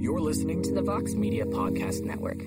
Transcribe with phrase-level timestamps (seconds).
[0.00, 2.44] You're listening to the Vox Media Podcast Network.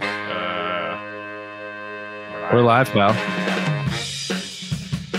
[0.00, 0.98] Uh,
[2.52, 3.12] we're live, pal.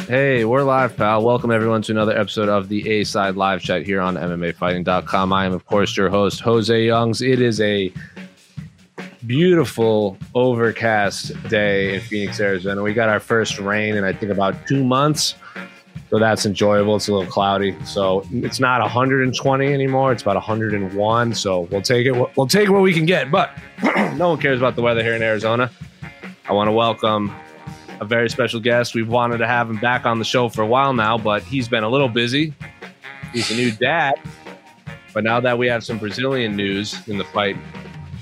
[0.07, 1.23] Hey, we're live, pal.
[1.23, 5.31] Welcome everyone to another episode of the A Side Live Chat here on MMAfighting.com.
[5.31, 7.21] I am, of course, your host, Jose Youngs.
[7.21, 7.93] It is a
[9.25, 12.81] beautiful overcast day in Phoenix, Arizona.
[12.81, 15.35] We got our first rain in I think about two months.
[16.09, 16.95] So that's enjoyable.
[16.97, 17.75] It's a little cloudy.
[17.85, 20.11] So it's not 120 anymore.
[20.11, 21.33] It's about 101.
[21.33, 22.37] So we'll take it.
[22.37, 23.31] We'll take what we can get.
[23.31, 23.51] But
[24.15, 25.71] no one cares about the weather here in Arizona.
[26.47, 27.33] I want to welcome
[27.99, 28.93] a very special guest.
[28.93, 31.67] We've wanted to have him back on the show for a while now, but he's
[31.67, 32.53] been a little busy.
[33.31, 34.15] He's a new dad.
[35.13, 37.55] But now that we have some Brazilian news in the fight,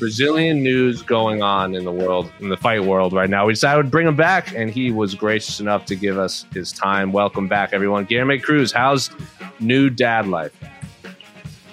[0.02, 3.84] Brazilian news going on in the world, in the fight world right now, we decided
[3.84, 7.12] to bring him back, and he was gracious enough to give us his time.
[7.12, 8.08] Welcome back, everyone.
[8.08, 9.12] Guilherme Cruz, how's
[9.60, 10.52] new dad life?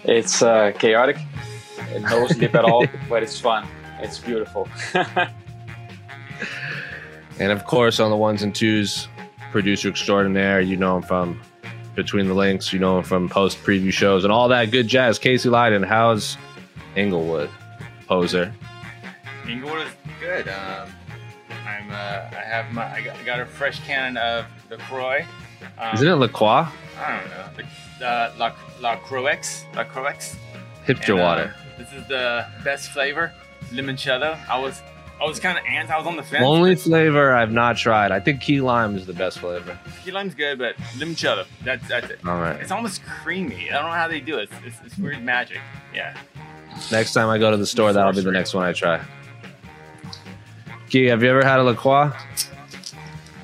[0.05, 1.17] It's uh, chaotic,
[2.01, 3.67] no sleep at all, but it's fun.
[4.01, 4.69] It's beautiful.
[7.41, 9.07] And of course, on the ones and twos,
[9.53, 10.61] producer extraordinaire.
[10.61, 11.41] You know him from
[11.95, 12.73] Between the Links.
[12.73, 15.19] You know him from post preview shows and all that good jazz.
[15.19, 16.37] Casey Leydon, how's
[16.97, 17.49] Inglewood,
[18.09, 18.53] poser?
[19.49, 20.49] Inglewood is good.
[20.49, 20.89] Um,
[21.67, 21.91] I'm.
[21.91, 21.95] Uh,
[22.33, 22.91] I have my.
[22.93, 25.25] I got, I got a fresh can of Lacroix.
[25.79, 26.67] Um, Isn't it LaCroix?
[26.99, 27.65] I don't know.
[27.99, 29.39] The, uh, La La Croix.
[29.75, 30.37] La Croix.
[30.87, 31.55] Hipster And, uh, water.
[31.79, 33.33] This is the best flavor,
[33.71, 34.39] limoncello.
[34.49, 34.83] I was.
[35.21, 35.93] I was kind of anti.
[35.93, 36.45] I was on the fence.
[36.45, 38.13] Only flavor I've not tried.
[38.13, 39.77] I think key lime is the best flavor.
[40.05, 41.45] Key lime's good, but limoncello.
[41.65, 42.21] That's that's it.
[42.25, 42.61] All right.
[42.61, 43.69] It's almost creamy.
[43.71, 44.49] I don't know how they do it.
[44.65, 45.59] It's, it's, it's weird magic.
[45.93, 46.17] Yeah.
[46.91, 49.05] Next time I go to the store, that'll be the next one I try.
[50.89, 52.13] Key, have you ever had a LaCroix?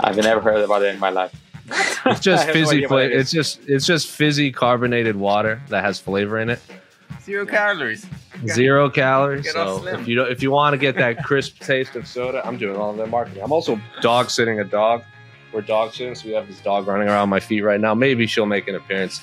[0.00, 1.34] I've never heard about it in my life.
[2.06, 3.12] It's just I have no fizzy flavor.
[3.12, 6.61] it It's just it's just fizzy carbonated water that has flavor in it.
[7.23, 8.06] Zero calories.
[8.47, 9.44] Zero calories.
[9.44, 12.47] Get So if you don't, if you want to get that crisp taste of soda,
[12.47, 13.43] I'm doing all of their marketing.
[13.43, 15.05] I'm also dog sitting a dog.
[15.53, 17.94] We're dog sitting, so we have this dog running around my feet right now.
[17.94, 19.21] Maybe she'll make an appearance.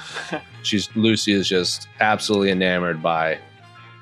[0.62, 3.38] She's Lucy is just absolutely enamored by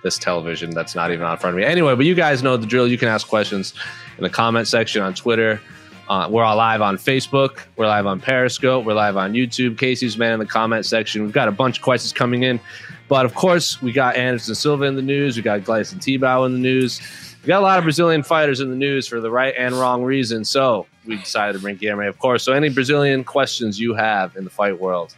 [0.07, 1.65] this television that's not even on front of me.
[1.67, 2.87] Anyway, but you guys know the drill.
[2.87, 3.75] You can ask questions
[4.17, 5.61] in the comment section on Twitter.
[6.09, 7.63] Uh, we're all live on Facebook.
[7.77, 8.85] We're live on Periscope.
[8.87, 9.77] We're live on YouTube.
[9.77, 11.25] Casey's man in the comment section.
[11.25, 12.61] We've got a bunch of questions coming in.
[13.09, 15.37] But of course, we got Anderson Silva in the news.
[15.37, 17.01] We got Gleison Tibau in the news.
[17.43, 20.05] We got a lot of Brazilian fighters in the news for the right and wrong
[20.05, 20.49] reasons.
[20.49, 22.45] So we decided to bring Guilherme, of course.
[22.45, 25.15] So any Brazilian questions you have in the fight world,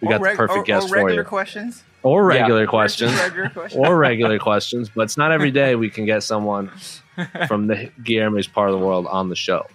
[0.00, 1.28] we got Or the perfect or- guest or for regular you.
[1.28, 1.82] questions.
[2.04, 2.40] Or Yeah.
[2.42, 3.12] regular questions.
[3.14, 3.84] Regular questions.
[3.86, 4.88] or regular questions.
[4.94, 6.70] But it's not every day we can get someone
[7.48, 9.66] from the Guilherme's part of the world on the show.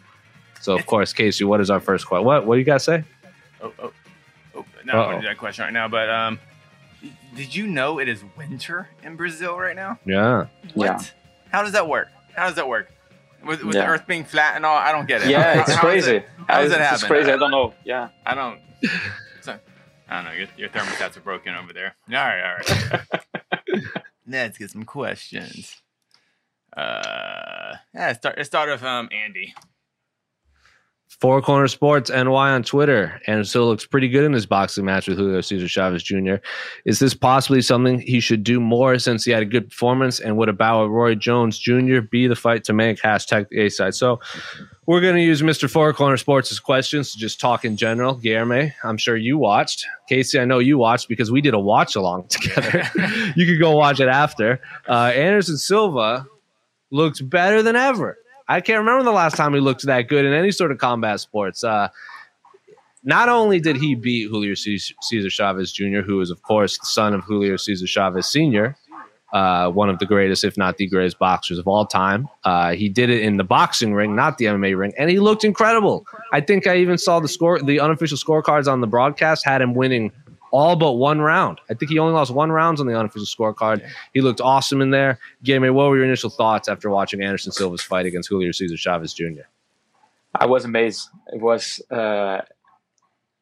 [0.62, 2.26] So of course, Casey, what is our first question?
[2.26, 3.04] What what do you guys say?
[3.62, 3.92] Oh, oh,
[4.56, 5.06] oh no, I Uh-oh.
[5.08, 5.88] want to do that question right now.
[5.88, 6.40] But um,
[7.36, 9.98] did you know it is winter in Brazil right now?
[10.06, 10.46] Yeah.
[10.76, 10.86] What?
[10.86, 11.00] Yeah.
[11.52, 12.10] How does that work?
[12.36, 12.92] How does that work?
[13.44, 13.84] With, with Yeah.
[13.86, 15.30] the Earth being flat and all, I don't get it.
[15.30, 16.16] Yeah, How- it's how is crazy.
[16.18, 17.32] it- How does it's, it it's crazy.
[17.32, 17.74] I don't know.
[17.86, 18.10] Yeah.
[18.26, 18.60] I don't.
[20.10, 20.38] So, I don't know.
[20.38, 21.96] Your, your thermostats are broken over there.
[22.10, 23.82] All right, all right.
[24.28, 25.82] Let's get some questions.
[26.76, 28.36] Uh, yeah, let's start.
[28.38, 29.54] Let's start with um Andy.
[31.20, 33.20] Four Corner Sports NY on Twitter.
[33.28, 36.36] And still looks pretty good in his boxing match with Julio Cesar Chavez Jr.
[36.86, 40.20] Is this possibly something he should do more since he had a good performance?
[40.20, 42.02] And would a bout with Roy Jones Jr.
[42.02, 43.02] be the fight to make?
[43.02, 43.96] Hashtag the A side.
[43.96, 44.20] So
[44.90, 45.70] we're going to use Mr.
[45.70, 48.16] Four Corner Sports' questions to just talk in general.
[48.16, 49.86] Guilherme, I'm sure you watched.
[50.08, 52.82] Casey, I know you watched because we did a watch along together.
[53.36, 54.60] you could go watch it after.
[54.88, 56.26] Uh, Anderson Silva
[56.90, 58.18] looks better than ever.
[58.48, 61.20] I can't remember the last time he looked that good in any sort of combat
[61.20, 61.64] sports.
[61.64, 61.90] Uh,
[63.04, 67.14] not only did he beat Julio Cesar Chavez Jr., who is, of course, the son
[67.14, 68.76] of Julio Cesar Chavez Sr.,
[69.34, 72.28] uh, one of the greatest, if not the greatest boxers of all time.
[72.44, 75.44] Uh, he did it in the boxing ring, not the MMA ring, and he looked
[75.44, 76.06] incredible.
[76.34, 79.74] I think I even saw the score, the unofficial scorecards on the broadcast had him
[79.74, 80.12] winning
[80.52, 81.60] all but one round.
[81.70, 83.88] I think he only lost one round on the unofficial scorecard.
[84.14, 85.20] He looked awesome in there.
[85.44, 89.14] Game, what were your initial thoughts after watching Anderson Silva's fight against Julio Cesar Chavez
[89.14, 89.42] Jr.?
[90.34, 91.10] I was amazed.
[91.34, 92.42] It was uh,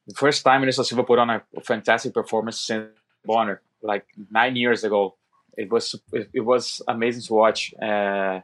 [0.08, 2.90] the first time Anderson Silva put on a fantastic performance since
[3.26, 5.16] Bonnar, like nine years ago.
[5.58, 7.74] It was it, was amazing to watch.
[7.82, 8.42] Uh,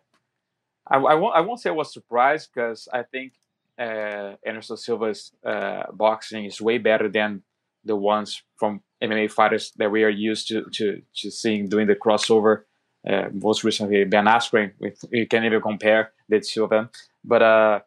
[0.88, 3.34] I, I, won't I won't say I was surprised because I think
[3.80, 7.44] uh, Anderson Silva's uh, boxing is way better than
[7.86, 11.96] the ones from MMA fighters that we are used to to, to seeing doing the
[11.96, 12.64] crossover.
[13.08, 14.72] Uh, most recently, Ben Askren.
[15.12, 16.90] You can even compare the two of them.
[17.24, 17.80] But uh,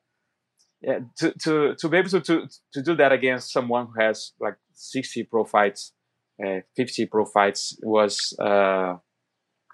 [0.82, 4.32] yeah, to, to to be able to, to to do that against someone who has
[4.38, 5.92] like 60 pro fights,
[6.44, 8.96] uh, 50 pro fights was uh,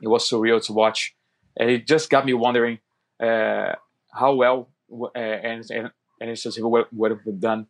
[0.02, 1.14] it was surreal to watch,
[1.56, 2.78] and it just got me wondering
[3.22, 3.72] uh,
[4.12, 5.90] how well uh, and and
[6.20, 7.66] and it's just what would have done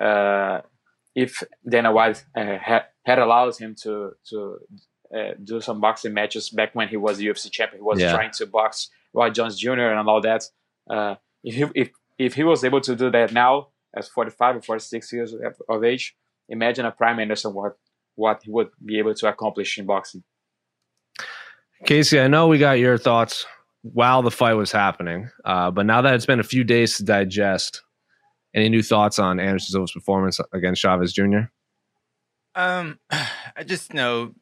[0.00, 0.60] uh,
[1.14, 4.58] if Dana White uh, had, had allowed him to to
[5.16, 8.12] uh, do some boxing matches back when he was UFC champion, he was yeah.
[8.12, 9.80] trying to box Roy Jones Jr.
[9.80, 10.44] and all that.
[10.88, 14.62] Uh, if, he, if if he was able to do that now, as 45 or
[14.62, 15.34] 46 years
[15.68, 16.16] of age,
[16.48, 17.76] imagine a prime Anderson what
[18.14, 20.22] what he would be able to accomplish in boxing.
[21.84, 23.46] Casey, I know we got your thoughts
[23.82, 27.04] while the fight was happening, uh, but now that it's been a few days to
[27.04, 27.82] digest,
[28.54, 31.50] any new thoughts on Anderson Silva's performance against Chavez Jr.?
[32.54, 34.34] Um, I just know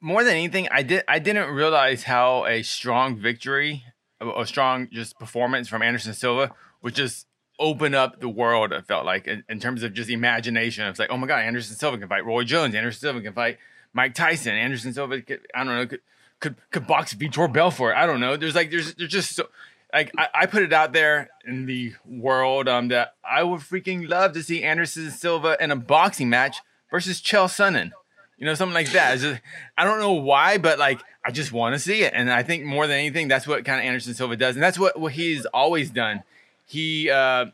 [0.00, 3.84] more than anything, I did I didn't realize how a strong victory,
[4.20, 6.52] a, strong just performance from Anderson Silva
[6.82, 7.26] would just
[7.58, 8.72] open up the world.
[8.72, 10.86] It felt like in, in, terms of just imagination.
[10.86, 12.74] It's like, oh my god, Anderson Silva can fight Roy Jones.
[12.74, 13.58] Anderson Silva can fight
[13.92, 14.54] Mike Tyson.
[14.54, 16.00] Anderson Silva, could, I don't know, could,
[16.40, 17.94] could could box Vitor Belfort.
[17.96, 18.36] I don't know.
[18.36, 19.48] There's like there's there's just so
[19.92, 24.08] like I, I, put it out there in the world um that I would freaking
[24.08, 26.58] love to see Anderson Silva in a boxing match
[26.90, 27.92] versus Chael Sonnen.
[28.38, 29.18] You know, something like that.
[29.18, 29.42] Just,
[29.76, 32.12] I don't know why, but like I just want to see it.
[32.14, 34.56] And I think more than anything, that's what kind of Anderson Silva does.
[34.56, 36.22] And that's what, what he's always done.
[36.66, 37.46] He uh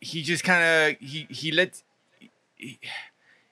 [0.00, 0.62] he just kind
[0.92, 1.82] of he he lets
[2.56, 2.78] he,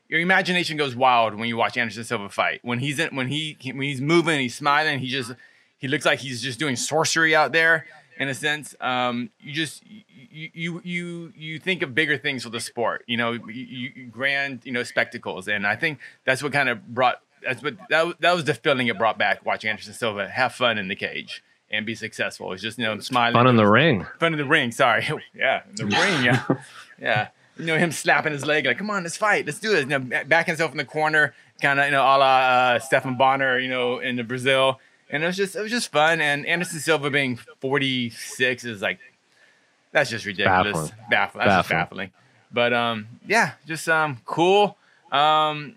[0.08, 2.60] your imagination goes wild when you watch Anderson Silva fight.
[2.62, 5.32] When he's in when he when he's moving, he's smiling, he just
[5.78, 7.86] he looks like he's just doing sorcery out there
[8.18, 8.74] in a sense.
[8.80, 13.16] Um, you just you, you you you think of bigger things for the sport, you
[13.16, 17.20] know, you, you, grand you know spectacles, and I think that's what kind of brought
[17.42, 20.78] that's what that, that was the feeling it brought back watching Anderson Silva have fun
[20.78, 22.52] in the cage and be successful.
[22.52, 24.72] It's just you know smiling, fun in the ring, fun in the ring.
[24.72, 26.44] Sorry, yeah, in the ring, yeah,
[27.00, 27.28] yeah.
[27.58, 29.98] You know him slapping his leg like, "Come on, let's fight, let's do this." You
[29.98, 33.58] know, backing himself in the corner, kind of you know, a la uh, Stephan Bonnar,
[33.58, 36.20] you know, in the Brazil and it was just it was just fun.
[36.20, 38.98] And Anderson Silva being 46 is like
[39.92, 40.92] that's just ridiculous, baffling.
[41.10, 41.46] baffling.
[41.46, 41.68] That's baffling.
[41.68, 42.10] just baffling.
[42.52, 44.76] But um, yeah, just um, cool.
[45.10, 45.76] Um,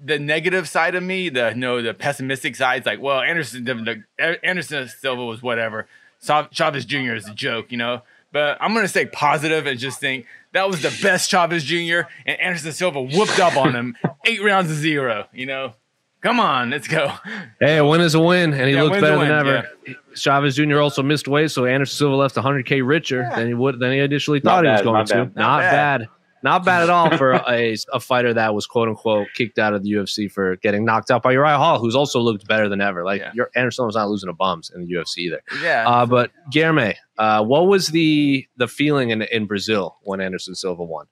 [0.00, 4.04] the negative side of me, the you know, the pessimistic side is like, well, Anderson
[4.18, 5.86] Anderson Silva was whatever.
[6.20, 7.14] Chavez Jr.
[7.14, 8.02] is a joke, you know.
[8.32, 12.08] But I'm gonna stay positive and just think that was the best Chavez Jr.
[12.24, 15.74] and Anderson Silva whooped up on him eight rounds to zero, you know.
[16.22, 17.12] Come on, let's go.
[17.60, 19.68] Hey, a win is a win, and he yeah, looked better than ever.
[19.86, 19.94] Yeah.
[20.14, 20.78] Chavez Jr.
[20.78, 23.36] also missed weight, so Anderson Silva left 100k richer yeah.
[23.36, 25.14] than he would than he initially thought he was going not to.
[25.14, 25.36] Bad.
[25.36, 26.00] Not, not bad.
[26.00, 26.08] bad.
[26.44, 29.82] Not bad at all for a, a fighter that was quote unquote kicked out of
[29.82, 33.02] the UFC for getting knocked out by Uriah Hall, who's also looked better than ever.
[33.02, 35.40] Like your Anderson was not losing to bums in the UFC either.
[35.62, 35.88] Yeah.
[35.88, 40.84] Uh, but Guilherme, uh, what was the the feeling in in Brazil when Anderson Silva
[40.84, 41.06] won?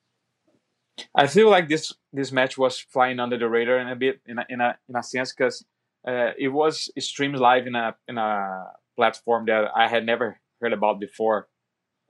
[1.15, 4.39] I feel like this this match was flying under the radar in a bit in
[4.39, 5.65] a in a, in a sense because
[6.07, 8.65] uh, it was streamed live in a in a
[8.97, 11.49] platform that I had never heard about before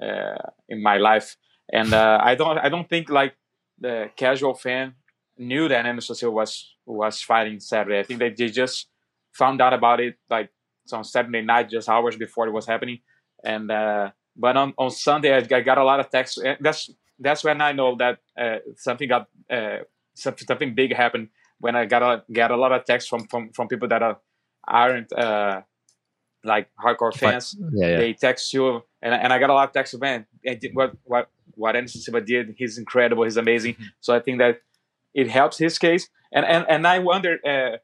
[0.02, 1.36] uh, in my life,
[1.70, 3.34] and uh, I don't I don't think like
[3.78, 4.94] the casual fan
[5.38, 7.98] knew that Anderson Silva was was fighting Saturday.
[7.98, 8.88] I think they, they just
[9.32, 10.50] found out about it like
[10.92, 12.98] on Saturday night, just hours before it was happening.
[13.44, 16.38] And uh, but on, on Sunday, I, got a lot of texts.
[16.60, 19.78] That's that's when I know that uh, something got uh,
[20.14, 21.28] something big happened.
[21.60, 24.18] When I got a got a lot of texts from from, from people that are,
[24.66, 25.62] aren't uh,
[26.44, 27.56] like hardcore fans.
[27.74, 27.96] Yeah, yeah.
[27.98, 29.98] They text you, and, and I got a lot of texts.
[29.98, 30.26] Man,
[30.72, 33.24] what what what Anderson Silva did, he's incredible.
[33.24, 33.74] He's amazing.
[33.74, 33.84] Mm-hmm.
[34.00, 34.60] So I think that
[35.14, 36.08] it helps his case.
[36.32, 37.76] And and and I wonder uh,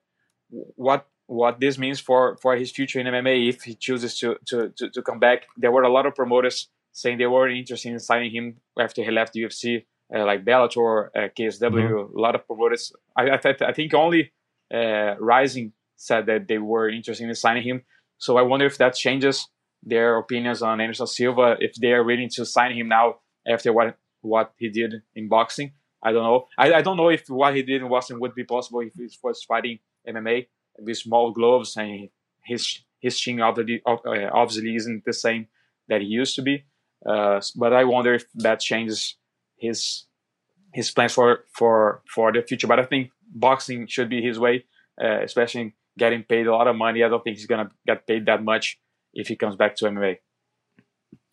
[0.76, 4.70] what what this means for for his future in MMA if he chooses to to
[4.76, 5.46] to, to come back.
[5.56, 9.10] There were a lot of promoters saying they were interested in signing him after he
[9.10, 9.84] left the UFC,
[10.14, 11.60] uh, like Bellator, uh, KSW.
[11.60, 12.16] Mm-hmm.
[12.16, 12.92] A lot of promoters.
[13.16, 14.32] I I, th- I think only
[14.72, 17.82] uh, Rizin said that they were interested in signing him.
[18.18, 19.48] So I wonder if that changes
[19.82, 23.16] their opinions on Anderson Silva if they are willing to sign him now
[23.47, 25.73] after what what he did in boxing.
[26.02, 26.47] I don't know.
[26.56, 29.08] I, I don't know if what he did in boxing would be possible if he
[29.23, 30.47] was fighting MMA
[30.78, 32.08] with small gloves and
[32.44, 35.47] his his chin obviously, obviously isn't the same
[35.88, 36.64] that he used to be.
[37.06, 39.16] Uh, but I wonder if that changes
[39.56, 40.04] his
[40.73, 42.66] his plans for for for the future.
[42.66, 44.64] But I think boxing should be his way,
[45.02, 47.02] uh, especially getting paid a lot of money.
[47.02, 48.78] I don't think he's gonna get paid that much
[49.18, 50.18] if he comes back to MMA.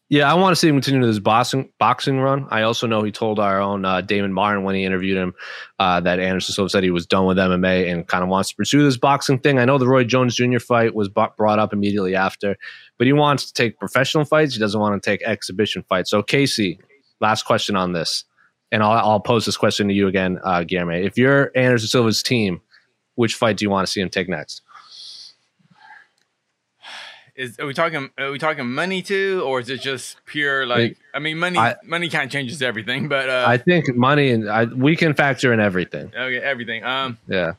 [0.08, 2.48] Yeah, I want to see him continue this boxing boxing run.
[2.52, 5.34] I also know he told our own uh, Damon Martin when he interviewed him
[5.80, 8.56] uh, that Anderson Silva said he was done with MMA and kind of wants to
[8.56, 9.58] pursue this boxing thing.
[9.58, 10.60] I know the Roy Jones Jr.
[10.60, 12.56] fight was brought up immediately after,
[13.00, 14.54] but he wants to take professional fights.
[14.54, 16.12] He doesn't want to take exhibition fights.
[16.12, 16.80] So, Casey,
[17.20, 18.26] last question on this,
[18.72, 21.04] and I'll, I'll pose this question to you again, uh, Guilherme.
[21.04, 22.62] If you're Anderson Silva's team,
[23.16, 24.62] which fight do you want to see him take next?
[27.36, 30.98] Is are we talking are we talking money too or is it just pure like
[31.14, 34.50] i mean money I, money kind of changes everything but uh, i think money and
[34.50, 36.12] I, we can factor in everything.
[36.16, 37.54] Okay everything um yeah.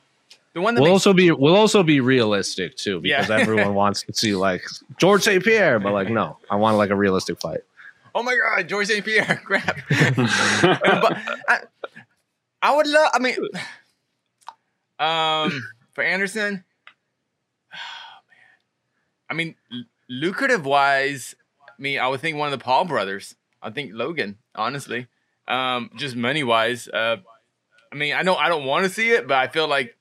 [0.53, 3.35] the one that we'll makes, also be we'll also be realistic too because yeah.
[3.39, 4.63] everyone wants to see like
[4.97, 7.61] george st pierre but like no i want like a realistic fight.
[8.15, 9.77] Oh my god george st pierre crap.
[10.61, 11.17] But
[11.47, 11.59] I,
[12.61, 13.35] I would love i mean
[14.99, 16.63] um for anderson
[19.29, 19.55] I mean,
[20.09, 21.35] lucrative wise,
[21.67, 23.35] I mean, I would think one of the Paul brothers.
[23.61, 25.07] I think Logan, honestly,
[25.47, 26.87] um, just money wise.
[26.87, 27.17] Uh,
[27.91, 29.95] I mean, I know I don't want to see it, but I feel like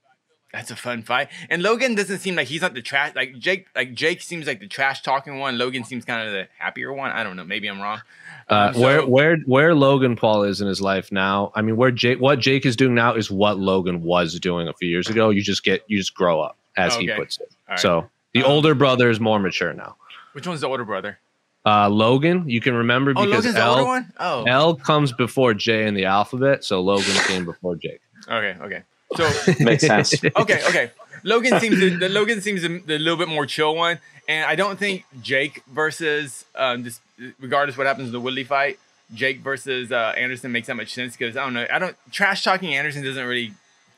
[0.53, 1.29] that's a fun fight.
[1.51, 3.15] And Logan doesn't seem like he's not the trash.
[3.15, 5.59] Like Jake, like Jake seems like the trash talking one.
[5.59, 7.11] Logan seems kind of the happier one.
[7.11, 7.45] I don't know.
[7.45, 8.01] Maybe I'm wrong.
[8.49, 11.53] Uh, um, so, where where where Logan Paul is in his life now?
[11.55, 14.73] I mean, where Jake what Jake is doing now is what Logan was doing a
[14.73, 15.31] few years ago.
[15.31, 17.07] You just get you just grow up, as okay.
[17.07, 17.51] he puts it.
[17.69, 17.79] Right.
[17.79, 18.09] So
[18.41, 19.97] the um, older brother is more mature now.
[20.33, 21.19] Which one's the older brother?
[21.65, 24.13] Uh, Logan, you can remember oh, because Logan's L, the older one?
[24.21, 24.45] Oh.
[24.45, 28.01] L comes before J in the alphabet, so Logan came before Jake.
[28.29, 28.83] Okay, okay.
[29.17, 30.15] So makes sense.
[30.25, 30.91] Okay, okay.
[31.25, 34.55] Logan seems the, the Logan seems the, the, little bit more chill one, and I
[34.55, 37.01] don't think Jake versus um, this,
[37.41, 38.79] regardless what happens in the Woodley fight,
[39.15, 41.67] Jake versus uh, Anderson makes that much sense because I don't know.
[41.73, 43.55] I don't trash talking Anderson doesn't really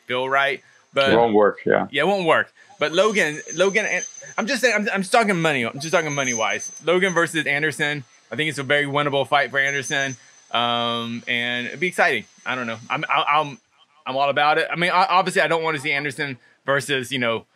[0.06, 0.62] feel right,
[0.94, 1.58] but it won't work.
[1.66, 2.52] Yeah, yeah, it won't work.
[2.78, 3.86] But Logan, Logan,
[4.36, 5.64] I'm just saying, I'm, I'm just talking money.
[5.64, 6.70] I'm just talking money wise.
[6.84, 8.04] Logan versus Anderson.
[8.30, 10.16] I think it's a very winnable fight for Anderson,
[10.52, 12.24] um, and it'd be exciting.
[12.44, 12.78] I don't know.
[12.90, 13.58] I'm, I'm,
[14.06, 14.68] I'm all about it.
[14.70, 17.46] I mean, obviously, I don't want to see Anderson versus you know,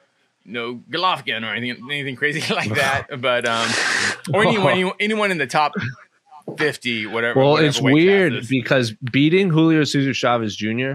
[0.44, 3.06] no Golovkin or anything, anything crazy like that.
[3.20, 3.70] But um,
[4.32, 5.74] or anyone, anyone in the top
[6.56, 7.38] 50, whatever.
[7.38, 10.94] Well, whatever it's weird because beating Julio Cesar Chavez Jr.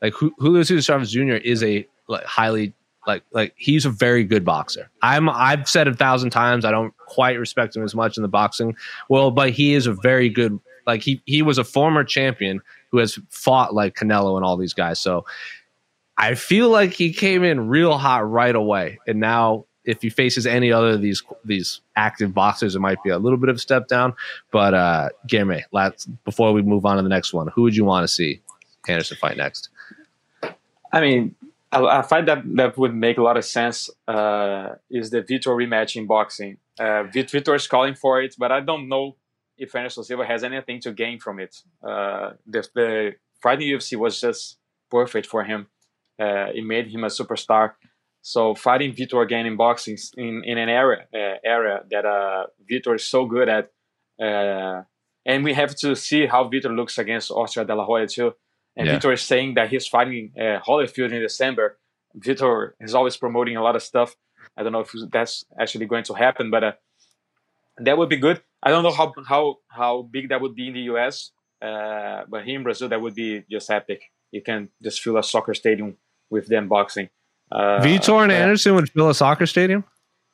[0.00, 1.34] Like Julio Cesar Chavez Jr.
[1.34, 2.74] is a like highly
[3.06, 4.90] like like he's a very good boxer.
[5.02, 8.28] I'm I've said a thousand times I don't quite respect him as much in the
[8.28, 8.76] boxing.
[9.08, 12.98] Well, but he is a very good like he he was a former champion who
[12.98, 15.00] has fought like Canelo and all these guys.
[15.00, 15.24] So
[16.18, 18.98] I feel like he came in real hot right away.
[19.06, 23.10] And now if he faces any other of these these active boxers, it might be
[23.10, 24.14] a little bit of a step down.
[24.50, 27.84] But uh Guilherme, let's before we move on to the next one, who would you
[27.84, 28.40] want to see
[28.86, 29.70] Anderson fight next?
[30.92, 31.34] I mean,
[31.72, 33.88] I find that that would make a lot of sense.
[34.06, 36.58] Uh, is the Vitor rematch in boxing?
[36.78, 39.16] Uh, Vitor is calling for it, but I don't know
[39.56, 41.56] if Anderson Silva has anything to gain from it.
[41.82, 43.14] Uh, the, the
[43.44, 44.58] UFC was just
[44.90, 45.68] perfect for him.
[46.20, 47.72] Uh, it made him a superstar.
[48.20, 52.94] So fighting Vitor again in boxing in, in an area uh, area that uh, Vitor
[52.94, 53.72] is so good at,
[54.22, 54.82] uh,
[55.26, 58.34] and we have to see how Vitor looks against Oscar De La Hoya too.
[58.76, 58.98] And yeah.
[58.98, 61.78] Vitor is saying that he's fighting uh, Holyfield in December.
[62.16, 64.16] Vitor is always promoting a lot of stuff.
[64.56, 66.72] I don't know if that's actually going to happen, but uh,
[67.78, 68.42] that would be good.
[68.62, 71.32] I don't know how how how big that would be in the US.
[71.60, 74.02] Uh, but here in Brazil, that would be just epic.
[74.30, 75.96] You can just fill a soccer stadium
[76.30, 77.08] with them boxing.
[77.50, 79.84] Uh, Vitor and but- Anderson would fill a soccer stadium.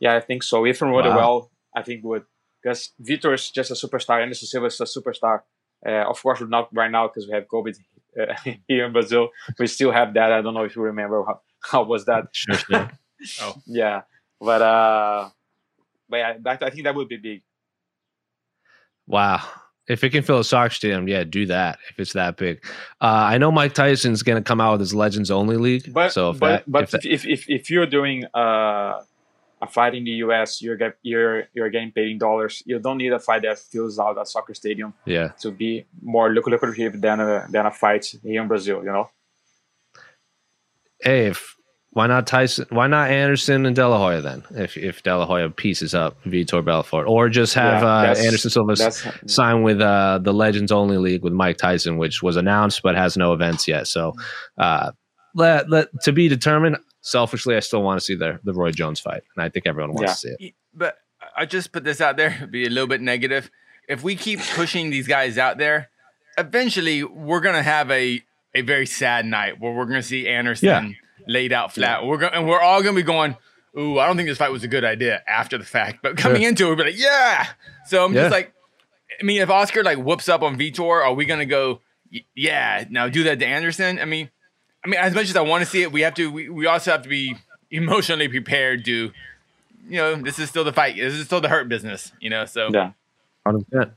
[0.00, 0.64] Yeah, I think so.
[0.64, 1.16] If rewarded Wow.
[1.16, 2.24] well, I think would
[2.62, 4.22] because Vitor is just a superstar.
[4.22, 5.42] Anderson Silva is a superstar.
[5.84, 7.76] Uh, of course, we're not right now because we have COVID
[8.20, 8.34] uh,
[8.68, 9.30] here in Brazil.
[9.58, 10.32] We still have that.
[10.32, 12.26] I don't know if you remember how, how was that.
[12.32, 12.90] Sure, sure.
[13.66, 14.02] Yeah,
[14.40, 15.30] but uh,
[16.08, 17.42] but yeah, that, I think that would be big.
[19.08, 19.42] Wow.
[19.88, 21.78] If it can fill a soccer stadium, yeah, do that.
[21.90, 22.62] If it's that big,
[23.00, 25.92] uh, I know Mike Tyson's going to come out with his Legends Only League.
[25.92, 29.00] But so if but that, but if that- if, if if you're doing uh,
[29.60, 32.62] a fight in the US, you're get you're you're getting paid in dollars.
[32.66, 36.32] You don't need a fight that fills out a soccer stadium yeah, to be more
[36.32, 38.78] luc- lucrative than a than a fight here in Brazil.
[38.84, 39.10] You know.
[41.00, 41.56] hey, if
[41.90, 42.66] why not Tyson?
[42.70, 44.44] Why not Anderson and De La Hoya then?
[44.50, 48.50] If if De La Hoya pieces up Vitor Belfort, or just have Yeah, uh, Anderson
[48.50, 48.76] Silva
[49.26, 53.16] sign with uh, the Legends Only League with Mike Tyson, which was announced but has
[53.16, 53.88] no events yet.
[53.88, 54.14] So,
[54.58, 54.92] uh,
[55.34, 56.78] let, let to be determined.
[57.00, 59.94] Selfishly, I still want to see the the Roy Jones fight, and I think everyone
[59.94, 60.32] wants Yeah.
[60.32, 60.54] to see it.
[60.74, 60.98] But
[61.36, 63.50] I just put this out there, be a little bit negative.
[63.88, 65.88] If we keep pushing these guys out there,
[66.36, 68.22] eventually we're gonna have a
[68.54, 70.88] a very sad night where we're gonna see Anderson Yeah.
[71.26, 72.04] laid out flat.
[72.04, 73.36] We're going and we're all gonna be going,
[73.78, 76.42] "Ooh, I don't think this fight was a good idea." After the fact, but coming
[76.42, 77.46] into it, we're like, "Yeah."
[77.86, 78.22] So I'm Yeah.
[78.22, 78.52] just like,
[79.20, 81.80] I mean, if Oscar like whoops up on Vitor, are we gonna go?
[82.34, 83.98] Yeah, now do that to Anderson.
[84.00, 84.30] I mean,
[84.88, 86.30] I mean, as much as I want to see it, we have to.
[86.30, 87.36] We, we also have to be
[87.70, 89.12] emotionally prepared to
[89.88, 90.96] you know, this is still the fight.
[90.96, 92.44] This is still the hurt business, you know.
[92.44, 92.92] So yeah.
[93.46, 93.92] 100%.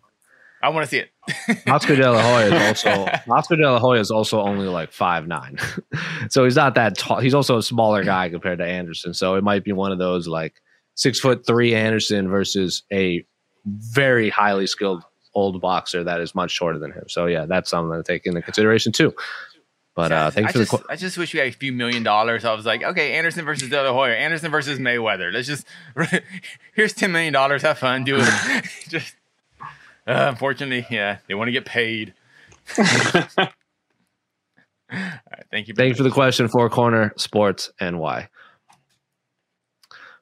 [0.64, 1.68] I want to see it.
[1.68, 5.28] Oscar De La Hoya is also Oscar De La Hoya is also only like five
[5.28, 5.58] nine,
[6.30, 7.20] so he's not that tall.
[7.20, 9.14] He's also a smaller guy compared to Anderson.
[9.14, 10.62] So it might be one of those like
[10.94, 13.26] six foot three Anderson versus a
[13.66, 17.06] very highly skilled old boxer that is much shorter than him.
[17.08, 19.16] So yeah, that's something to take into consideration too.
[19.94, 21.74] But uh, thanks I for the just, qu- I just wish we had a few
[21.74, 22.46] million dollars.
[22.46, 25.34] I was like, okay, Anderson versus De La Hoya, Anderson versus Mayweather.
[25.34, 25.68] Let's just
[26.74, 27.62] here's ten million dollars.
[27.64, 28.66] Have fun, do it.
[28.88, 29.16] just
[30.08, 32.14] uh, unfortunately, yeah, they want to get paid.
[32.78, 32.86] All
[34.92, 35.74] right, thank you.
[35.74, 38.30] Thank you for the question, Four Corner Sports and why.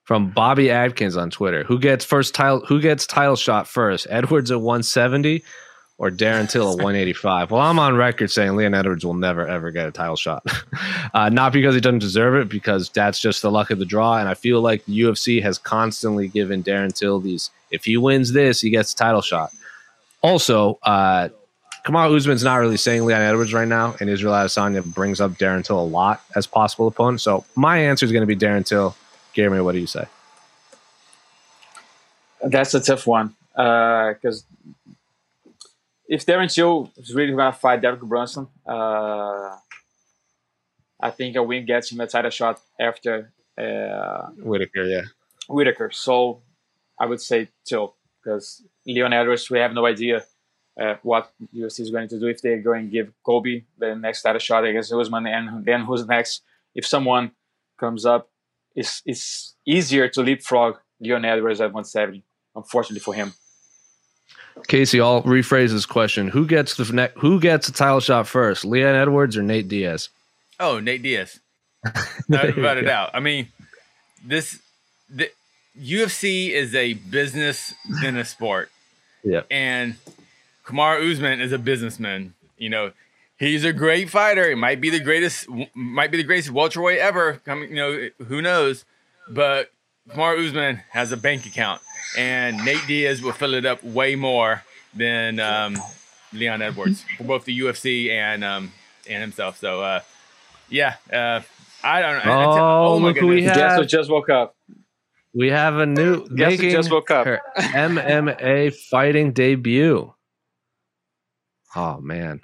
[0.04, 2.65] From Bobby Adkins on Twitter, who gets first title?
[2.67, 4.08] Who gets title shot first?
[4.10, 5.44] Edwards at 170
[6.00, 7.52] or Darren Till at 185?
[7.52, 10.44] Well, I'm on record saying Leon Edwards will never ever get a title shot.
[11.14, 14.18] uh, not because he doesn't deserve it, because that's just the luck of the draw.
[14.18, 17.52] And I feel like the UFC has constantly given Darren Till these.
[17.70, 19.52] If he wins this, he gets a title shot.
[20.22, 21.30] Also, uh,
[21.86, 25.64] Kamaru Usman's not really saying Leon Edwards right now, and Israel Adesanya brings up Darren
[25.64, 27.22] Till a lot as possible opponent.
[27.22, 28.96] So my answer is going to be Darren Till.
[29.34, 30.06] Gary, what do you say?
[32.42, 34.44] That's a tough one because
[36.10, 39.56] if Darren Till is really going to fight Derek Brunson, uh,
[41.00, 45.04] I think a win gets him a title shot after uh, Whittaker, yeah.
[45.48, 45.91] Whittaker.
[45.91, 46.41] So
[47.00, 50.26] I would say Till because Leon Edwards, we have no idea
[50.82, 54.24] uh, what UFC is going to do if they're going to give Colby the next
[54.24, 56.41] title shot against Usman, and then who's next?
[56.74, 57.32] If someone
[57.80, 58.30] comes up,
[58.76, 62.24] it's it's easier to leapfrog Leon Edwards at 170.
[62.56, 63.34] Unfortunately for him.
[64.67, 68.65] Casey, I'll rephrase this question: Who gets the ne- Who gets a title shot first,
[68.65, 70.10] Leon Edwards or Nate Diaz?
[70.60, 71.39] Oh, Nate Diaz.
[72.28, 73.10] No, without a doubt.
[73.15, 73.48] I mean,
[74.24, 74.60] this
[75.10, 75.32] the
[75.82, 78.69] UFC is a business than a sport.
[79.24, 79.41] Yeah.
[79.50, 79.95] And
[80.65, 82.36] Kamaru Usman is a businessman.
[82.58, 82.91] You know,
[83.39, 84.48] he's a great fighter.
[84.50, 87.41] He might be the greatest, might be the greatest welterweight ever.
[87.45, 88.86] Coming, you know, who knows?
[89.30, 89.72] But
[90.10, 91.82] Kamaru Usman has a bank account,
[92.17, 94.63] and Nate Diaz will fill it up way more
[94.95, 95.78] than um,
[96.34, 98.72] Leon Edwards for both the UFC and um,
[99.08, 99.58] and himself.
[99.58, 100.02] So, uh,
[100.69, 101.41] yeah, uh,
[101.84, 102.32] I don't know.
[102.58, 103.56] Oh, my look who we goodness.
[103.58, 103.69] have.
[103.69, 104.56] Guess who just woke up?
[105.34, 107.26] We have a new Guess who making just woke up?
[107.26, 110.13] her MMA fighting debut.
[111.76, 112.41] Oh man,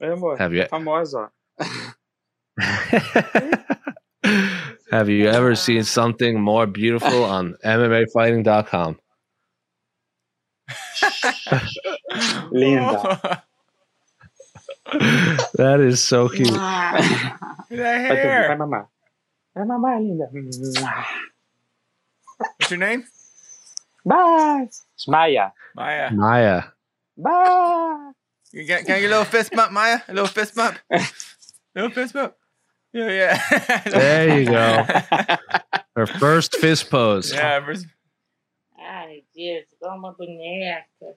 [0.00, 1.30] have you Famosa.
[4.90, 8.98] have you ever seen something more beautiful on MMAfighting.com?
[12.50, 13.42] Linda.
[15.54, 16.46] That is so cute.
[16.52, 17.00] that
[17.70, 18.56] hair.
[18.56, 18.86] mamá.
[19.52, 20.28] Vai mamar, linda.
[22.38, 23.04] What's your name?
[24.04, 24.68] Bye.
[24.96, 25.50] Smaya.
[25.74, 26.10] Maya.
[26.10, 26.10] Maya.
[26.12, 26.62] Maya.
[27.16, 28.12] Bye.
[28.52, 30.00] You get, can I get a little fist bump, Maya?
[30.06, 30.78] A little fist bump?
[30.90, 31.02] a
[31.74, 32.34] little fist bump?
[32.92, 33.80] Yeah, yeah.
[33.90, 34.84] There you go.
[35.96, 37.32] Her first fist pose.
[37.32, 37.86] yeah, first-
[38.78, 41.14] Ai, Deus, igual boneca.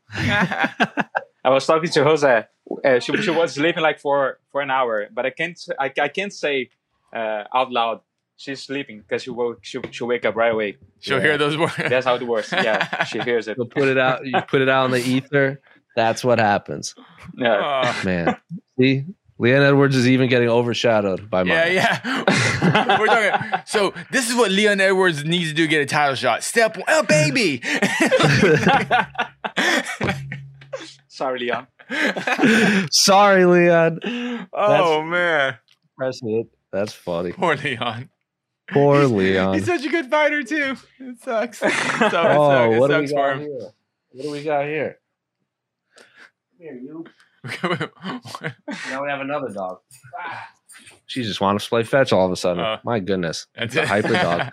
[1.44, 2.46] I was talking to Jose.
[2.86, 6.08] uh, she, she was sleeping like for for an hour, but I can't I, I
[6.08, 6.70] can't say
[7.16, 8.02] uh, out loud
[8.38, 10.78] she's sleeping because she will she she'll wake up right away.
[11.00, 11.24] She'll Yeah.
[11.24, 11.76] hear those words.
[11.78, 12.52] That's how it works.
[12.52, 13.58] Yeah, she hears it.
[13.58, 14.26] You'll put it out.
[14.26, 15.62] You put it out in the ether.
[15.96, 16.96] That's what happens,
[17.36, 17.84] Yeah.
[17.86, 18.06] Oh.
[18.06, 18.38] man.
[18.80, 19.06] See,
[19.42, 21.54] Leon Edwards is even getting overshadowed by my.
[21.54, 22.98] Yeah, yeah.
[23.00, 23.62] We're talking.
[23.66, 26.44] So this is what Leon Edwards needs to do to get a title shot.
[26.44, 27.62] Step one, oh baby.
[31.08, 31.68] Sorry, Leon.
[32.92, 34.00] Sorry, Leon.
[34.54, 35.56] oh man,
[35.98, 36.48] Press it.
[36.72, 37.32] That's funny.
[37.32, 38.10] poor Leon.
[38.72, 39.56] Poor Leon.
[39.56, 40.76] He's such a good fighter too.
[41.00, 41.62] It sucks.
[41.64, 43.42] It sucks, oh, it what do we sucks for got him.
[43.42, 43.72] here?
[44.12, 45.00] What do we got here?
[46.60, 47.06] Here, you.
[47.44, 49.80] Now we have another dog.
[51.08, 52.64] She just wants to play fetch all of a sudden.
[52.64, 53.48] Uh, My goodness.
[53.56, 54.52] That's It's a hyper dog.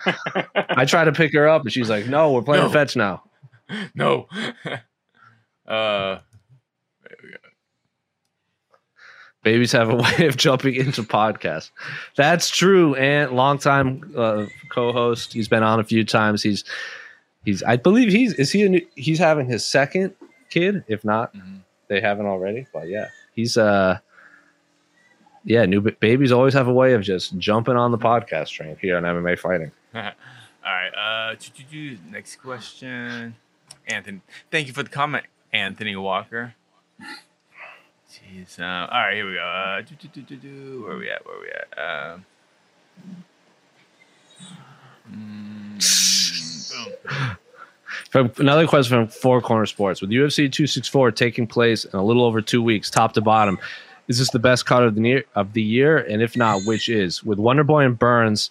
[0.70, 2.70] I try to pick her up and she's like, no, we're playing No.
[2.70, 3.22] fetch now.
[3.94, 4.29] no.
[5.68, 6.20] Uh,
[9.42, 11.70] Babies have a way of jumping into podcasts.
[12.16, 12.94] That's true.
[12.94, 15.33] And longtime uh, co-host.
[15.33, 16.42] He's been on a few times.
[16.42, 16.64] He's
[17.44, 20.14] he's I believe he's is he a new, he's having his second
[20.51, 20.85] kid.
[20.88, 21.61] If not, Mhm.
[21.88, 22.66] They haven't already.
[22.72, 23.99] But yeah, he's uh
[25.46, 28.77] yeah, new ba- babies always have a way of just jumping on the podcast train
[28.81, 29.70] here on MMA fighting.
[29.94, 30.03] all
[30.64, 31.33] right.
[31.33, 31.37] Uh,
[32.11, 33.37] next question,
[33.87, 34.20] Anthony.
[34.51, 36.55] Thank you for the comment, Anthony Walker.
[38.11, 38.59] Jeez.
[38.59, 39.40] Uh, all right, here we go.
[39.40, 39.83] Uh.
[40.85, 41.25] Where we at?
[41.25, 42.14] Where are we at?
[42.14, 42.25] Um,
[45.12, 47.37] mm, boom.
[48.14, 50.00] Another question from Four Corner Sports.
[50.00, 53.59] With UFC 264 taking place in a little over two weeks, top to bottom,
[54.09, 55.24] is this the best card of the year?
[55.35, 57.24] Of the year, and if not, which is?
[57.24, 58.50] With Wonderboy and Burns,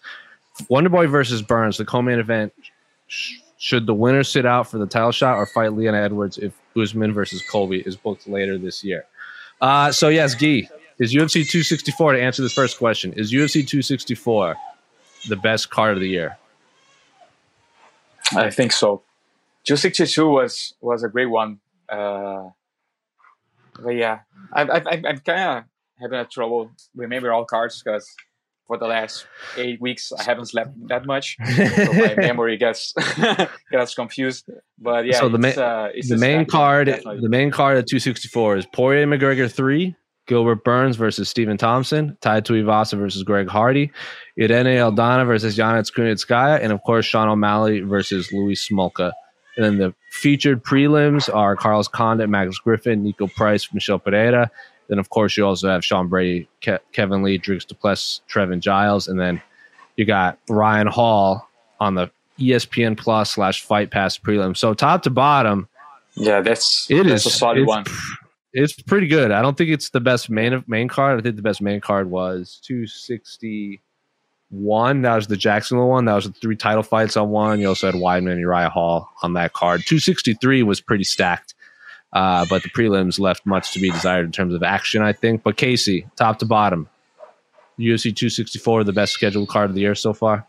[0.63, 2.53] Wonderboy versus Burns, the co-main event.
[3.58, 7.13] Should the winner sit out for the title shot or fight Leon Edwards if Usman
[7.13, 9.05] versus Colby is booked later this year?
[9.62, 10.67] Uh, so yes, Gee,
[10.99, 13.13] is UFC 264 to answer this first question.
[13.13, 14.55] Is UFC 264
[15.29, 16.38] the best card of the year?
[18.36, 19.01] I think so.
[19.65, 21.60] 262 was was a great one.
[21.89, 22.49] Uh,
[23.82, 24.19] but yeah,
[24.54, 25.63] I, I, I, I'm kind of
[25.99, 28.08] having a trouble remembering all cards because
[28.67, 32.93] for the last eight weeks I haven't slept that much, so my memory gets
[33.71, 34.49] gets confused.
[34.80, 37.21] But yeah, So the it's, ma- uh, it's the main card, definitely.
[37.21, 39.95] the main card at 264 is Poirier McGregor three,
[40.28, 43.91] Gilbert Burns versus Stephen Thompson, Tai Tuivasa versus Greg Hardy,
[44.39, 49.12] Irene Aldana versus Yannis Kunitskaya, and of course Sean O'Malley versus Louis Smolka.
[49.58, 54.52] And then the featured prelims are Carlos Condit, Max Griffin, Niko Price, Michel Pereira.
[54.88, 59.08] Then of course you also have Sean Brady, Ke- Kevin Lee, Drix Duplessis, Trevin Giles,
[59.08, 59.41] and then
[59.96, 64.56] you got Ryan Hall on the ESPN Plus slash Fight Pass prelim.
[64.56, 65.68] So top to bottom,
[66.15, 67.86] yeah, that's it that's is a solid it's, one.
[68.54, 69.32] It's pretty good.
[69.32, 71.20] I don't think it's the best main main card.
[71.20, 72.60] I think the best main card was
[74.56, 75.02] 261.
[75.04, 76.06] That was the Jacksonville one.
[76.06, 77.60] That was the three title fights on one.
[77.60, 79.82] You also had Weidman and Uriah Hall on that card.
[79.86, 81.54] 263 was pretty stacked.
[82.13, 85.44] Uh, but the prelims left much to be desired in terms of action, I think.
[85.44, 86.88] But Casey, top to bottom,
[87.78, 90.48] UFC 264, the best scheduled card of the year so far.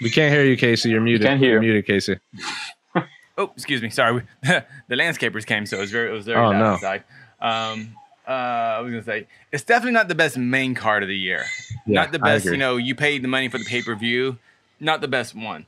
[0.00, 0.90] We can't hear you, Casey.
[0.90, 1.26] You're muted.
[1.26, 1.52] can't hear.
[1.52, 2.16] You're muted, Casey.
[3.36, 3.90] Oh, excuse me.
[3.90, 6.64] Sorry, the landscapers came, so it was very, it was very Oh, loud no.
[6.66, 7.02] outside.
[7.40, 11.16] Um, uh, I was gonna say it's definitely not the best main card of the
[11.16, 11.44] year.
[11.86, 12.44] Yeah, not the best.
[12.46, 14.38] You know, you paid the money for the pay per view.
[14.80, 15.66] Not the best one,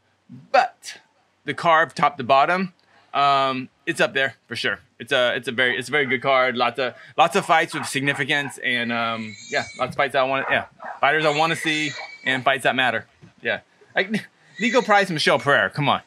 [0.53, 0.99] but
[1.45, 2.73] the card top to bottom,
[3.15, 4.81] um, it's up there for sure.
[4.99, 6.57] It's a it's a very it's a very good card.
[6.57, 10.47] Lots of lots of fights with significance, and um, yeah, lots of fights I want.
[10.51, 10.67] Yeah,
[11.01, 11.93] fighters I want to see,
[12.25, 13.07] and fights that matter.
[13.43, 13.61] Yeah,
[13.95, 14.11] like
[14.61, 15.71] Niko Price and Michel Pereira.
[15.71, 16.01] Come on.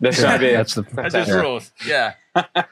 [0.00, 1.34] That's gonna be That's the That's just Yeah.
[1.40, 1.70] rules.
[1.86, 2.14] Yeah.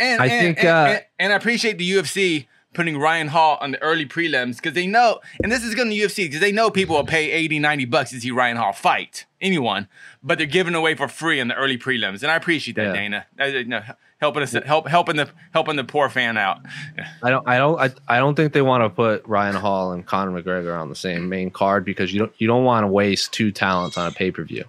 [0.00, 2.46] And I and, think, and, uh, and, and I appreciate the UFC
[2.78, 5.96] putting Ryan Hall on the early prelims because they know, and this is going to
[5.96, 9.26] UFC because they know people will pay 80, 90 bucks to see Ryan Hall fight
[9.40, 9.88] anyone,
[10.22, 12.92] but they're giving away for free in the early prelims, and I appreciate that, Yeah.
[12.92, 13.26] Dana.
[13.40, 13.82] Uh, you know,
[14.20, 16.58] helping us, help, helping the, helping the poor fan out.
[17.22, 20.06] I don't, I don't, I, I don't think they want to put Ryan Hall and
[20.06, 23.32] Conor McGregor on the same main card because you don't, you don't want to waste
[23.32, 24.64] two talents on a pay per view.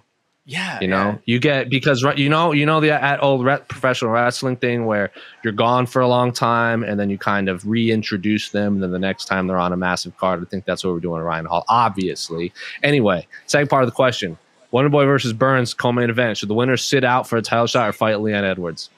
[0.50, 4.10] Yeah, You know, you get because you know, you know the at old re- professional
[4.10, 5.12] wrestling thing where
[5.44, 8.90] you're gone for a long time and then you kind of reintroduce them, and then
[8.90, 10.42] the next time they're on a massive card.
[10.42, 12.52] I think that's what we're doing with Ryan Hall, obviously.
[12.82, 14.38] Anyway, second part of the question:
[14.72, 16.36] Wonderboy versus Burns co-main event.
[16.36, 18.90] Should the winner sit out for a title shot or fight Leon Edwards?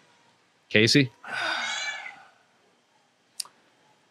[0.71, 1.13] Casey,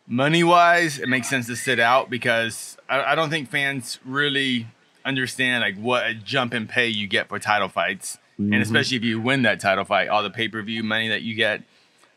[0.06, 4.68] money wise, it makes sense to sit out because I, I don't think fans really
[5.06, 8.18] understand like what a jump in pay you get for title fights.
[8.54, 11.22] and especially if you win that title fight, all the pay per view money that
[11.22, 11.62] you get.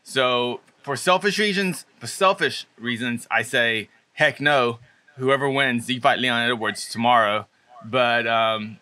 [0.03, 4.79] So for selfish reasons, for selfish reasons, I say heck no.
[5.17, 7.47] Whoever wins, you fight Leon Edwards tomorrow.
[7.85, 8.79] But um,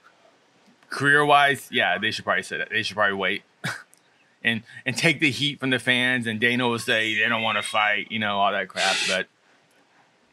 [0.88, 2.70] career wise, yeah, they should probably say that.
[2.70, 3.42] They should probably wait.
[4.44, 7.56] and and take the heat from the fans and Dana will say they don't want
[7.56, 8.96] to fight, you know, all that crap.
[9.08, 9.26] But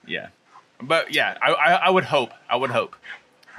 [0.08, 0.29] yeah.
[0.82, 2.32] But yeah, I, I, I would hope.
[2.49, 2.95] I would hope.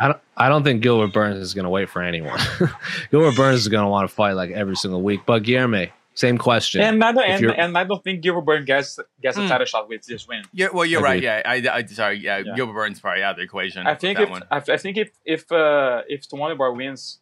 [0.01, 2.39] I don't, I don't think Gilbert Burns is going to wait for anyone.
[3.11, 5.21] Gilbert Burns is going to want to fight like every single week.
[5.27, 6.81] But Guilherme, same question.
[6.81, 9.49] And I don't, and, and I don't think Gilbert Burns gets gets a mm.
[9.49, 10.43] title shot with this win.
[10.55, 11.27] Yeah, well, you're Agreed.
[11.27, 11.63] right.
[11.63, 12.19] Yeah, I, I sorry.
[12.19, 13.87] Yeah, yeah, Gilbert Burns probably out of the equation.
[13.87, 17.21] I think if I, I, think if if uh, if Wonderboy wins,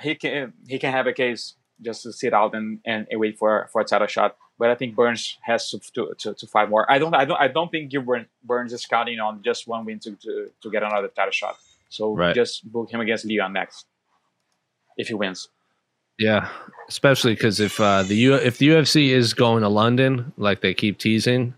[0.00, 3.68] he can he can have a case just to sit out and, and wait for
[3.72, 4.36] for a title shot.
[4.58, 6.90] But I think Burns has to, to, to, to, fight more.
[6.90, 9.98] I don't I don't I don't think Gilbert Burns is counting on just one win
[10.00, 11.56] to, to, to get another title shot.
[11.90, 12.34] So right.
[12.34, 13.86] just book him against Leon next
[14.96, 15.48] if he wins.
[16.18, 16.48] Yeah,
[16.88, 20.72] especially because if uh, the U- if the UFC is going to London, like they
[20.72, 21.52] keep teasing,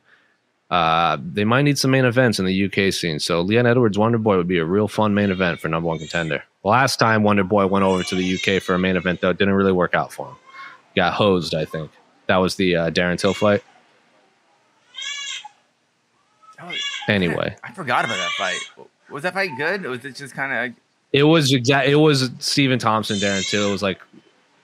[0.71, 3.21] uh, they might need some main events in the UK scene.
[3.21, 5.99] So Leon Edwards Wonder Boy would be a real fun main event for number one
[5.99, 6.43] contender.
[6.65, 9.39] Last time Wonder Boy went over to the UK for a main event, though, it
[9.39, 10.37] didn't really work out for him.
[10.97, 11.91] Got hosed, I think.
[12.27, 13.63] That was the uh, Darren Till fight.
[16.61, 16.73] Oh,
[17.09, 18.59] anyway, I forgot about that fight.
[19.11, 19.87] Was that fight good?
[19.87, 20.77] Or was it just kind of?
[21.13, 21.89] It was exact.
[21.89, 23.69] It was Stephen Thompson, Darren Till.
[23.69, 24.01] It was like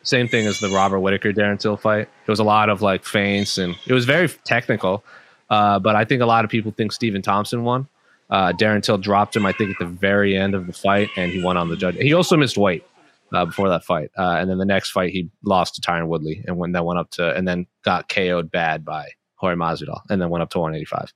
[0.02, 2.08] same thing as the Robert Whittaker Darren Till fight.
[2.26, 5.04] There was a lot of like feints and it was very technical.
[5.48, 7.88] Uh, but I think a lot of people think Stephen Thompson won.
[8.30, 11.30] Uh, Darren Till dropped him, I think, at the very end of the fight, and
[11.30, 11.96] he won on the judge.
[11.96, 12.84] He also missed weight
[13.32, 16.42] uh, before that fight, uh, and then the next fight he lost to Tyron Woodley,
[16.46, 20.20] and when that went up to, and then got KO'd bad by Jorge Masvidal, and
[20.20, 21.12] then went up to 185.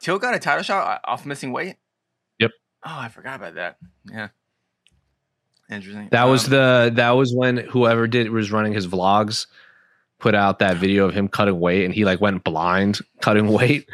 [0.00, 1.76] Till got a title shot off missing weight.
[2.38, 2.50] Yep.
[2.84, 3.76] Oh, I forgot about that.
[4.10, 4.28] Yeah.
[5.70, 6.08] Interesting.
[6.10, 9.46] That um, was the that was when whoever did was running his vlogs
[10.18, 13.88] put out that video of him cutting weight and he like went blind cutting weight.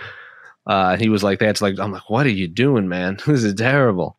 [0.67, 3.19] Uh, he was like, that's like, I'm like, what are you doing, man?
[3.27, 4.19] This is terrible.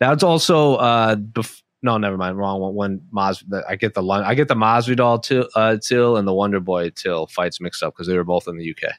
[0.00, 2.38] That's also, uh, bef- no, never mind.
[2.38, 2.74] Wrong one.
[2.74, 6.58] When Mas, I get the I get the Masvidal till, uh, till and the Wonder
[6.58, 8.92] Boy till fights mixed up because they were both in the UK.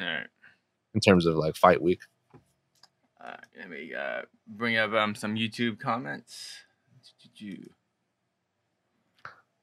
[0.00, 0.26] All right.
[0.94, 2.00] In terms of like fight week.
[3.24, 6.50] Uh, let me uh, bring up um, some YouTube comments.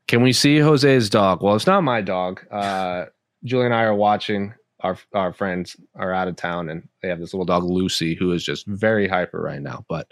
[0.07, 1.41] Can we see Jose's dog?
[1.41, 2.45] Well, it's not my dog.
[2.51, 3.05] Uh,
[3.43, 4.53] Julie and I are watching.
[4.83, 8.31] Our our friends are out of town, and they have this little dog Lucy, who
[8.31, 9.85] is just very hyper right now.
[9.87, 10.11] But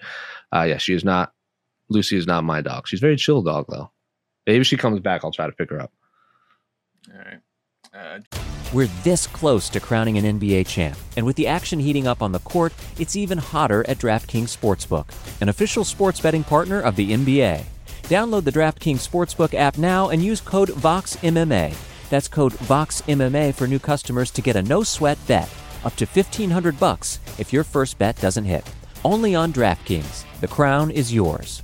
[0.54, 1.34] uh, yeah, she is not.
[1.90, 2.88] Lucy is not my dog.
[2.88, 3.92] She's very chill dog though.
[4.46, 5.24] Maybe she comes back.
[5.24, 5.92] I'll try to pick her up.
[7.12, 7.40] All right.
[7.94, 8.20] Uh,
[8.72, 12.32] We're this close to crowning an NBA champ, and with the action heating up on
[12.32, 15.08] the court, it's even hotter at DraftKings Sportsbook,
[15.42, 17.64] an official sports betting partner of the NBA.
[18.04, 21.88] Download the DraftKings Sportsbook app now and use code VOXMMA.
[22.10, 25.50] That's code VOXMMA for new customers to get a no sweat bet
[25.84, 28.69] up to 1500 bucks if your first bet doesn't hit.
[29.06, 30.26] Only on DraftKings.
[30.41, 31.63] The crown is yours.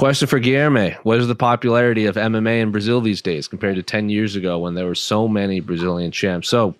[0.00, 0.94] Question for Guilherme.
[1.02, 4.58] What is the popularity of MMA in Brazil these days compared to 10 years ago
[4.58, 6.48] when there were so many Brazilian champs?
[6.48, 6.74] So,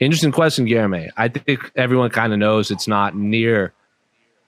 [0.00, 1.08] interesting question, Guilherme.
[1.16, 3.72] I think everyone kind of knows it's not near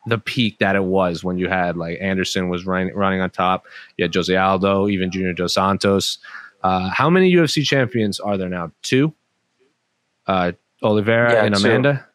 [0.08, 3.64] the peak that it was when you had like Anderson was running, running on top.
[3.96, 6.18] You had Jose Aldo, even Junior Dos Santos.
[6.64, 8.72] Uh, how many UFC champions are there now?
[8.82, 9.14] Two?
[10.26, 10.50] Uh,
[10.82, 11.54] Oliveira Yeah, and.
[11.54, 12.05] Amanda?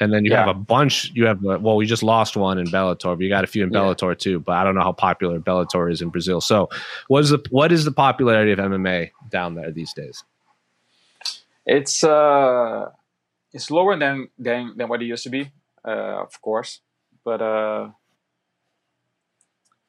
[0.00, 1.12] And then you have a bunch.
[1.14, 3.64] You have, uh, well, we just lost one in Bellator, but you got a few
[3.64, 3.80] in Yeah.
[3.80, 4.40] Bellator too.
[4.40, 6.40] But I don't know how popular Bellator is in Brazil.
[6.40, 6.70] So,
[7.08, 10.24] what is the what is the popularity of MMA down there these days?
[11.66, 12.90] It's uh,
[13.52, 15.52] it's lower than than than what it used to be,
[15.84, 16.80] uh, of course.
[17.22, 17.90] But uh,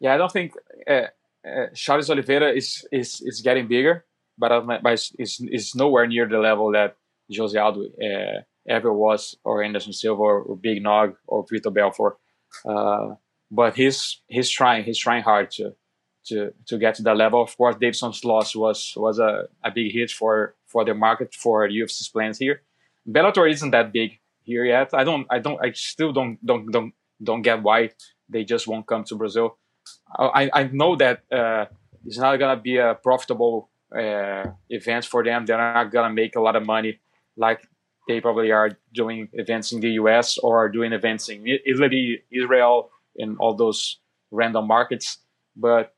[0.02, 0.54] yeah, I don't think
[0.88, 1.08] uh,
[1.48, 4.06] uh, Charles Oliveira is is is getting bigger,
[4.38, 6.98] but uh, but it's, it's, it's nowhere near the level that
[7.36, 12.18] Jose Aldo uh, ever was, or Anderson Silva, or, Big Nog, or Vitor Belfort.
[12.66, 13.16] Uh,
[13.50, 15.76] but he's he's trying he's trying hard to
[16.26, 17.42] to to get to that level.
[17.42, 21.68] Of course, Deiveson's loss was was a, a big hit for for the market for
[21.68, 22.62] UFC's plans here.
[23.08, 24.94] Bellator isn't that big here yet.
[24.94, 26.94] I don't I don't I still don't don't don't
[27.24, 27.92] don't get why
[28.30, 29.58] they just won't come to Brazil.
[30.18, 31.66] I I know that uh,
[32.06, 35.46] it's not gonna be a profitable uh, event for them.
[35.46, 37.00] They're not gonna make a lot of money
[37.36, 37.68] like
[38.08, 42.90] they probably are doing events in the US or are doing events in Italy, Israel,
[43.18, 43.98] and all those
[44.32, 45.18] random markets.
[45.56, 45.94] But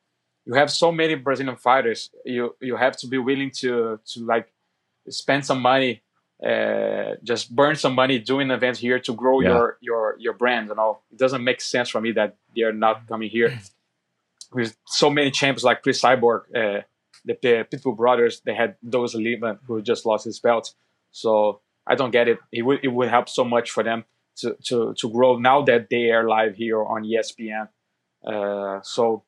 [0.46, 2.10] you have so many Brazilian fighters.
[2.26, 4.52] You you have to be willing to to like
[5.10, 6.02] spend some money,
[6.46, 9.50] uh, just burn some money doing events here to grow Yeah.
[9.50, 10.68] your your your brand.
[10.70, 13.58] You know, it doesn't make sense for me that they are not coming here.
[14.54, 16.82] With so many champions like Chris Cyborg, uh,
[17.26, 20.76] the P- Pitbull brothers, they had those Lehman who just lost his belt.
[21.12, 22.40] So I don't get it.
[22.52, 24.06] It would it would help so much for them
[24.38, 27.68] to to to grow now that they are live here on ESPN.
[28.26, 29.24] Uh, so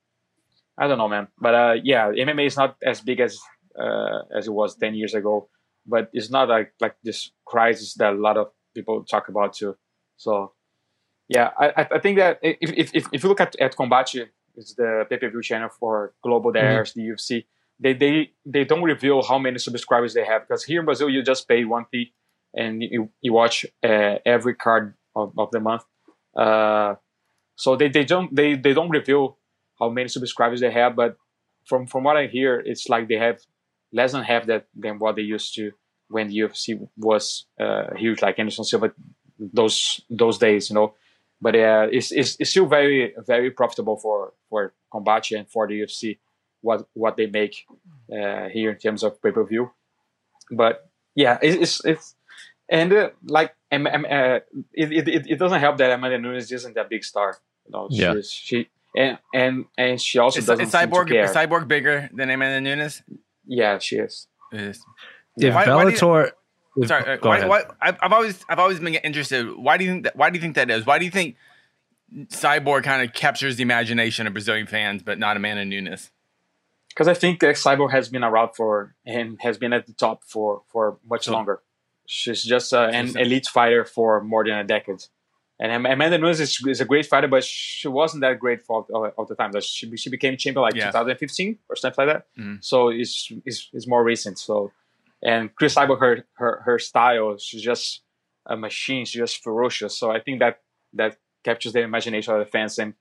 [0.77, 1.27] I don't know, man.
[1.39, 3.39] But uh, yeah, MMA is not as big as
[3.77, 5.49] uh, as it was ten years ago.
[5.85, 9.77] But it's not like like this crisis that a lot of people talk about too.
[10.17, 10.53] So
[11.27, 14.73] yeah, I, I- think that if if, if, if you look at at Combate, it's
[14.73, 17.45] the pay per view channel for Globo that airs the UFC.
[17.79, 21.21] They they they don't reveal how many subscribers they have because here in Brazil you
[21.21, 22.13] just pay one fee
[22.55, 25.83] and you you watch uh, every card of, of the month.
[26.35, 26.95] Uh,
[27.55, 29.37] so they, they don't they, they don't reveal
[29.79, 31.17] how many subscribers they have, but
[31.65, 33.39] from from what I hear, it's like they have
[33.93, 35.71] less than half that than what they used to
[36.07, 38.91] when the UFC was uh, huge, like Anderson Silva
[39.39, 40.93] those those days, you know.
[41.41, 45.81] But uh, it's, it's it's still very very profitable for for Combate and for the
[45.81, 46.19] UFC
[46.61, 47.65] what what they make
[48.11, 49.71] uh, here in terms of pay per view.
[50.51, 52.14] But yeah, it, it's it's
[52.69, 54.39] and uh, like um, um, uh,
[54.73, 57.38] it, it it doesn't help that Amanda Nunes isn't that big star.
[57.65, 58.13] You know, Yeah.
[58.15, 61.23] she's, she and and and she also Is, doesn't is seem to Cyborg care.
[61.25, 63.01] is Cyborg bigger than Amanda Nunes?
[63.45, 64.28] yeah, she is.
[64.54, 64.86] It is.
[65.38, 66.32] If Why- why you- Bellator,
[66.86, 69.49] Sorry, uh, why, why, I've, I've always I've always been interested.
[69.56, 70.15] Why do you think that?
[70.17, 70.86] Why do you think that is?
[70.86, 71.38] Why do you think
[72.28, 76.12] Cyborg kind of captures the imagination of Brazilian fans, but not Amanda Nunes?
[76.89, 80.23] because I think that Cyborg has been around for and has been at the top
[80.23, 81.62] for for much longer.
[82.07, 85.03] She's just uh, an She's elite fighter for more than a decade.
[85.59, 89.07] And Amanda Nunes is, is a great fighter, but she wasn't that great for all,
[89.17, 89.51] all the time.
[89.61, 90.87] She, she became champion like Yeah.
[90.87, 92.25] 2015 or something like that.
[92.37, 92.63] Mhm.
[92.63, 94.37] So it's, it's it's more recent.
[94.37, 94.71] So
[95.23, 98.01] and Chris Cyborg, her her her style, she's just
[98.45, 99.05] a machine.
[99.05, 99.97] She's just ferocious.
[99.97, 100.59] So I think that
[100.93, 102.93] that captures the imagination of the fans and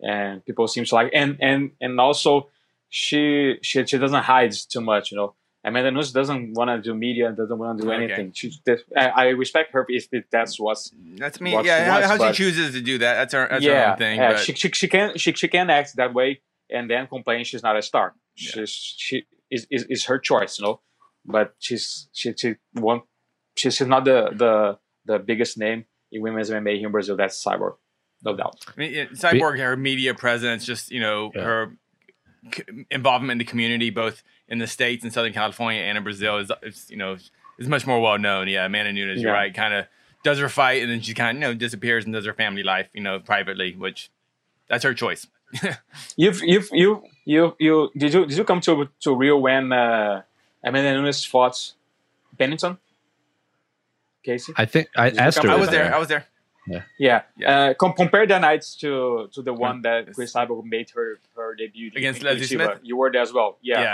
[0.00, 2.48] and people seem to like and and and also
[2.88, 5.34] she she she doesn't hide too much, you know.
[5.66, 8.04] Amanda Nunes doesn't want to do media, doesn't want to do Okay.
[8.04, 8.32] anything.
[8.32, 8.52] She,
[8.96, 11.52] I, I respect her if it- that's what's That's me.
[11.54, 13.14] What yeah, she how, how but- she chooses to do that.
[13.14, 13.48] That's her.
[13.50, 14.18] That's her yeah, own thing.
[14.18, 14.32] yeah.
[14.32, 17.62] but She, she she can she she can act that way and then complain she's
[17.62, 18.14] not a star.
[18.36, 18.50] Yeah.
[18.52, 20.80] She's she is, is is her choice, you know.
[21.24, 23.02] But she's she she won't
[23.56, 27.16] she's she's not the the the biggest name in women's MMA here in Brazil.
[27.16, 27.74] That's Cyborg,
[28.24, 28.56] no doubt.
[28.68, 31.42] I mean, yeah, Cyborg, her media presence, just you know, Yeah.
[31.42, 31.76] her c-
[32.90, 36.50] involvement in the community, both in the states and Southern California and in Brazil, is,
[36.62, 37.16] is you know
[37.58, 38.48] is much more well known.
[38.48, 39.54] Yeah, Amanda Nunes, you're right.
[39.54, 39.86] Kind of
[40.24, 42.62] does her fight and then she kind of you know disappears and does her family
[42.62, 44.10] life, you know, privately, which
[44.68, 45.26] that's her choice.
[46.16, 50.22] You've you've you you you did you did you come to to Rio when uh,
[50.64, 51.72] Amanda Nunes fought
[52.36, 52.78] Pennington?
[54.24, 54.52] Casey.
[54.56, 55.48] I think I, Did you Esther.
[55.48, 55.94] I was was there.
[55.94, 56.26] I was there.
[56.66, 56.82] Yeah.
[56.98, 57.22] Yeah.
[57.46, 60.14] Uh, com- compare the nights to to the one that Yes.
[60.16, 62.64] Chris Cyborg made her her debut Against in Leslie Curitiba.
[62.66, 62.80] Smith?
[62.82, 63.58] You were there as well.
[63.62, 63.80] Yeah.
[63.82, 63.92] Yeah.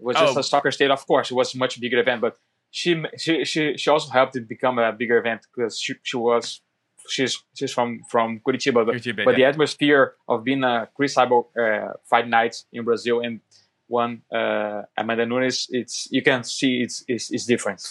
[0.00, 0.40] It was just Oh.
[0.40, 1.30] a soccer state, of course.
[1.30, 2.38] It was a much bigger event, but
[2.70, 6.60] she she she she also helped it become a bigger event because she, she was
[7.08, 11.46] she's she's from from Curitiba, but, Curitiba, but the atmosphere of being a Chris Cyborg
[11.58, 13.40] uh, fight night in Brazil and
[13.88, 17.82] one uh, Amanda Nunes, it's you can see it's it's, it's different.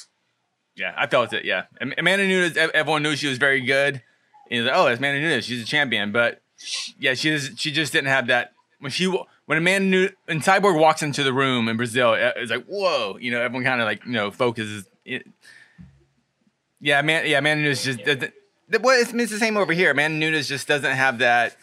[0.75, 1.43] Yeah, I felt it.
[1.43, 2.55] Yeah, Amanda Nunes.
[2.55, 4.01] ev- Everyone knew she was very good.
[4.50, 5.45] And he like, "Oh, it's Amanda Nunes.
[5.45, 6.41] She's a champion." But
[7.00, 10.80] yeah, she just, she just didn't have that when she when Amanda Nunes when Cyborg
[10.80, 12.16] walks into the room in Brazil.
[12.18, 14.86] It's like whoa, you know, everyone kind of like you know focuses.
[15.06, 15.26] It,
[16.82, 17.26] yeah, man.
[17.28, 18.34] Yeah, Amanda Nunes just doesn't.
[18.82, 19.91] Well, it's, it's the same over here.
[19.91, 21.56] Amanda Nunes just doesn't have that.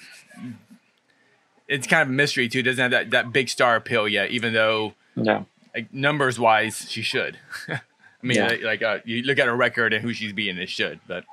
[1.68, 2.62] It's kind of a mystery too.
[2.62, 7.02] Doesn't have that, that big star appeal yet, even though Yeah, like numbers wise, she
[7.02, 7.38] should.
[7.68, 7.80] I
[8.22, 8.46] mean, Yeah.
[8.48, 11.00] like, like uh, you look at her record and who she's beating, it should.
[11.08, 11.24] But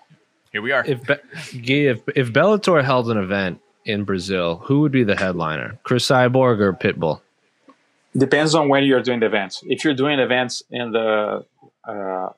[0.53, 0.85] here we are.
[0.85, 5.77] If Be- if if Bellator held an event in Brazil, who would be the headliner?
[5.83, 7.19] Chris Cyborg or Pitbull?
[8.15, 9.63] depends on when you're doing the events.
[9.65, 11.45] If you're doing events in the
[11.87, 12.29] uh,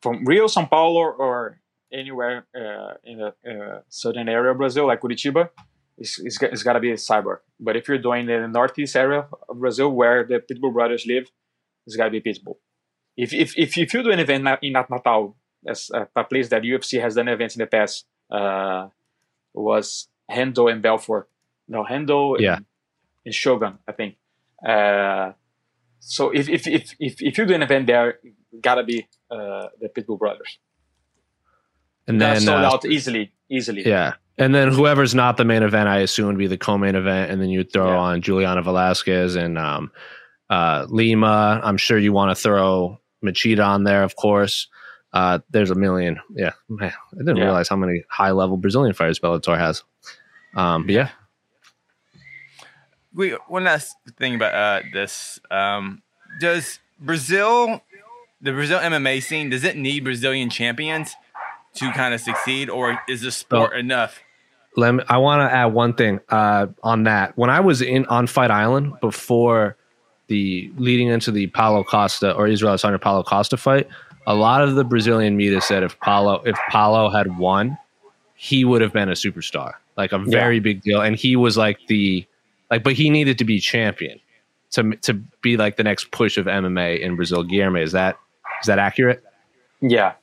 [0.00, 1.60] from Rio, São Paulo, or
[1.92, 5.50] anywhere uh, in the uh, southern area of Brazil, like Curitiba,
[5.98, 7.38] it's, it's, it's got to be a cyber.
[7.58, 11.30] But if you're doing in the northeast area of Brazil, where the Pitbull brothers live,
[11.86, 12.56] it's got to be Pitbull.
[13.16, 15.36] If, if, if, if you do an event na- in Natal,
[15.66, 18.88] as a, place that UFC has done events in the past, uh,
[19.54, 21.28] was Hendo and Belfort.
[21.68, 22.56] No, Hendo Yeah.
[22.56, 22.64] and,
[23.26, 24.16] and Shogun, I think.
[24.66, 25.32] Uh,
[26.00, 28.18] so if, if, if, if, if you do an event there,
[28.60, 30.58] gotta be uh, the Pitbull brothers.
[32.08, 33.86] And That's then sold uh, out easily, easily.
[33.86, 37.30] yeah, and then whoever's not the main event, I assume would be the co-main event,
[37.30, 37.98] and then you throw Yeah.
[37.98, 39.92] on Juliana Velasquez and um,
[40.50, 41.60] uh, Lima.
[41.62, 44.66] I'm sure you want to throw Machida on there, of course.
[45.12, 46.18] Uh, there's a million.
[46.34, 47.44] Yeah, man, I didn't Yeah.
[47.44, 49.82] realize how many high-level Brazilian fighters Bellator has.
[50.56, 51.08] Um, but yeah,
[53.14, 55.38] We one last thing about uh, this.
[55.50, 56.02] Um,
[56.40, 57.82] does Brazil,
[58.40, 61.14] the Brazil MMA scene, does it need Brazilian champions
[61.74, 64.18] to kind of succeed, or is the sport Well, enough?
[64.76, 67.36] let me, I want to add one thing uh, on that.
[67.36, 69.76] When I was in on Fight Island before
[70.28, 73.88] the leading into the Paulo Costa or Israel Adesanya Paulo Costa fight,
[74.26, 77.78] a lot of the Brazilian media said if Paulo if Paulo had won,
[78.34, 81.78] he would have been a superstar, like a very big deal, and he was like
[81.88, 82.26] the
[82.70, 84.20] like, but he needed to be champion
[84.72, 87.44] to to be like the next push of MMA in Brazil.
[87.44, 88.18] Guilherme, is that
[88.60, 89.22] is that accurate?
[89.80, 90.14] Yeah,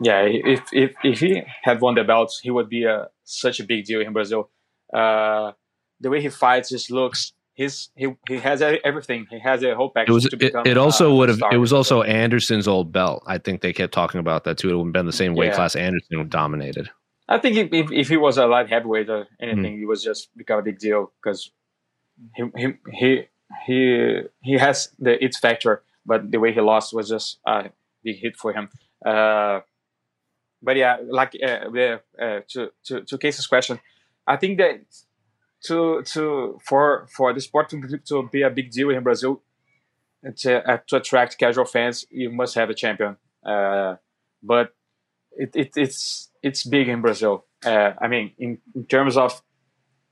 [0.00, 0.22] yeah.
[0.22, 3.84] If if if he had won the belts, he would be a such a big
[3.84, 4.50] deal in Brazil.
[4.92, 5.52] Uh,
[6.00, 9.26] the way he fights, his looks, his he he has everything.
[9.30, 10.10] He has a whole package.
[10.10, 10.24] It was.
[10.24, 11.40] to It, become, it also uh, would have.
[11.52, 13.22] It was also Anderson's old belt.
[13.26, 14.70] I think they kept talking about that too.
[14.70, 16.88] It would have been the same weight class Anderson dominated.
[17.28, 19.78] I think if, if, if he was a light heavyweight or anything, Hmm.
[19.78, 21.52] he was just become a big deal because
[22.36, 22.66] he he
[23.00, 23.08] he
[23.66, 27.70] he he has the its factor, but the way he lost was just a
[28.04, 28.68] big hit for him.
[29.04, 29.60] Uh,
[30.62, 31.68] but yeah, like uh,
[32.24, 33.78] uh, to to to Casey's question,
[34.26, 34.80] I think that
[35.64, 39.42] to to for for the sport to, be- to be a big deal in Brazil,
[40.38, 43.16] to uh, to attract casual fans, you must have a champion.
[43.44, 43.96] Uh,
[44.42, 44.74] but
[45.32, 47.46] it, it it's it's big in Brazil.
[47.64, 49.42] Uh, I mean, in, in terms of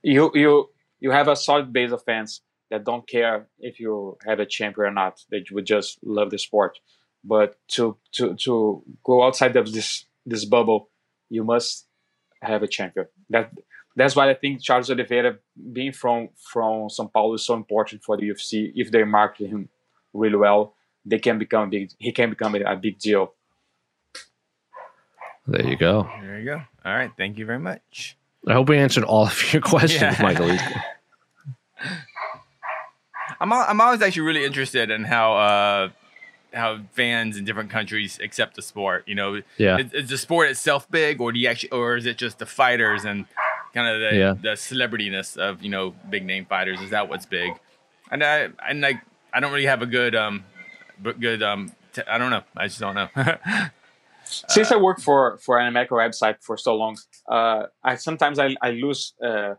[0.02, 0.70] you you
[1.00, 4.88] you have a solid base of fans that don't care if you have a champion
[4.88, 5.20] or not.
[5.30, 6.78] They would just love the sport.
[7.24, 10.90] But to to to go outside of this this bubble,
[11.28, 11.86] you must
[12.42, 13.06] have a champion.
[13.30, 13.50] That
[13.98, 15.38] that's why I think Charles Oliveira
[15.72, 18.72] being from from São Paulo is so important for the UFC.
[18.74, 19.68] If they market him
[20.12, 20.74] really well,
[21.04, 21.90] they can become big.
[21.98, 23.34] He can become a, a big deal.
[25.46, 26.08] There you go.
[26.22, 26.62] There you go.
[26.84, 27.10] All right.
[27.16, 28.16] Thank you very much.
[28.46, 30.22] I hope we answered all of your questions, Yeah.
[30.22, 30.50] Michael.
[33.40, 35.88] I'm al- I'm always actually really interested in how uh,
[36.52, 39.04] how fans in different countries accept the sport.
[39.06, 39.78] You know, Yeah.
[39.78, 42.46] is, is the sport itself big, or do you actually, or is it just the
[42.46, 43.26] fighters and
[43.78, 44.34] kind of the Yeah.
[44.46, 46.78] the celebrityness of you know big name fighters?
[46.86, 47.50] Is that what's big?
[48.12, 48.34] And I
[48.68, 48.98] and like
[49.34, 50.34] I don't really have a good um,
[51.06, 51.60] but good um,
[51.94, 52.44] t- I don't know.
[52.56, 53.08] I just don't know.
[54.54, 56.94] Since I work for for an American website for so long,
[57.36, 59.54] uh, I sometimes I, I lose uh,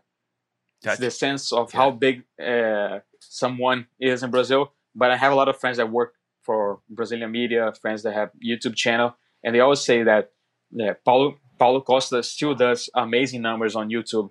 [0.84, 0.98] Touch.
[0.98, 4.62] the sense of how big uh, someone is in Brazil.
[4.94, 6.14] But I have a lot of friends that work
[6.46, 9.08] for Brazilian media, friends that have YouTube channel,
[9.44, 10.30] and they always say that
[10.72, 11.26] yeah, Paulo
[11.60, 14.30] Paulo Costa still does amazing numbers on YouTube.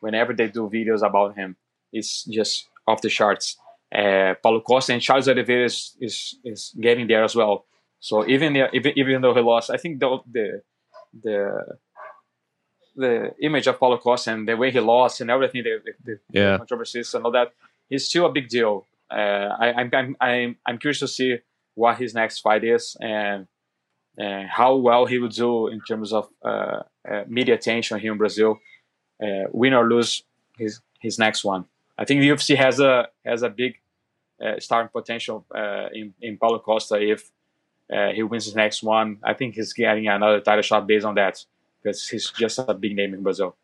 [0.00, 1.56] Whenever they do videos about him,
[1.92, 3.56] it's just off the charts.
[3.94, 7.64] Uh, Paulo Costa and Charles Oliveira is, is is getting there as well.
[8.00, 10.46] So even the- even even though he lost, I think the the
[11.24, 11.38] the,
[12.96, 16.18] the image of Paulo Costa and the way he lost and everything, the, the, the
[16.38, 16.56] Yeah.
[16.58, 17.48] controversies and all that,
[17.88, 18.86] he's still a big deal.
[19.10, 21.38] Uh, I, I'm, I'm I'm I'm curious to see
[21.74, 23.46] what his next fight is and
[24.18, 28.58] how well he would do in terms of uh, uh, media attention here in Brazil.
[29.22, 30.22] Uh, win or lose
[30.56, 31.64] his his next one.
[31.96, 33.80] I think the UFC has a has a big
[34.40, 37.30] uh, starting potential uh, in in Paulo Costa if
[37.92, 39.18] uh, he wins his next one.
[39.22, 41.44] I think he's getting another title shot based on that
[41.82, 43.56] because he's just a big name in Brazil.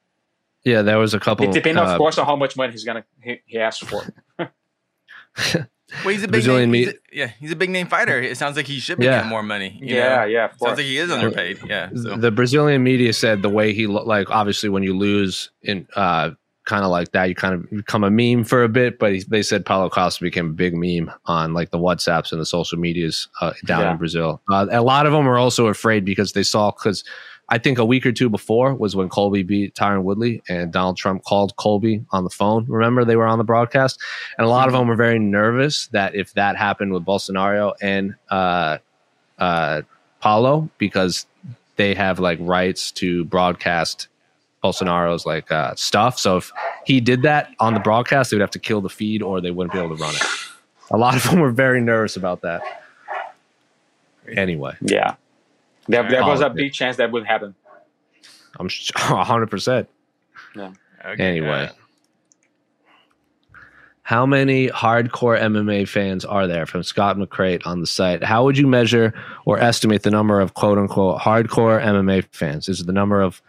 [0.65, 1.47] Yeah, there was a couple.
[1.47, 4.03] It depends, of course, on how much money he's gonna he, he asks for.
[6.05, 6.85] Well, he's a big Brazilian name.
[6.87, 8.21] He's a, yeah, he's a big name fighter.
[8.21, 9.17] It sounds like he should be Yeah.
[9.19, 9.79] getting more money.
[9.83, 10.25] you yeah, know?
[10.25, 10.49] yeah.
[10.57, 11.59] Sounds like he is underpaid.
[11.67, 11.91] Yeah.
[11.95, 12.17] So.
[12.17, 16.31] the Brazilian media said the way he looked like obviously when you lose in uh
[16.67, 19.23] kind of like that you kind of become a meme for a bit but he,
[19.29, 22.79] they said Paulo Costa became a big meme on like the WhatsApps and the social
[22.79, 23.93] medias uh, down Yeah.
[23.93, 24.41] in Brazil.
[24.51, 27.05] Uh, a lot of them are also afraid because they saw because
[27.49, 30.97] I think a week or two before was when Colby beat Tyron Woodley and Donald
[30.97, 32.65] Trump called Colby on the phone.
[32.67, 34.01] Remember they were on the broadcast
[34.39, 38.15] and a lot of them were very nervous that if that happened with Bolsonaro and
[38.31, 38.79] uh
[39.39, 39.83] uh
[40.21, 41.27] Paulo because
[41.77, 44.09] they have like rights to broadcast
[44.63, 46.19] Bolsonaro's like uh, stuff.
[46.19, 46.51] So if
[46.87, 49.51] he did that on the broadcast, they would have to kill the feed or they
[49.51, 50.23] wouldn't be able to run it.
[50.91, 52.63] A lot of them were very nervous about that.
[54.35, 55.17] Anyway, yeah.
[55.89, 57.55] There, there was Oh, a big chance that would happen.
[58.59, 59.87] I'm 100%.
[60.57, 61.69] Okay, Anyway.
[64.03, 68.23] How many hardcore MMA fans are there from Scott McCrate on the site?
[68.23, 69.15] How would you measure
[69.47, 72.69] or estimate the number of quote unquote hardcore MMA fans?
[72.69, 73.41] Is it the number of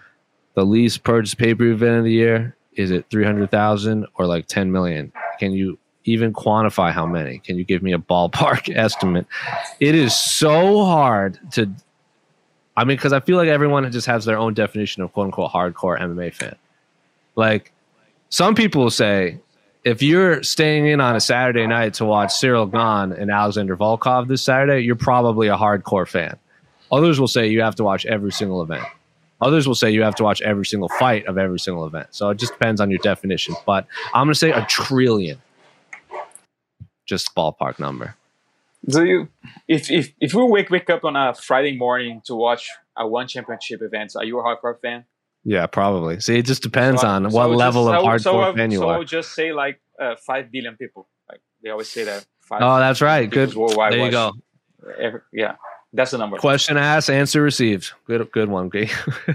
[0.54, 2.56] the least purchased pay per view event of the year?
[2.74, 5.12] Is it 300,000 or like 10 million?
[5.40, 7.40] Can you even quantify how many?
[7.40, 9.28] Can you give me a ballpark estimate?
[9.82, 11.70] It is so hard to,
[12.78, 15.52] I mean, because I feel like everyone just has their own definition of quote unquote
[15.52, 16.56] hardcore MMA fan.
[17.36, 17.72] Like,
[18.30, 19.40] some people will say,
[19.84, 24.28] if you're staying in on a Saturday night to watch Ciryl Gane and Alexander Volkov
[24.28, 26.38] this Saturday, you're probably a hardcore fan.
[26.92, 28.84] Others will say you have to watch every single event.
[29.42, 32.08] Others will say you have to watch every single fight of every single event.
[32.12, 33.56] So it just depends on your definition.
[33.66, 35.42] But I'm going to say a trillion.
[37.06, 38.16] Just ballpark number
[38.88, 39.30] do you
[39.68, 43.28] if if if we wake wake up on a Friday morning to watch a one
[43.28, 45.06] championship event, are you a hardcore fan?
[45.44, 46.20] Yeah, probably.
[46.20, 48.84] See, it just depends so, on so what level just, of hardcore so, fan you
[48.84, 49.00] are.
[49.00, 51.08] So just say like uh, five billion people.
[51.30, 52.26] Like they always say that.
[52.42, 53.30] Five oh, that's right.
[53.30, 53.56] Good.
[53.56, 54.34] Worldwide there you go.
[55.00, 55.56] Every, yeah,
[55.94, 56.38] that's the number.
[56.38, 57.92] Question asked, answer received.
[58.06, 58.68] Good, good one.
[58.68, 58.90] Okay.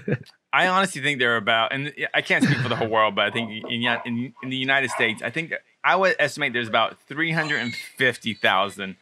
[0.52, 3.30] I honestly think they're about, and I can't speak for the whole world, but I
[3.30, 8.96] think in, in, in the United States, I think I would estimate there's about 350,000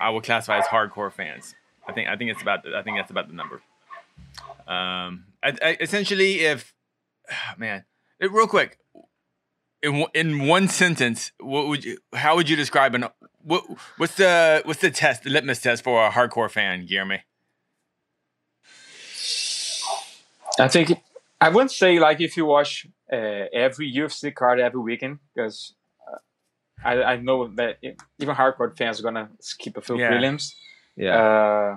[0.00, 1.54] I would classify as hardcore fans.
[1.86, 3.62] I think I think it's about I think that's about the number.
[4.66, 6.74] Um, I, I, essentially, if
[7.56, 7.84] man,
[8.20, 8.78] eh, real quick,
[9.82, 11.98] in in one sentence, what would you?
[12.12, 13.06] How would you describe an
[13.42, 13.64] what?
[13.96, 17.20] What's the what's the test, the litmus test for a hardcore fan, Guilherme?
[20.58, 20.92] I think
[21.40, 25.74] I wouldn't say like if you watch uh, every UFC card every weekend because
[26.84, 27.78] I, I know that
[28.18, 30.10] even hardcore fans are gonna skip a few Yeah.
[30.12, 30.52] prelims.
[30.96, 31.76] yeah, Uh,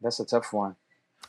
[0.00, 0.76] that's a tough one.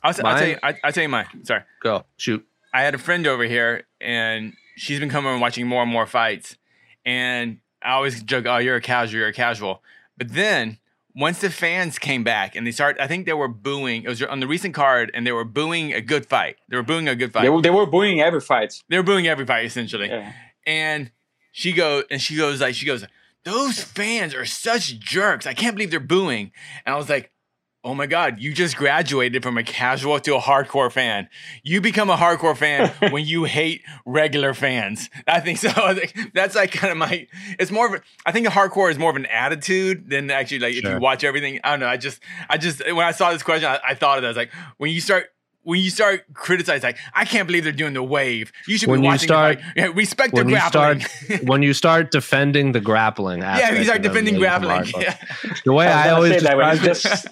[0.04, 0.58] I'll, I'll tell you.
[0.62, 1.26] Mine- I, I'll tell you mine.
[1.44, 1.62] Sorry.
[1.82, 2.46] go shoot.
[2.74, 6.06] I had a friend over here, and she's been coming and watching more and more
[6.06, 6.56] fights.
[7.06, 9.82] And I always joke, "Oh, you're a casual, you're a casual."
[10.18, 10.78] But then
[11.16, 14.04] once the fans came back and they started, I think they were booing.
[14.04, 16.58] It was on the recent card, and they were booing a good fight.
[16.70, 17.42] They were booing a good fight.
[17.42, 18.84] They, were- they were booing every fight.
[18.88, 20.08] They were booing every fight essentially.
[20.10, 20.32] Yeah.
[20.68, 21.12] And
[21.52, 23.06] she goes, and she goes like, she goes,
[23.44, 25.48] those fans are such jerks.
[25.48, 26.52] I can't believe they're booing.
[26.86, 27.32] And I was like,
[27.84, 31.30] oh my god, you just graduated from a casual to a hardcore fan.
[31.64, 35.10] You become a hardcore fan when you hate regular fans.
[35.28, 35.70] I think so.
[35.76, 37.28] I think that's like kind of my.
[37.58, 37.94] It's more of.
[37.94, 41.00] A, I think a hardcore is more of an attitude than actually like if you
[41.00, 41.60] watch everything.
[41.64, 41.88] I don't know.
[41.88, 44.28] I just, I just when I saw this question, I, I thought of that.
[44.28, 45.28] I was like, when you start.
[45.64, 48.52] When you start criticizing, like I can't believe they're doing the wave.
[48.68, 49.28] You should When be you watching.
[49.28, 49.74] start- the fight.
[49.76, 51.02] Yeah, respect when the you grappling.
[51.02, 54.92] start when you start defending the grappling yeah, aspect you start defending grappling.
[54.98, 55.18] Yeah.
[55.66, 57.28] the way I I, always say that when describe it, just,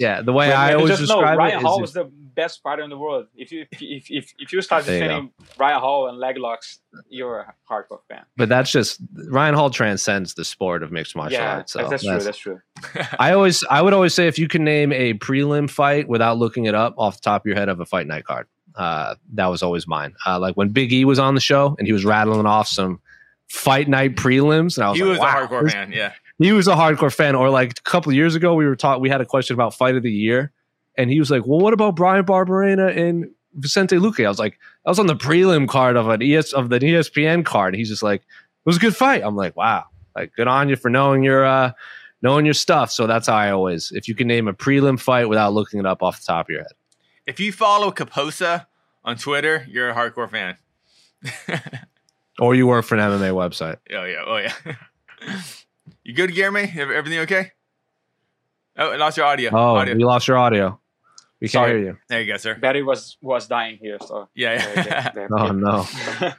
[0.00, 1.94] yeah the way when- I when you always just know Ryan it Hall is is
[1.94, 3.26] the best fighter in the world.
[3.36, 6.38] If you if if if, if you start There you defending Ryan Hall and leg
[6.38, 6.78] locks,
[7.08, 8.24] you're a hardcore fan.
[8.36, 11.72] but that's just Ryan Hall transcends the sport of mixed martial yeah, arts.
[11.72, 12.18] So that's, true.
[12.20, 12.60] That's true.
[13.18, 16.64] I always I would always say if you can name a prelim fight without looking
[16.64, 18.46] it up off the top of your head of a fight night card,
[18.76, 20.14] uh, that was always mine.
[20.26, 23.00] Uh, like when Big E was on the show and he was rattling off some
[23.48, 25.92] fight night prelims, and I was He like, was wow, a hardcore this- fan.
[25.92, 26.12] Yeah.
[26.40, 27.34] He was a hardcore fan.
[27.34, 29.74] Or like a couple of years ago, we were taught we had a question about
[29.74, 30.52] fight of the year,
[30.96, 34.58] and he was like, "Well, what about Bryan Barberena and Vicente Luque?" I was like,
[34.86, 38.02] "I was on the prelim card of an ES of the ESPN card." He's just
[38.02, 39.84] like, "It was a good fight." I'm like, "Wow,
[40.16, 41.72] like good on you for knowing your uh
[42.22, 42.90] knowing your stuff.
[42.90, 45.86] So that's how I always, if you can name a prelim fight without looking it
[45.86, 46.72] up off the top of your head.
[47.26, 48.66] If you follow Caposa
[49.04, 50.56] on Twitter, you're a hardcore fan.
[52.40, 53.76] Or you work for an MMA website.
[53.92, 54.74] Oh yeah, oh yeah.
[56.10, 56.76] you good, Guilherme?
[56.76, 57.52] Everything okay?
[58.76, 59.50] Oh, I lost your audio.
[59.52, 59.94] Oh, audio.
[59.94, 60.78] we lost your audio.
[61.40, 61.70] We can't Sorry.
[61.70, 61.96] hear you.
[62.08, 62.54] There you go, sir.
[62.54, 65.10] Battery was was dying here, so Yeah, yeah.
[65.10, 65.86] they- they- Oh no.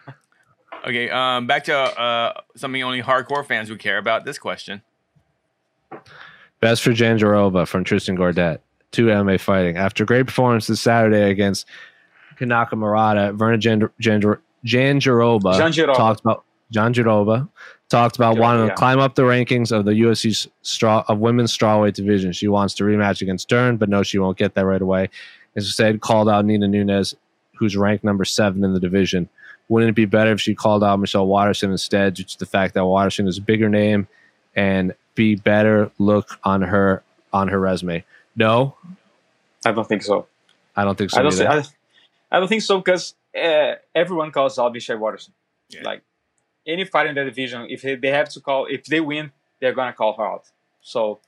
[0.88, 4.26] okay, um, back to uh, something only hardcore fans would care about.
[4.26, 4.82] This question.
[6.60, 8.60] Best for Jandiroba from Tristan Gordet.
[8.92, 9.78] Two MMA fighting.
[9.78, 11.66] After great performance this Saturday against
[12.40, 15.96] Kanako Murata, Virna Jan- Jan- Janjarova Jandiroba.
[15.96, 16.44] talked about
[16.74, 17.48] Jandiroba
[17.92, 18.70] talked about wanting yeah.
[18.70, 22.32] to climb up the rankings of the UFC's straw of women's strawweight division.
[22.32, 25.10] She wants to rematch against Dern, but no, she won't get that right away.
[25.56, 27.14] Instead, called out Nina Nunes,
[27.56, 29.30] who's ranked number seven in the division.
[29.68, 32.74] Wouldn't it be better if she called out Michelle Waterson instead, due to the fact
[32.74, 34.08] that Waterson is a bigger name
[34.56, 38.04] and be better look on her on her resume?
[38.36, 38.76] No,
[39.66, 40.28] I don't think so.
[40.76, 41.20] I don't think so.
[41.20, 41.34] I don't.
[41.34, 41.50] either.
[41.50, 45.34] I, I don't think so because uh, everyone calls out Michelle Waterson.
[45.70, 45.82] Yeah.
[45.84, 46.02] Like
[46.66, 49.94] any fight in the division, if they, have to call, if they win, they're gonna
[49.94, 50.46] call her out.
[50.82, 51.20] So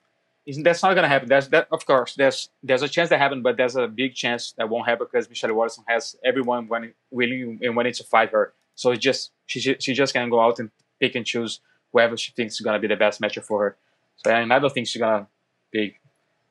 [0.61, 1.29] that's not gonna happen.
[1.29, 2.15] That's that of course.
[2.15, 5.29] There's there's a chance that happen, but there's a big chance that won't happen because
[5.29, 8.53] Michelle Waterson has everyone when, willing and wanting to fight her.
[8.75, 10.69] So it's just she she just can go out and
[10.99, 11.61] pick and choose
[11.91, 13.77] whoever she thinks is gonna be the best matchup for her.
[14.17, 15.27] So and I don't think she's gonna
[15.71, 16.01] pick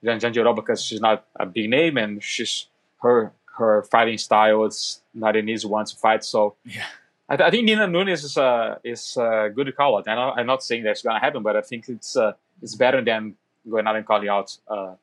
[0.04, 2.66] Jan Jandiroba because she's not a big name and she's
[3.02, 6.24] her her fighting style is not an easy one to fight.
[6.24, 6.86] So Yeah.
[7.32, 10.06] I, th- I think Nina Nunes is a is a good call out.
[10.06, 13.02] I know, I'm not saying that's gonna happen, but I think it's uh, it's better
[13.02, 13.36] than
[13.68, 14.94] going out and calling out uh,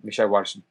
[0.00, 0.62] Michelle Watson.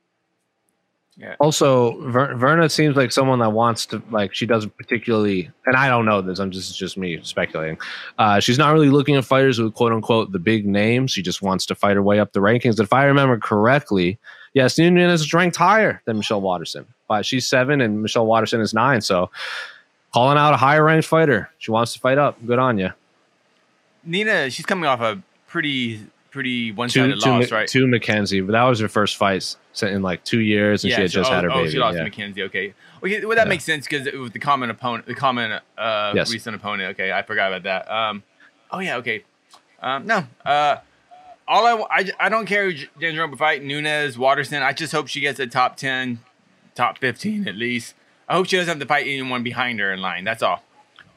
[1.40, 4.34] Also, Ver- Virna seems like someone that wants to like.
[4.34, 6.40] She doesn't particularly, and I don't know this.
[6.40, 7.78] I'm just just me speculating.
[8.18, 11.12] Uh, she's not really looking at fighters with quote unquote the big names.
[11.12, 12.80] She just wants to fight her way up the rankings.
[12.80, 14.18] If I remember correctly,
[14.54, 16.86] yes, Nunes is ranked higher than Michelle Waterson.
[17.10, 19.02] But she's seven and Michelle Waterson is nine.
[19.02, 19.30] So
[20.16, 21.50] calling out a higher ranked fighter.
[21.58, 22.38] She wants to fight up.
[22.46, 22.92] Good on you.
[24.06, 27.68] Nina, she's coming off a pretty pretty one sided loss, right?
[27.68, 31.12] to Mackenzie, but that was her first fight in like two years, and she had
[31.12, 31.72] so- just oh, had her oh, baby.
[31.72, 32.00] she lost yeah.
[32.00, 32.44] to Mackenzie.
[32.44, 33.50] Okay, okay, well that Yeah.
[33.50, 36.32] makes sense because with the common opponent, the common uh, Yes.
[36.32, 36.92] recent opponent.
[36.92, 37.92] Okay, I forgot about that.
[37.92, 38.24] Um,
[38.72, 39.26] oh yeah, okay.
[39.82, 40.78] Um, no, uh,
[41.46, 44.64] all I, I, I don't care who Jandiroba fight Nunes, Waterson.
[44.64, 46.20] I just hope she gets a top ten,
[46.74, 47.96] top fifteen at least.
[48.28, 50.24] I hope she doesn't have to fight anyone behind her in line.
[50.24, 50.64] That's all.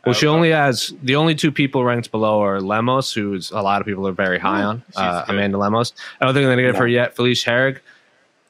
[0.05, 3.61] Well, she Uh, only has the only two people ranked below are Lemos, who's a
[3.61, 4.83] lot of people are very high on.
[4.97, 5.25] Uh.
[5.29, 5.93] Amanda Lemos.
[6.21, 7.17] I don't think they're gonna give her yet.
[7.17, 7.79] Felice Herrig.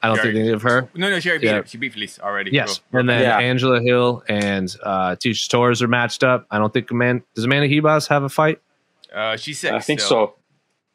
[0.01, 0.43] I don't think Herrig.
[0.45, 0.87] they give her.
[0.93, 1.65] No, no, she already beat her.
[1.65, 2.51] She beat Felice already.
[2.51, 3.37] Yes, Real- and then Yeah.
[3.39, 6.45] Angela Hill and uh, Tecia Torres are matched up.
[6.51, 8.59] I don't think Amanda does Amanda Ribas have a fight.
[9.13, 9.73] Uh, she's sick.
[9.73, 10.09] I think still.
[10.09, 10.33] so.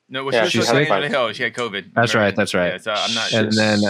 [0.09, 0.89] No, well, Yeah, she she's was supposed to sick.
[0.89, 1.33] fight Angela Hill.
[1.35, 1.85] She had COVID.
[1.95, 2.19] That's Remember?
[2.29, 2.73] right, that's right.
[2.73, 3.33] Yeah, so I'm not.
[3.33, 3.81] And then-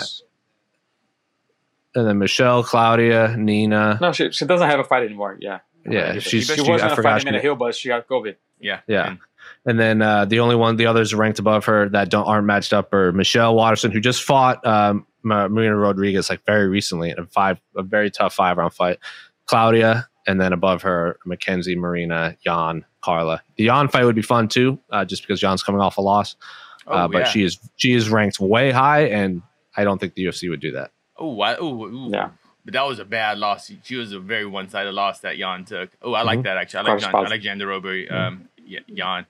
[1.94, 3.98] And then Michelle, Claudia, Nina.
[4.00, 5.36] No, she, she doesn't have a fight anymore.
[5.40, 6.46] Yeah, Yeah, she, she's.
[6.48, 8.36] she she- was I gonna forgot fight she- Amanda Hill, but she got COVID.
[8.60, 9.08] yeah, Yeah.
[9.08, 9.18] And-
[9.66, 12.72] And then uh, the only one, the others ranked above her that don't aren't matched
[12.72, 17.26] up are Michelle Waterson, who just fought um, Marina Rodriguez like very recently in a
[17.26, 18.98] five, a very tough five round fight.
[19.46, 23.42] Claudia, and then above her, Mackenzie, Marina, Jan, Carla.
[23.56, 26.36] The Jan fight would be fun too, uh, just because Jan's coming off a loss.
[26.86, 27.24] uh, Oh, but yeah.
[27.28, 29.42] she is she is ranked way high, and
[29.76, 30.90] I don't think the UFC would do that.
[31.18, 32.10] Oh, I, ooh, ooh.
[32.10, 32.30] Yeah.
[32.64, 33.70] But that was a bad loss.
[33.82, 35.90] She was a very one-sided loss that Jan took.
[36.02, 36.44] Oh, I like Mhm.
[36.44, 36.78] that actually.
[36.78, 37.30] I like Cross Jan, I paths.
[37.30, 38.12] like Jandiroba.
[38.12, 39.26] Um, yeah, Jan.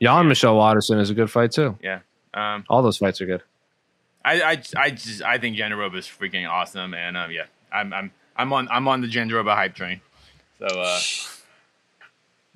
[0.00, 1.76] Jan Michelle Waterson is a good fight too.
[1.82, 2.00] Yeah.
[2.32, 3.42] Um, All those fights are good.
[4.24, 8.10] I, I, I just, I think Jandiroba is freaking awesome, and um, yeah, I'm, I'm,
[8.36, 10.00] I'm on, I'm on the Jandiroba hype train.
[10.58, 10.98] So, uh,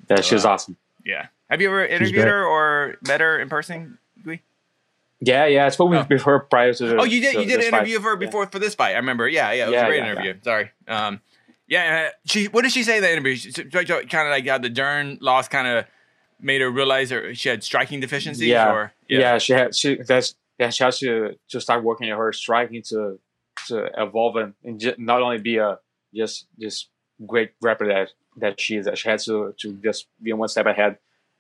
[0.09, 0.53] Yeah, she's Wow.
[0.53, 0.77] awesome.
[1.05, 1.27] yeah.
[1.49, 3.99] Have you ever interviewed her or met her in person?
[5.21, 5.67] Yeah, yeah.
[5.67, 6.07] I spoke with, Oh.
[6.09, 6.97] with her prior to the.
[6.97, 8.27] Oh, you did, to you did an interview of her Yeah.
[8.27, 8.93] before for this fight.
[8.95, 9.29] I remember.
[9.29, 10.35] Yeah, yeah, it was Yeah, a great yeah, interview.
[10.43, 10.71] Sorry.
[10.89, 11.21] Um,
[11.69, 12.47] yeah, uh, she.
[12.47, 13.37] What did she say in the interview?
[13.37, 15.85] She, kind of like how the Dern loss kind of
[16.41, 18.47] made her realize her she had striking deficiencies.
[18.49, 19.37] Yeah, or yeah.
[19.39, 23.19] She had she that's yeah she has to to start working on her striking to
[23.69, 25.79] to evolve and, and ju- not only be a
[26.15, 26.89] just just
[27.27, 28.09] great rapper that
[28.39, 28.87] that she is.
[28.87, 30.97] That she has to to just be one step ahead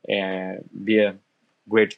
[0.06, 1.16] and be a
[1.68, 1.96] great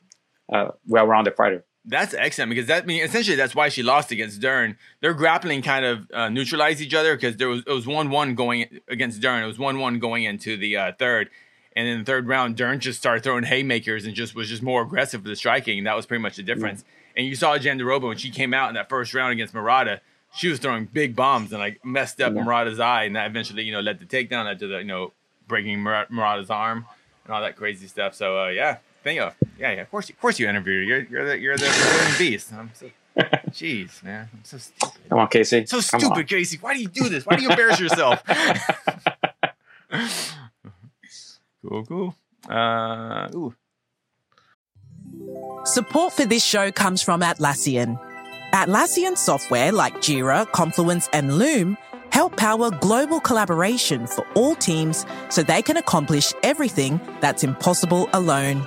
[0.53, 1.65] uh, well-rounded fighter.
[1.85, 4.77] That's excellent because that I mean essentially that's why she lost against Dern.
[5.01, 8.35] Their grappling kind of uh, neutralized each other because there was it was one one
[8.37, 9.43] going against Dern.
[9.43, 11.29] It was one one going into the uh, third,
[11.75, 14.83] and in the third round, Dern just started throwing haymakers and just was just more
[14.83, 15.83] aggressive with the striking.
[15.85, 16.85] That was pretty much the difference.
[17.17, 20.01] And you saw Jandiroba when she came out in that first round against Murata.
[20.35, 22.43] She was throwing big bombs and like messed up Yeah.
[22.43, 25.13] Murata's eye, and that eventually you know led to takedown, led to the you know
[25.49, 26.87] breaking Mur- Murata's arm
[27.25, 28.15] and all that crazy stuff.
[28.15, 29.31] So uh, yeah, Thank you.
[29.59, 29.83] Yeah, yeah.
[29.83, 30.89] Of course, of course, you interviewed.
[30.89, 32.53] You're you're the you're the Brazilian beast.
[32.53, 32.87] I'm so,
[33.51, 35.09] jeez, man, I'm so stupid.
[35.09, 35.67] Come on, Casey.
[35.67, 36.25] So Come stupid, on.
[36.25, 36.59] Casey.
[36.61, 37.27] Why do you do this?
[37.27, 38.23] Why do you embarrass yourself?
[41.67, 42.15] cool, cool.
[42.49, 43.55] Uh, ooh.
[45.65, 48.01] Support for this show comes from Atlassian.
[48.53, 51.77] Atlassian software like Jira, Confluence, and Loom
[52.11, 58.67] help power global collaboration for all teams so they can accomplish everything that's impossible alone.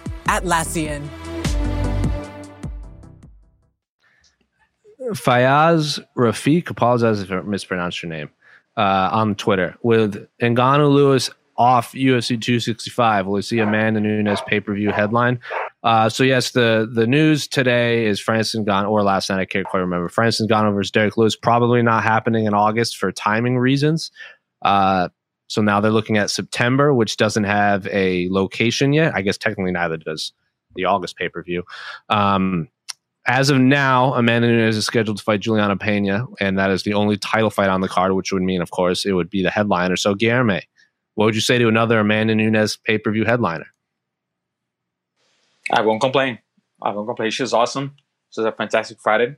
[0.25, 1.07] Atlassian.
[5.09, 8.29] Fayaz Rafiq, apologize if I mispronounced your name,
[8.77, 13.25] uh, on Twitter with Ngannou Lewis off UFC 265.
[13.25, 15.39] Will we see Amanda Nunes pay per view headline?
[15.83, 19.65] Uh, so yes, the the news today is Francis Ngannou, or last night I can't
[19.65, 20.09] quite remember.
[20.09, 24.11] Francis Ngannou versus Derrick Lewis probably not happening in August for timing reasons.
[24.61, 25.09] Uh,
[25.51, 29.11] so now they're looking at September, which doesn't have a location yet.
[29.13, 30.31] I guess technically neither does
[30.75, 31.63] the August pay per view.
[32.07, 32.69] Um,
[33.27, 36.93] as of now, Amanda Nunes is scheduled to fight Juliana Pena, and that is the
[36.93, 39.49] only title fight on the card, which would mean, of course, it would be the
[39.49, 39.97] headliner.
[39.97, 40.61] So, Guilherme,
[41.15, 43.67] what would you say to another Amanda Nunes pay per view headliner?
[45.69, 46.39] I won't complain.
[46.81, 47.29] I won't complain.
[47.29, 47.97] She's awesome.
[48.29, 49.37] She's a fantastic fighter.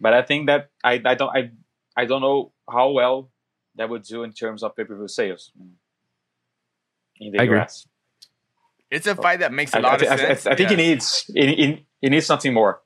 [0.00, 1.50] But I think that I, I don't I
[1.96, 3.30] I don't know how well
[3.76, 5.70] that would do in terms of pay per view sales mm.
[7.20, 7.58] in the I agree.
[7.60, 7.86] US.
[8.90, 10.46] It's a fight that makes a I, lot I, of I- sense.
[10.46, 10.74] I think Yeah.
[10.74, 12.82] it needs it, it, it needs something more.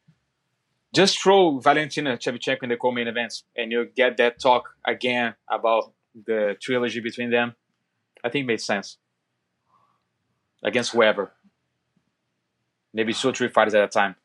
[0.95, 5.93] Just throw Valentina Shevchenko in the co-main events, and you get that talk again about
[6.27, 7.55] the trilogy between them.
[8.25, 8.99] I think it made sense
[10.65, 11.33] against whoever.
[12.93, 14.17] Maybe two or three fighters at a time.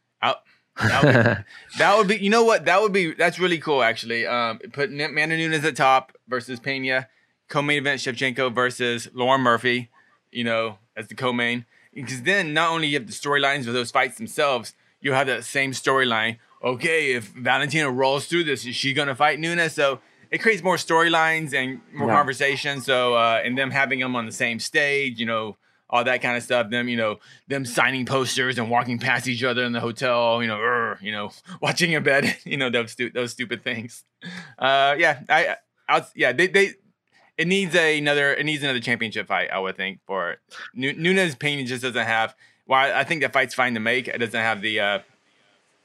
[0.78, 1.46] That would,
[1.78, 2.66] that would be, you know what?
[2.66, 4.26] That would be, that's really cool, actually.
[4.28, 7.08] Um, put Amanda Nunes at the top versus Pena,
[7.48, 9.90] co-main event Shevchenko versus Lauren Murphy,
[10.32, 11.66] you know, as the co-main.
[11.94, 15.46] Because then not only you have the storylines of those fights themselves, you have that
[15.46, 16.40] same storyline.
[16.64, 19.74] Okay, if Valentina rolls through this, is she going to fight Nunes?
[19.74, 20.00] So
[20.32, 22.16] it creates more storylines and more Yeah.
[22.16, 22.82] conversation.
[22.82, 25.58] So, uh, and them having them on the same stage, you know,
[25.96, 26.70] all that kind of stuff.
[26.70, 30.48] Them, you know, them signing posters and walking past each other in the hotel, you
[30.48, 31.32] know, you know,
[31.62, 34.04] watching in bed, you know, those stu- those stupid things.
[34.60, 35.56] Uh, yeah, I,
[35.88, 36.74] I, yeah, they, they,
[37.38, 39.50] it needs a, another, it needs another championship fight.
[39.52, 40.40] I would think for it.
[40.74, 42.36] Nu- Nunes just doesn't have.
[42.68, 45.00] well, I think that fight's fine to make, it doesn't have the uh,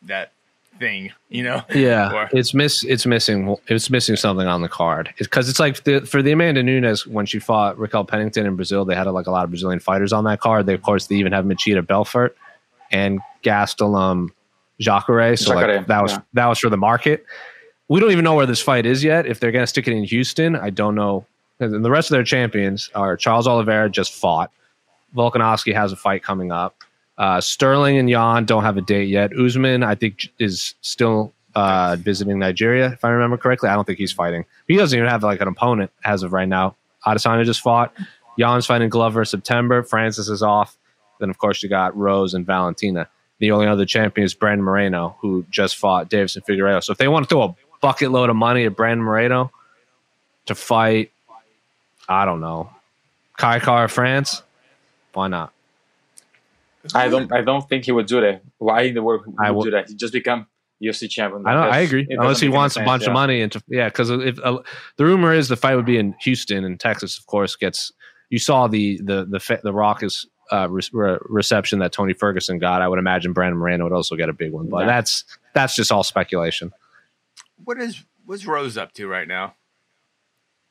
[0.02, 0.32] that
[0.78, 1.62] thing, you know.
[1.74, 2.84] Yeah, Or- it's miss.
[2.84, 3.56] It's missing.
[3.68, 5.12] It's missing something on the card.
[5.18, 8.84] Because it's, like the, for the Amanda Nunes when she fought Raquel Pennington in Brazil,
[8.84, 10.66] they had like a lot of Brazilian fighters on that card.
[10.66, 12.36] They of course they even have Machida Belfort
[12.90, 14.28] and Gastelum
[14.80, 15.36] Jacare.
[15.36, 16.20] So Jacare, like that was yeah.
[16.34, 17.24] that was for the market.
[17.88, 19.26] We don't even know where this fight is yet.
[19.26, 21.26] If they're going to stick it in Houston, I don't know.
[21.58, 24.50] And the rest of their champions are Charles Oliveira just fought.
[25.14, 26.84] Volkanovski has a fight coming up.
[27.20, 29.30] Uh, Sterling and Jan don't have a date yet.
[29.38, 33.68] Usman, I think, is still uh, visiting Nigeria, if I remember correctly.
[33.68, 34.46] I don't think he's fighting.
[34.66, 36.76] He doesn't even have like an opponent as of right now.
[37.06, 37.92] Adesanya just fought.
[38.38, 39.82] Jan's fighting Glover September.
[39.82, 40.78] Francis is off.
[41.18, 43.06] Then, of course, you got Rose and Valentina.
[43.38, 46.82] The only other champion is Brandon Moreno, who just fought Deiveson Figueiredo.
[46.82, 49.52] So if they want to throw a bucket load of money at Brandon Moreno
[50.46, 51.10] to fight,
[52.08, 52.70] I don't know,
[53.36, 54.42] Kai Kara-France,
[55.12, 55.52] why not?
[56.94, 58.42] I don't I don't think he would do that.
[58.58, 59.88] Why in the world would I he will- do that?
[59.88, 60.46] He just become
[60.82, 61.46] UFC champion.
[61.46, 61.64] I don't.
[61.72, 62.06] I agree.
[62.08, 63.08] Unless he make any wants a bunch yeah.
[63.08, 64.60] of money into yeah, because if uh,
[64.96, 67.92] the rumor is the fight would be in Houston and Texas, of course, gets
[68.30, 72.58] you saw the the the fa- the raucous uh, re- re- reception that Tony Ferguson
[72.58, 72.80] got.
[72.80, 74.86] I would imagine Brandon Moreno would also get a big one, but Yeah.
[74.86, 75.24] that's
[75.54, 76.72] that's just all speculation.
[77.62, 79.54] What is what's Rose up to right now?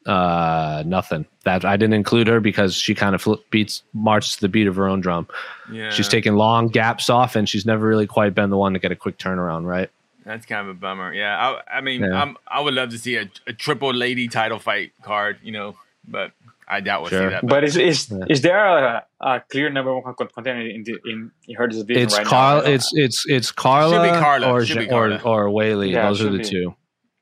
[0.10, 1.26] Uh, nothing.
[1.44, 4.66] That I didn't include her because she kind of fl- beats marches to the beat
[4.68, 5.28] of her own drum.
[5.72, 8.80] Yeah, She's taking long gaps off, and she's never really quite been the one to
[8.80, 9.90] get a quick turnaround, right?
[10.26, 11.14] That's kind of a bummer.
[11.14, 11.38] Yeah,
[11.70, 12.22] I, I mean, Yeah.
[12.22, 15.76] I'm, I would love to see a, a triple lady title fight card, you know,
[16.08, 16.32] but
[16.68, 17.30] I doubt we'll Sure.
[17.30, 17.48] see that.
[17.48, 18.26] But is is, Yeah.
[18.30, 22.18] is there a, a clear number one contender in the, in, in her division It's
[22.18, 22.58] right Carl.
[22.58, 22.62] now?
[22.62, 24.52] I don't- It's it's it's Carla, Carla.
[24.52, 25.50] or Should be Ja- or Carla.
[25.50, 25.92] or Weili.
[25.92, 26.44] Yeah, Those are the be.
[26.44, 26.76] two.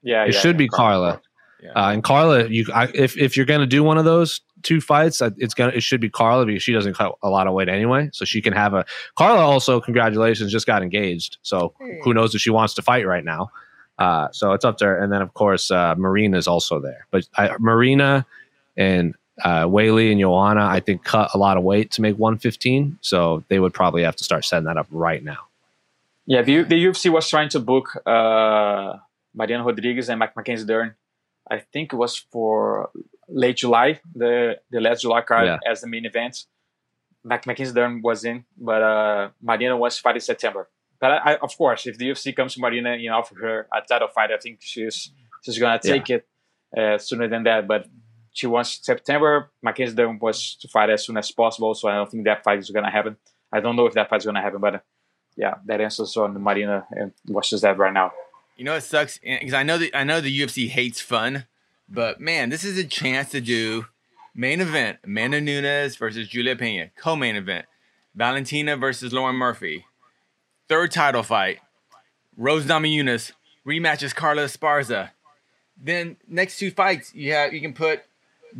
[0.04, 1.22] yeah, It yeah, should yeah, be Carla.
[1.68, 1.74] Yeah.
[1.74, 5.22] Uh, and Carla, you I, if if you're gonna do one of those two fights,
[5.22, 7.68] uh, it's gonna it should be Carla because she doesn't cut a lot of weight
[7.68, 8.86] anyway, so she can have a.
[9.16, 13.26] Carla also, congratulations, just got engaged, so who knows if she wants to fight right
[13.26, 13.50] now.
[14.00, 17.06] Uh, so it's up to her, and then of course uh, Marina is also there,
[17.12, 18.26] but I, Marina
[18.78, 23.00] and uh, Weili and Joanna, I think cut a lot of weight to make 115,
[23.02, 25.48] so they would probably have to start setting that up right now.
[26.26, 28.98] Yeah, the, the UFC was trying to book uh,
[29.34, 30.96] Mariana Rodriguez and Mac- Mackenzie Dern.
[31.50, 32.90] I think it was for
[33.30, 35.58] late July, the the last July card Yeah.
[35.72, 36.46] as the main event.
[37.24, 40.70] Mac- Mackenzie Dern was in, but uh, Mariana was fight in September.
[41.00, 43.36] But I, I, of course, if the UFC comes to Mariana and you know, offer
[43.42, 45.12] her a title fight, I think she's
[45.44, 46.28] she's gonna take it
[46.78, 47.68] uh, sooner than that.
[47.68, 47.88] But
[48.34, 49.52] she wants September.
[49.62, 52.60] Mackenzie Dern was to fight as soon as possible, so I don't think that fight
[52.60, 53.18] is gonna happen.
[53.52, 54.84] I don't know if that fight is gonna happen, but
[55.36, 57.12] yeah, that answers on Marina and
[57.44, 58.12] just that right now.
[58.58, 61.46] You know it sucks because I know that I know the UFC hates fun,
[61.88, 63.86] but man, this is a chance to do
[64.34, 67.68] main event: Amanda Nunes versus Julia Pena, co-main event:
[68.16, 69.86] Valentina versus Lauren Murphy,
[70.68, 71.60] third title fight:
[72.36, 73.34] Rose Namajunas
[73.64, 75.12] rematches Carla Esparza.
[75.80, 78.06] Then next two fights, you have you can put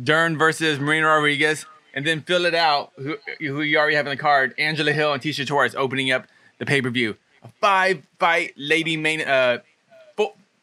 [0.00, 2.92] Dern versus Marina Rodriguez, and then fill it out.
[2.96, 4.54] Who, who you already have in the card?
[4.58, 6.28] Angela Hill and Tecia Torres opening up
[6.58, 7.16] the pay per view.
[7.42, 9.58] A five fight lady main uh,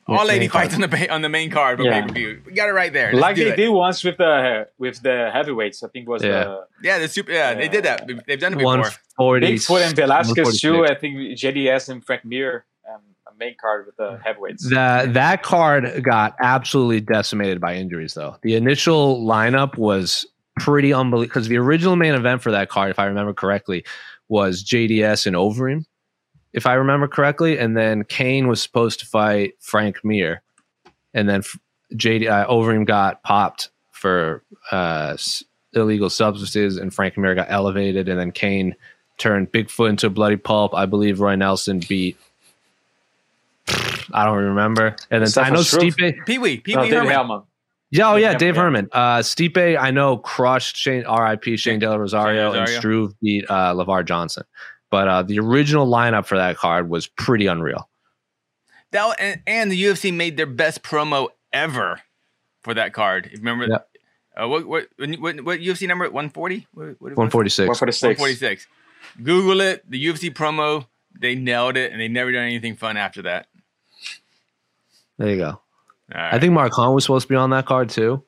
[0.08, 0.66] all Main lady card.
[0.72, 2.01] fights on the on the main card for Yeah.
[2.01, 2.41] pay per view.
[2.45, 3.12] We got it right there.
[3.12, 3.56] Let's like do they it.
[3.56, 5.82] did once with the with the heavyweights.
[5.84, 6.43] I think was Yeah.
[6.43, 7.32] the Yeah, the super.
[7.32, 8.08] Yeah, they did that.
[8.28, 8.78] They've done it before.
[8.78, 10.86] 140, Bigfoot and Velasquez too.
[10.86, 14.70] I think JDS and Frank Mir um, a main card with the heavyweights.
[14.70, 18.36] That that card got absolutely decimated by injuries, though.
[18.43, 20.26] The initial lineup was
[20.60, 23.84] pretty unbelievable because the original main event for that card, if I remember correctly,
[24.30, 25.86] was JDS and Overeem,
[26.56, 30.41] if I remember correctly, and then Cain was supposed to fight Frank Mir,
[31.14, 31.43] and then
[31.93, 34.41] JD uh, Overeem got popped for
[34.72, 35.18] uh,
[35.74, 38.74] illegal substances, and Frank Mir got elevated, and then Cain
[39.18, 40.74] turned Bigfoot into a bloody pulp.
[40.74, 42.18] I believe Roy Nelson beat.
[44.14, 44.95] I don't remember.
[45.12, 45.93] And then Stefan I know Struve?
[45.95, 46.26] Stipe.
[46.26, 47.43] Pee Wee, Pee Wee David Herman.
[47.91, 48.62] Yeah, oh yeah, Yeah, Dave yeah.
[48.62, 48.89] Herman.
[48.93, 51.58] Uh, Stipe, I know crushed Shane R.I.P.
[51.58, 54.43] Shane De La Rosario, Shane and Struve beat uh, Lavar Johnson.
[54.96, 57.89] But uh, the original lineup for that card was pretty unreal.
[58.91, 62.00] That and, and the UFC made their best promo ever
[62.62, 63.30] for that card.
[63.34, 63.68] Remember?
[63.68, 63.89] Yep.
[64.41, 66.10] Uh, what, what what what UFC number?
[66.10, 66.66] One forty.
[66.74, 67.68] What, what, One forty six.
[67.68, 68.22] One for the six.
[68.22, 68.68] 146.
[69.22, 69.84] Google it.
[69.91, 70.86] The UFC promo.
[71.14, 73.48] They nailed it, and they never done anything fun after that.
[75.18, 75.48] There you go.
[75.50, 75.62] All
[76.14, 76.36] right.
[76.36, 78.24] I think Mark Hunt was supposed to be on that card too.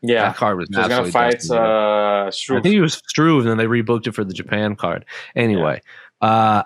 [0.00, 3.56] Yeah, That card was he's gonna fight uh, I think he was Struve, and then
[3.58, 5.04] they rebooked it for the Japan card.
[5.34, 5.82] Anyway,
[6.20, 6.62] uh,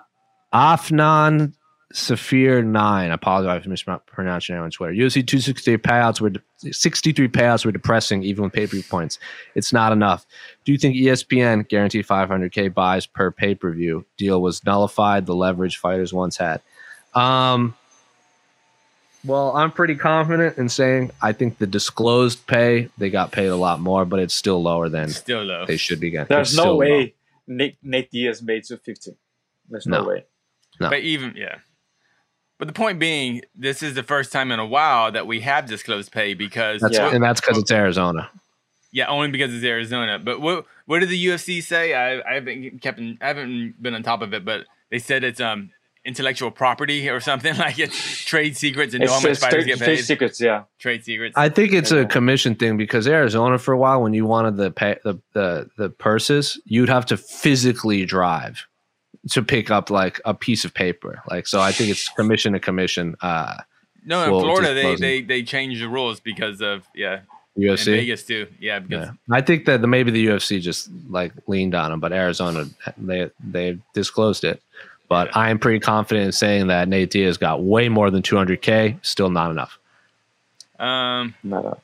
[0.53, 1.53] Afnan
[1.93, 3.11] Safir nine.
[3.11, 4.93] I apologize if I mispronounced your name on Twitter.
[4.93, 6.31] UFC two sixty payouts were
[6.71, 9.19] sixty three payouts were depressing, even with pay per view points.
[9.55, 10.25] It's not enough.
[10.65, 14.63] Do you think ESPN guaranteed five hundred k buys per pay per view deal was
[14.65, 15.25] nullified?
[15.25, 16.61] The leverage fighters once had.
[17.13, 17.75] Um.
[19.25, 23.55] Well, I'm pretty confident in saying I think the disclosed pay they got paid a
[23.55, 25.65] lot more, but it's still lower than still low.
[25.65, 26.27] they should be getting.
[26.27, 27.13] There's It's no still way
[27.47, 29.11] Nate, Nate Diaz made to 250.
[29.69, 30.07] There's no, No.
[30.09, 30.25] way.
[30.79, 30.89] No.
[30.89, 31.57] But even yeah.
[32.59, 35.65] But the point being, this is the first time in a while that we have
[35.65, 37.13] disclosed pay because That's, Yeah.
[37.13, 38.29] And that's because it's Arizona.
[38.91, 40.19] Yeah, only because it's Arizona.
[40.19, 41.93] But what what did the UFC say?
[41.93, 45.39] I I haven't kept I haven't been on top of it, but they said it's
[45.41, 45.71] um
[46.05, 49.63] intellectual property or something like it's trade secrets and know how It's, much it's fighters
[49.65, 50.63] trade, get trade secrets, yeah.
[50.79, 51.33] Trade secrets.
[51.37, 54.71] I think it's a commission thing because Arizona, for a while, when you wanted the
[54.71, 58.67] pay, the, the the purses, you'd have to physically drive
[59.31, 61.21] to pick up like a piece of paper.
[61.29, 63.15] Like so, I think it's commission to commission.
[63.21, 63.55] Uh,
[64.05, 67.21] no, in well, Florida they, they they changed the rules because of yeah.
[67.55, 67.85] In UFC.
[67.85, 68.47] Vegas too.
[68.59, 69.13] Yeah, because Yeah.
[69.35, 72.65] I think that the, maybe the UFC just like leaned on them, but Arizona
[72.97, 74.61] they they disclosed it.
[75.09, 78.97] But I am pretty confident in saying that Nate Diaz got way more than 200k.
[79.05, 79.77] Still not enough.
[80.79, 81.77] um No, no.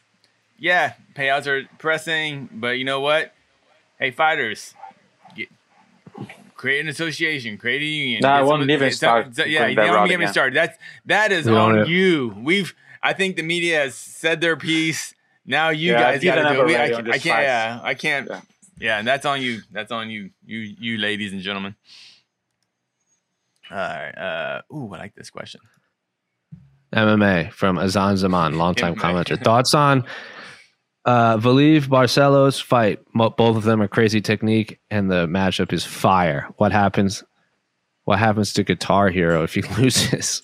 [0.57, 3.33] yeah, payouts are pressing, but you know what?
[3.99, 4.73] Hey, fighters,
[5.35, 5.49] get,
[6.55, 8.21] create an association, create a union.
[8.21, 10.19] Nah, I Get won't some- even get some- start so- yeah, you don't route get
[10.19, 10.55] me started.
[10.55, 12.33] That's that is on have- you.
[12.37, 15.13] We've I think the media has said their piece.
[15.45, 16.65] Now you Yeah, guys got to do it.
[16.65, 17.41] We- I, can't- I can't.
[17.43, 18.27] Yeah, I can't.
[18.29, 18.41] Yeah.
[18.79, 18.99] Yeah.
[18.99, 19.61] and that's on you.
[19.71, 20.31] That's on you.
[20.45, 21.75] You, you, ladies and gentlemen.
[23.71, 24.11] All right.
[24.17, 25.61] Uh, ooh, I like this question.
[26.93, 28.99] MMA from Azan Zaman, longtime MMA.
[28.99, 29.43] commenter.
[29.43, 30.05] Thoughts on
[31.05, 32.99] uh, Valiv Barcelos fight?
[33.13, 36.47] Both of them are crazy technique, and the matchup is fire.
[36.57, 37.23] What happens?
[38.05, 40.41] What happens to Guitar Hero if he loses?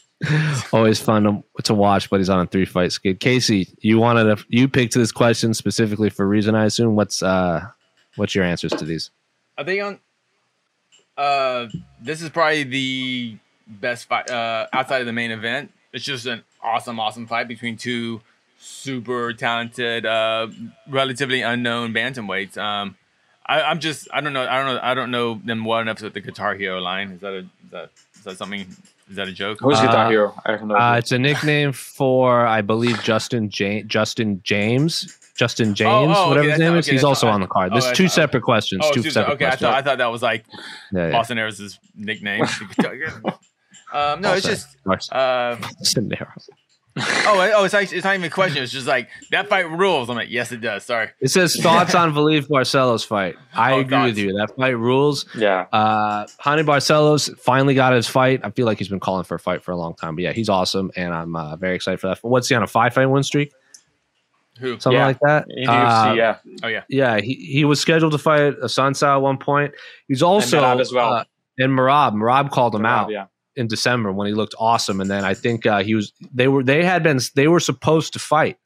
[0.72, 3.20] Always fun to, to watch, but he's on a three fight skid.
[3.20, 6.96] Casey, you wanted to you picked this question specifically for a reason, I assume.
[6.96, 7.66] What's uh
[8.16, 9.12] what's your answers to these?
[9.58, 10.00] Are they on?
[11.18, 11.68] Uh,
[12.02, 13.38] this is probably the
[13.68, 15.72] best fight uh, outside of the main event.
[15.94, 18.22] It's just an awesome, awesome fight between two
[18.60, 20.48] super talented, uh,
[20.90, 22.58] relatively unknown bantamweights.
[22.58, 22.96] Um,
[23.46, 26.02] I, I'm just, I don't know, I don't know, I don't know them well enough
[26.02, 27.12] with the Guitar Hero line.
[27.12, 28.62] Is that a, is that, is that something?
[29.08, 29.60] Is that a joke?
[29.62, 30.42] Who's Uh, Guitar Hero?
[30.46, 35.16] I have no Uh, it's a nickname for I believe Justin ja- Justin Jaynes.
[35.38, 37.48] Justin Jaynes, oh, okay, whatever his name not- is, okay, he's also not- on the
[37.48, 37.72] card.
[37.72, 38.82] oh, There's that's two separate questions.
[38.86, 39.46] Oh, two Susan, separate okay.
[39.46, 39.68] I questions.
[39.70, 40.46] thought, I thought that was like
[40.94, 41.12] Yeah, yeah.
[41.12, 42.44] Boston Harris's nickname.
[43.94, 45.18] um, no, it's just, Boston.
[45.18, 46.50] uh, Scenarios.
[46.98, 48.64] oh, oh, it's like, it's not even a question.
[48.64, 50.10] It's just like that fight rules.
[50.10, 50.86] I'm like, yes, it does.
[50.86, 51.10] Sorry.
[51.20, 53.36] It says thoughts on Valiev Barcelos fight.
[53.54, 54.28] I Oh, agree with you.
[54.38, 55.26] That fight rules.
[55.38, 55.66] yeah.
[55.74, 58.40] Uh, Raoni Barcelos finally got his fight.
[58.46, 60.16] I feel like he's been calling for a fight for a long time.
[60.16, 62.20] But yeah, he's awesome, and I'm uh, very excited for that.
[62.22, 63.52] What's he on a five fight win streak?
[64.60, 64.80] Who?
[64.80, 65.06] Something Yeah.
[65.08, 65.46] like that.
[65.50, 66.38] In Uh, yeah.
[66.64, 66.84] Oh yeah.
[66.90, 69.74] Yeah, he, he was scheduled to fight Assunção at one point.
[70.08, 71.14] He's also Merab as well.
[71.14, 71.24] uh,
[71.58, 72.14] and Merab.
[72.14, 73.26] Merab called him out Yeah.
[73.56, 76.64] in December when he looked awesome, and then I think uh, he was they were
[76.64, 78.58] they had been they were supposed to fight,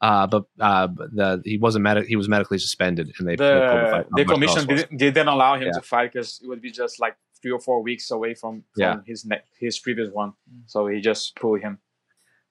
[0.00, 3.88] uh, but uh, the, he wasn't medic he was medically suspended, and they they The,
[3.90, 4.06] fight.
[4.16, 5.72] the commission didn't, didn't allow him Yeah.
[5.72, 8.82] to fight because it would be just like three or four weeks away from, from
[8.82, 8.96] Yeah.
[9.06, 10.32] his ne- his previous one.
[10.66, 11.78] So he just pulled him.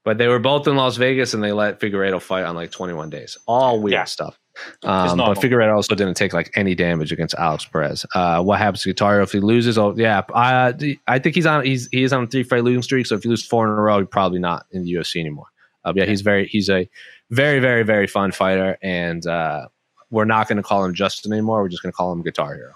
[0.05, 3.09] But they were both in Las Vegas, and they let Figueiredo fight on like 21
[3.09, 3.37] days.
[3.47, 4.03] All weird Yeah.
[4.05, 4.39] stuff.
[4.83, 5.37] Um, but.
[5.39, 8.05] Figueiredo also didn't take like any damage against Alex Perez.
[8.15, 9.77] Uh, what happens to Guitar if he loses?
[9.77, 12.81] Oh, yeah, I I think he's on he's he is on a three fight losing
[12.83, 13.05] streak.
[13.07, 15.47] So if you lose four in a row, you're probably not in the UFC anymore.
[15.83, 16.87] Uh, yeah, he's very he's a
[17.31, 19.67] very very very fun fighter, and uh,
[20.11, 21.61] we're not going to call him Justin anymore.
[21.63, 22.71] We're just going to call him Guitar Hero.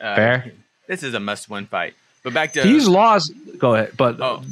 [0.00, 0.52] Uh, Fair?
[0.86, 1.94] This is a must-win fight.
[2.22, 3.32] But back to He's lost.
[3.58, 4.42] Go ahead, but Oh.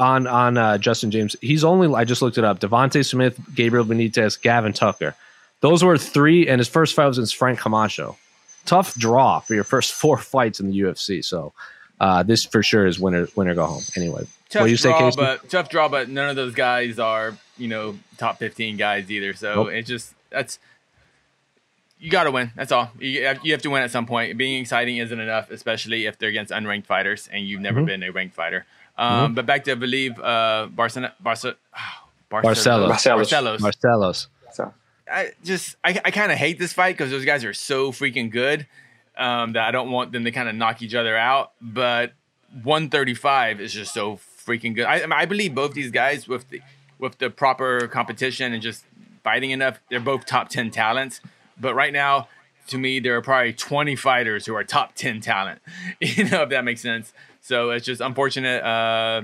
[0.00, 1.92] on on uh, Justin Jaynes, he's only.
[1.94, 2.60] I just looked it up.
[2.60, 5.14] Devonte Smith, Gabriel Benitez, Gavin Tucker.
[5.60, 8.16] Those were three, and his first fight was against Frank Camacho.
[8.64, 11.24] Tough draw for your first four fights in the UFC.
[11.24, 11.52] So
[12.00, 13.82] uh, this for sure is winner winner go home.
[13.96, 15.16] Anyway, tough what you say, draw, Casey?
[15.16, 15.88] but tough draw.
[15.88, 19.34] But none of those guys are you know top 15 guys either.
[19.34, 19.68] So Nope.
[19.68, 20.58] it just that's
[21.98, 22.52] you got to win.
[22.56, 22.90] That's all.
[22.98, 24.36] You have, you have to win at some point.
[24.36, 27.86] Being exciting isn't enough, especially if they're against unranked fighters and you've never Mhm.
[27.86, 28.66] been a ranked fighter.
[28.98, 31.54] Um, But back to I believe uh, Barcelona, Barca,
[32.30, 32.88] Barcelos.
[32.90, 33.58] Barcelos.
[33.58, 33.58] Barcelos.
[33.60, 34.26] Marcelos.
[34.52, 34.74] So
[35.10, 38.30] I just I, I kind of hate this fight because those guys are so freaking
[38.30, 38.66] good
[39.16, 41.52] um, that I don't want them to kind of knock each other out.
[41.60, 42.12] But
[42.62, 44.84] 135 is just so freaking good.
[44.84, 46.60] I, I believe both these guys with the
[46.98, 48.84] with the proper competition and just
[49.22, 51.20] fighting enough, they're both top 10 talents.
[51.58, 52.28] But right now,
[52.68, 55.60] to me, there are probably 20 fighters who are top 10 talent.
[56.00, 57.12] You know if that makes sense.
[57.40, 58.62] So it's just unfortunate.
[58.62, 59.22] Uh,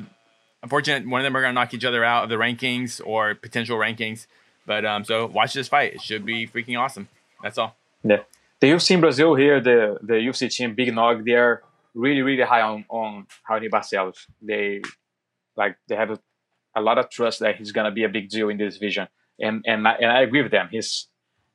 [0.63, 3.35] unfortunate one of them are going to knock each other out of the rankings or
[3.35, 4.27] potential rankings.
[4.67, 5.95] But um, so watch this fight.
[5.95, 7.09] It should be freaking awesome.
[7.43, 7.75] That's all.
[8.05, 8.19] yeah,
[8.61, 11.63] the UFC in Brazil here, the the UFC team, Big Nog, they are
[11.95, 14.27] really really high on on Raoni Barcelos.
[14.41, 14.83] They
[15.57, 16.19] like they have a,
[16.77, 19.09] a lot of trust that he's gonna be a big deal in this division,
[19.41, 20.69] and and I, and I agree with them.
[20.71, 21.09] He's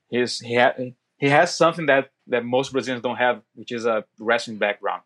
[0.09, 0.73] he's he ha,
[1.17, 5.03] he has something that that most Brazilians don't have, which is a wrestling background.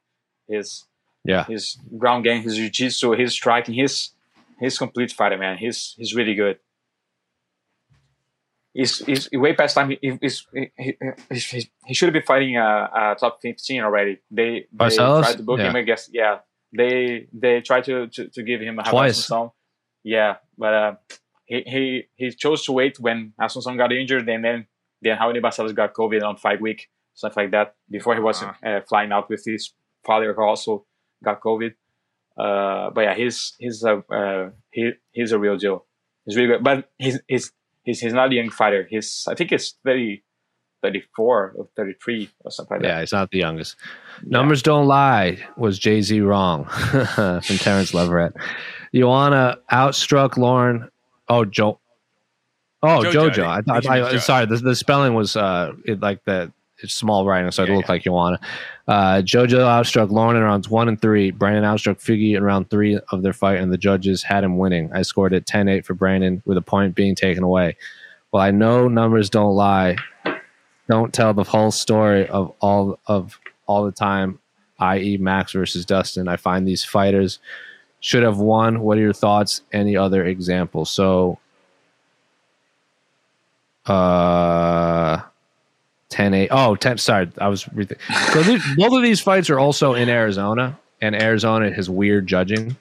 [0.48, 0.86] His
[1.24, 1.46] Yeah.
[1.46, 4.10] his ground game, his jiu-jitsu, his striking, his
[4.60, 5.58] his complete fighter, man.
[5.58, 6.58] He's he's really good.
[8.74, 9.90] He's, he's way past time.
[9.90, 10.98] He, he's, he, he,
[11.30, 14.20] he, he should be fighting a, a top fifteen already.
[14.32, 15.76] They, they tried to book him.
[15.76, 15.82] Yeah.
[15.82, 16.40] I guess yeah.
[16.76, 19.28] They they tried to, to, to give him a Twice.
[19.28, 19.52] Assunção.
[20.04, 20.96] Yeah, but uh,
[21.46, 24.68] he, he he chose to wait when Assunção got injured, and then
[25.02, 27.76] then Raoni Barcelos got COVID on five week, stuff like that.
[27.90, 29.74] Before he was uh, flying out with his
[30.06, 30.86] father, who also
[31.24, 31.74] got COVID.
[32.38, 35.86] Uh, but yeah, he's he's a uh, he he's a real deal.
[36.26, 37.52] He's really good, but he's he's
[37.84, 38.88] he's, he's not a young fighter.
[38.90, 40.24] He's I think he's 30,
[40.82, 43.00] 34 or thirty three or something like Yeah, that.
[43.02, 43.76] he's not the youngest.
[44.24, 45.40] Numbers don't lie.
[45.58, 46.66] Was Jay Z wrong?
[47.16, 48.34] From Terrence Leverett.
[48.96, 50.90] Joanna outstruck Lauren.
[51.28, 51.80] Oh, Joe.
[52.84, 53.30] Oh, Jojo.
[53.32, 53.46] JoJo.
[53.48, 53.84] I thought.
[53.84, 57.64] Be I, sorry, the, the spelling was uh, it, like the it's small writing, so
[57.64, 57.94] it Yeah, looked yeah.
[57.94, 58.40] like Joanna.
[58.88, 61.30] Uh, JoJo outstruck Lauren in rounds one and three.
[61.32, 64.92] Brandon outstruck Figgy in round three of their fight, and the judges had him winning.
[64.94, 67.78] I scored it 10-8 for Brandon, with a point being taken away.
[68.32, 69.98] Well, I know numbers don't lie.
[70.90, 74.40] Don't tell the whole story of all of all the time,
[74.80, 76.28] i.e., Max versus Dustin.
[76.28, 77.40] I find these fighters
[78.00, 78.82] should have won.
[78.82, 79.62] What are your thoughts?
[79.72, 80.90] Any other examples?
[80.90, 81.38] So,
[83.92, 85.22] uh,
[86.10, 86.48] 10 8.
[86.52, 86.98] Oh, 10.
[86.98, 87.68] Sorry, I was.
[87.74, 87.88] Re-
[88.34, 88.44] so,
[88.78, 92.76] both of these fights are also in Arizona, and Arizona has weird judging.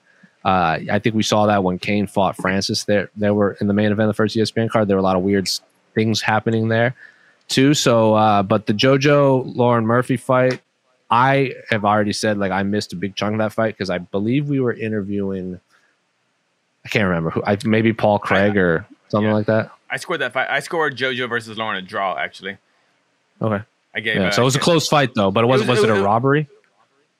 [0.44, 2.84] Uh, I think we saw that when Cain fought Francis.
[2.84, 4.88] There, there were in the main event, of the first ESPN card.
[4.88, 5.48] There were a lot of weird
[5.94, 6.94] things happening there,
[7.48, 7.74] too.
[7.74, 10.60] So, uh, but the JoJo Lauren Murphy fight,
[11.10, 13.98] I have already said like I missed a big chunk of that fight because I
[13.98, 15.60] believe we were interviewing.
[16.84, 17.42] I can't remember who.
[17.44, 19.34] I maybe Paul Craig or something Yeah.
[19.34, 19.72] like that.
[19.90, 20.48] I scored that fight.
[20.50, 22.16] I scored JoJo versus Lauren a draw.
[22.16, 22.58] Actually,
[23.42, 23.64] Okay.
[23.94, 24.16] I gave.
[24.16, 24.28] Yeah.
[24.28, 25.90] uh, So it was a close fight though, but it was was- was it it
[25.90, 26.48] a was- robbery?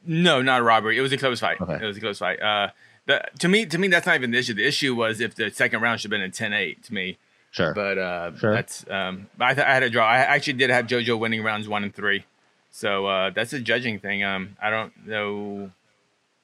[0.06, 0.96] No, not a robbery.
[0.96, 1.60] It was a close fight.
[1.60, 1.74] Okay.
[1.82, 2.40] It was a close fight.
[2.40, 2.68] Uh,
[3.06, 4.54] the, to me, to me, that's not even the issue.
[4.54, 7.18] The issue was if the second round should have been a 10-8 to me.
[7.50, 7.74] Sure.
[7.74, 8.54] But uh, Sure.
[8.54, 10.06] that's um, but I, th- I had a draw.
[10.06, 12.24] I actually did have JoJo winning rounds one and three.
[12.70, 14.22] So uh, that's a judging thing.
[14.24, 15.70] Um, I don't know.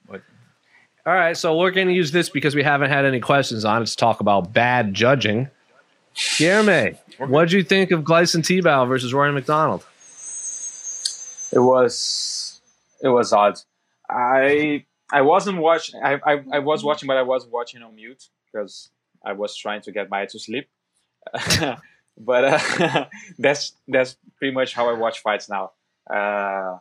[0.06, 0.22] What
[1.06, 3.82] All right, so we're going to use this because we haven't had any questions on
[3.82, 5.48] it to talk about bad judging.
[6.16, 9.84] Guilherme, what did you think of Gleison Tibau versus Rory MacDonald?
[11.52, 12.60] It was
[13.02, 13.58] it was odd.
[14.08, 16.00] I I wasn't watching.
[16.02, 18.90] I, I I was watching, but I was watching on mute because
[19.24, 20.68] I was trying to get my to sleep.
[22.18, 23.06] but uh,
[23.38, 25.72] that's that's pretty much how I watch fights now.
[26.08, 26.78] Uh,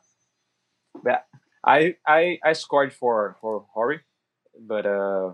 [1.04, 1.26] but
[1.64, 4.00] I I I scored for for Hori,
[4.60, 5.34] but uh,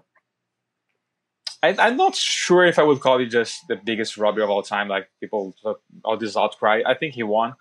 [1.63, 4.63] I, I'm not sure if I would call it just the biggest robbery of all
[4.63, 4.87] time.
[4.87, 5.55] Like people,
[6.03, 6.81] all this outcry.
[6.85, 7.53] I think he won,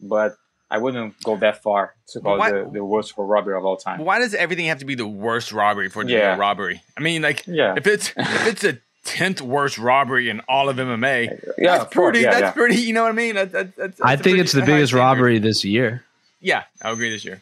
[0.00, 0.36] but
[0.70, 3.76] I wouldn't go that far to call Why- it the, the worst robbery of all
[3.76, 4.00] time.
[4.00, 6.36] why does everything have to be the worst robbery for the Yeah.
[6.36, 6.82] robbery?
[6.96, 7.74] I mean, like Yeah.
[7.76, 11.28] if it's if it's a tenth worst robbery in all of MMA,
[11.58, 12.20] Yeah, that's of pretty.
[12.20, 12.50] yeah, that's yeah.
[12.52, 12.76] pretty.
[12.76, 13.34] You know what I mean?
[13.36, 16.02] That, that, that's, I that's a think pretty it's the biggest robbery this year
[16.40, 17.40] Yeah, I agree this year.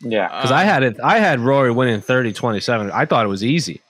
[0.00, 0.96] Yeah, because I had it.
[1.02, 2.90] I had Rory winning 30-27.
[2.92, 3.80] I thought it was easy.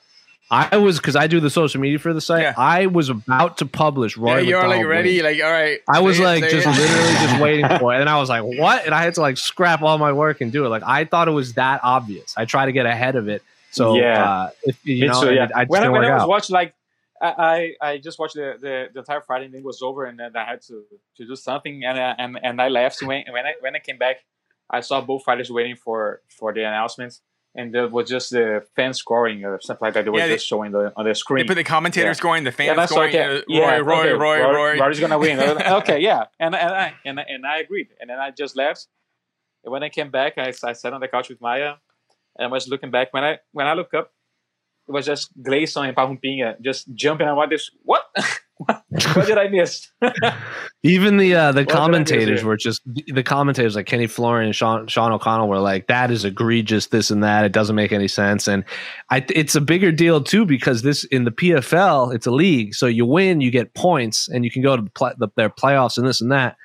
[0.51, 2.43] I was because I do the social media for the site.
[2.43, 2.55] Yeah.
[2.57, 5.21] I was about to publish Yeah, you're like ready.
[5.21, 5.25] winning.
[5.25, 5.81] Like all right.
[5.89, 6.71] I was say it, like just it.
[6.71, 9.39] literally just waiting for it, and I was like, "What?" And I had to like
[9.39, 10.69] scrap all my work and do it.
[10.69, 12.35] Like I thought it was that obvious.
[12.37, 13.43] I try to get ahead of it.
[13.73, 14.23] So Yeah.
[14.25, 15.45] uh, if you Me know, too, and yeah.
[15.47, 16.29] it- I just when I, when I was out.
[16.29, 16.75] watching, like,
[17.21, 20.19] I, I I just watched the, the, the entire fight and it was over, and
[20.19, 20.85] then I had to,
[21.17, 23.03] to do something, and I, and and I left.
[23.03, 24.19] When when I when I came back,
[24.71, 27.21] I saw both fighters waiting for for the announcements,
[27.57, 30.05] and there was just the fan scoring or something like that.
[30.05, 31.45] They were Yeah, just showing the on the screen.
[31.45, 32.13] They put the commentator Yeah.
[32.13, 33.09] scoring, the fans saw, scoring.
[33.17, 34.79] okay, uh, yeah, Roy, Roy, okay, Roy, Rory- Roy.
[34.81, 35.41] Rory's gonna win.
[35.81, 38.87] okay, yeah, and and I and and I agreed, and then I just left.
[39.65, 41.75] And when I came back, I, I sat on the couch with Maya,
[42.39, 43.13] and I was looking back.
[43.13, 44.13] When I when I look up,
[44.89, 47.27] it was just Gleison and Parumpinha just jumping.
[47.27, 48.05] and I this what?
[48.59, 49.89] what did I miss?
[50.83, 54.07] Even the uh, the What did I miss commentators were just the commentators like Kenny
[54.07, 57.45] Florian and Sean, Sean O'Connell were like that is egregious this and that.
[57.45, 58.49] It doesn't make any sense.
[58.49, 58.65] And
[59.11, 62.75] I it's a bigger deal too because this in the PFL it's a league.
[62.75, 65.51] So you win you get points and you can go to the, play, the their
[65.51, 66.57] playoffs and this and that.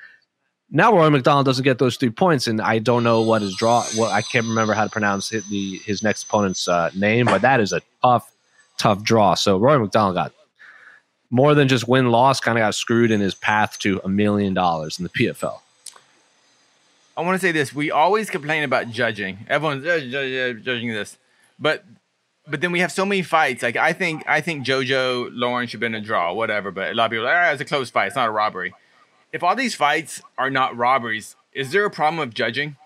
[0.70, 3.82] Now Roy MacDonald doesn't get those three points and I don't know what his draw
[3.96, 7.42] what I can't remember how to pronounce it, the his next opponent's uh, name but
[7.42, 8.32] that is a tough
[8.78, 9.34] tough draw.
[9.34, 10.32] So Roy MacDonald got
[11.32, 14.52] more than just win loss, kind of got screwed in his path to a million
[14.54, 15.58] dollars in the PFL.
[17.16, 19.38] I want to say this: we always complain about judging.
[19.48, 21.16] Everyone's uh, ju- ju- judging this,
[21.58, 21.84] but
[22.46, 23.62] but then we have so many fights.
[23.62, 26.70] Like I think I think JoJo Lauren should have been a draw, whatever.
[26.70, 28.06] But a lot of people, are like, ah, it's a close fight.
[28.08, 28.74] It's not a robbery.
[29.32, 32.76] If all these fights are not robberies, is there a problem with judging?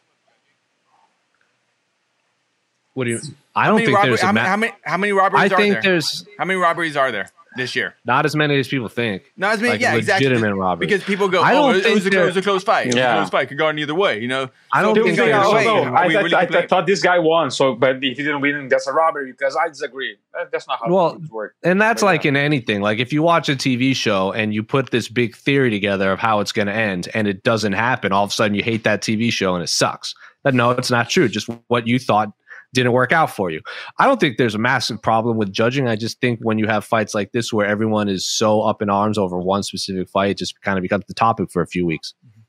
[2.95, 3.21] What do you?
[3.55, 5.55] I don't think robbery- there's a how, ma- many, how many how many robberies I
[5.55, 5.83] are think there?
[5.83, 7.95] there's How many robberies are there this year?
[8.05, 9.33] not as many as people think.
[9.37, 10.29] Not as many, Like yeah, exactly.
[10.29, 10.89] legitimate robberies.
[10.89, 12.43] Because people go, I oh, don't it, it was a, think close- it was a
[12.43, 12.87] close fight.
[12.87, 13.49] It was a close fight.
[13.49, 14.49] Could go either way, you know.
[14.73, 16.67] I don't oh, So think people there's go, a- "Oh, no, I, really I, I
[16.67, 19.69] thought this guy won, so but if he didn't win, that's a robbery because I
[19.69, 20.17] disagree.
[20.53, 21.55] That's not how Well, things work.
[21.63, 22.31] And that's But, like yeah.
[22.31, 22.81] in anything.
[22.83, 26.19] Like if you watch a TV show and you put this big theory together of
[26.19, 28.85] how it's going to end and it doesn't happen, all of a sudden you hate
[28.85, 30.15] that TV show and it sucks.
[30.43, 31.29] But no, it's not true.
[31.29, 32.33] Just what you thought
[32.77, 33.61] didn't work out for you.
[33.99, 35.89] I don't think there's a massive problem with judging.
[35.89, 38.89] I just think when you have fights like this where everyone is so up in
[38.89, 41.85] arms over one specific fight, it just kind of becomes the topic for a few
[41.85, 42.15] weeks.
[42.25, 42.41] Mm-hmm.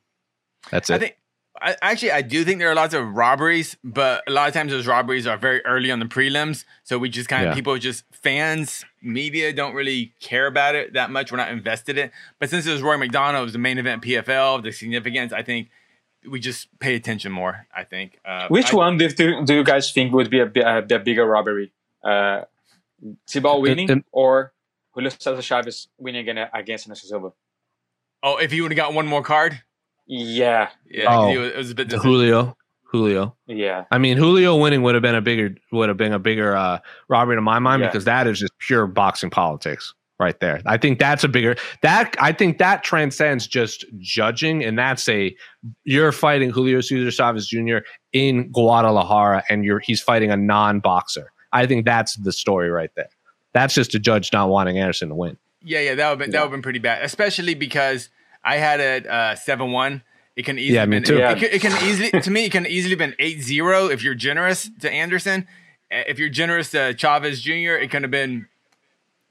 [0.71, 0.93] That's it.
[0.93, 1.17] I think
[1.59, 4.71] I, actually I do think there are lots of robberies, but a lot of times
[4.71, 6.65] those robberies are very early on the prelims.
[6.83, 7.55] So we just kind of Yeah.
[7.55, 11.31] people just fans, media don't really care about it that much.
[11.31, 12.11] We're not invested in it.
[12.39, 15.41] But since it was Roy MacDonald, it was the main event PFL, the significance, I
[15.41, 15.69] think
[16.29, 17.67] we just pay attention more.
[17.75, 18.19] I think.
[18.25, 20.99] Uh, Which I- one do, do, do you guys think would be a, a, a
[20.99, 21.73] bigger robbery?
[22.03, 22.41] Uh,
[23.27, 24.53] Tibau winning and- or
[24.93, 27.29] Julio Cesar Chavez winning again against Anderson Silva?
[28.23, 29.61] Oh, if he would have got one more card,
[30.07, 31.05] Yeah, Yeah.
[31.07, 31.29] Oh.
[31.29, 31.89] it was a bit.
[31.89, 33.35] The Julio, Julio.
[33.45, 36.55] yeah, I mean, Julio winning would have been a bigger would have been a bigger
[36.55, 36.79] uh,
[37.09, 37.89] robbery in my mind Yeah.
[37.89, 40.61] because that is just pure boxing politics right there.
[40.65, 45.35] I think that's a bigger that I think that transcends just judging, and that's a
[45.83, 47.77] you're fighting Julio Cesar Chavez Jr.
[48.13, 51.31] in Guadalajara, and you're he's fighting a non boxer.
[51.53, 53.09] I think that's the story right there.
[53.53, 55.37] That's just a judge not wanting Anderson to win.
[55.63, 58.09] Yeah, yeah, that would been that would been pretty bad, especially because
[58.43, 60.03] I had it uh, seven one.
[60.35, 61.15] It can easily Yeah, me been, too.
[61.15, 61.31] It, Yeah.
[61.31, 64.69] it can, it can easily to me it can easily been 8-0 if you're generous
[64.81, 65.47] to Anderson.
[65.91, 68.47] Uh, If you're generous to Chavez Jr., it could have been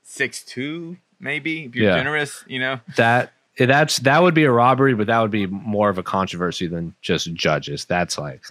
[0.09, 1.65] six two maybe.
[1.65, 1.97] If you're Yeah.
[1.97, 2.81] generous, you know.
[2.97, 6.67] That that's that would be a robbery, but that would be more of a controversy
[6.67, 7.85] than just judges.
[7.87, 8.43] That's like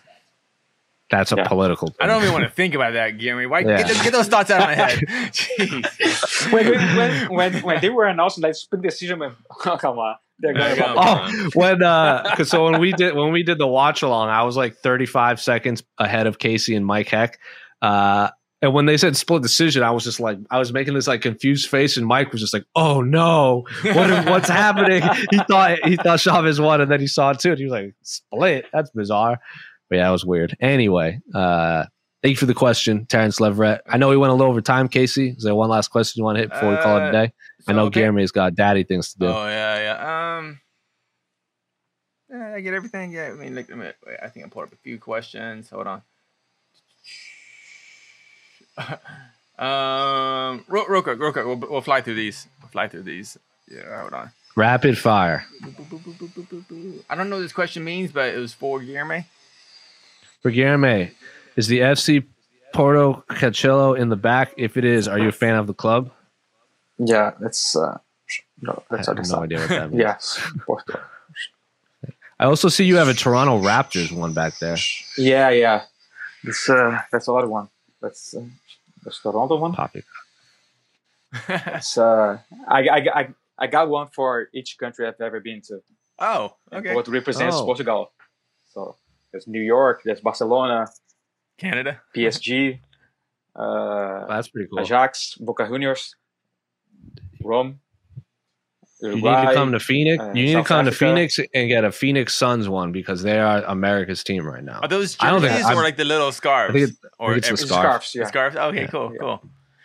[1.11, 1.47] that's a Yeah.
[1.47, 1.93] political.
[1.99, 3.45] I don't even want to think about that, Gary.
[3.45, 3.77] Why Yeah.
[3.77, 4.99] get, those, get those thoughts out of my head?
[5.31, 6.51] Jeez.
[6.51, 9.35] when, when, when, when, when they were announcing like split decision, man,
[9.67, 13.15] oh, come on, they're going Yeah, to Oh, when uh, 'cause so when we did
[13.15, 16.85] when we did the watch along, I was like 35 seconds ahead of Casey and
[16.85, 17.39] Mike Heck.
[17.83, 18.29] Uh,
[18.65, 21.21] and when they said split decision, I was just like, I was making this like
[21.21, 25.01] confused face, and Mike was just like, "Oh no, what what's happening?"
[25.31, 27.71] He thought he thought Chavez won, and then he saw it too, and he was
[27.71, 28.65] like, "Split?
[28.73, 29.39] That's bizarre."
[29.89, 30.57] But yeah, that was weird.
[30.59, 31.85] Anyway, uh,
[32.23, 33.81] thank you for the question, Terrence Leverett.
[33.87, 35.29] I know we went a little over time, Casey.
[35.37, 37.11] Is there one last question you want to hit before we call it a Uh,
[37.11, 37.33] day?
[37.67, 37.99] I know So, okay.
[38.01, 39.27] Jeremy's got daddy things to do.
[39.27, 40.37] Oh yeah, yeah.
[40.37, 40.59] Um,
[42.31, 43.11] yeah, I get everything.
[43.11, 43.97] Yeah, I mean, look, a minute.
[44.05, 45.69] Wait, I think I pulled up a few questions.
[45.69, 46.01] Hold on.
[49.57, 51.45] um, real, real quick, real quick.
[51.45, 52.47] We'll, we'll fly through these.
[52.61, 53.37] We'll fly through these.
[53.69, 54.31] Yeah, hold on.
[54.55, 55.45] Rapid fire.
[57.09, 59.23] I don't know what this question means, but it was for Guillermo.
[60.41, 61.11] For Guilherme,
[61.55, 62.25] is the FC
[62.73, 64.53] Porto Cachello in the back?
[64.55, 66.11] If it is, are you a fan of the club?
[66.97, 67.97] Yeah, that's uh,
[68.61, 69.99] no, I have no idea what that means.
[69.99, 70.99] Yes, Porto.
[72.39, 74.77] I also see you have a Toronto Raptors one back there.
[75.17, 75.83] Yeah, yeah.
[76.43, 77.69] This uh, that's the other one.
[78.01, 78.41] That's uh,
[79.05, 79.71] that's the Toronto one.
[79.73, 80.03] Poppy.
[81.49, 83.27] It's uh, I, I, I,
[83.57, 85.81] I got one for each country I've ever been to.
[86.19, 86.93] oh, okay.
[86.95, 87.65] What represents Oh.
[87.65, 88.11] Portugal?
[88.73, 88.95] So
[89.31, 90.87] there's New York, there's Barcelona,
[91.57, 92.01] Canada.
[92.15, 92.79] PSG,
[93.55, 94.79] uh, That's pretty cool.
[94.81, 96.15] Ajax, Boca Juniors,
[97.43, 97.79] Rome,
[99.01, 100.23] You need to come to Phoenix.
[100.23, 103.23] uh, you need South to come to Phoenix and get a Phoenix Suns one because
[103.23, 104.79] they are America's team right now.
[104.81, 106.69] Are those I jerseys or like the little scarves?
[106.69, 107.83] I think it- or think it's the every- scarf.
[108.05, 108.15] scarves.
[108.15, 108.25] Yeah.
[108.27, 108.55] Scarves.
[108.55, 108.87] Okay, Yeah.
[108.87, 109.19] cool, Yeah.
[109.19, 109.43] cool.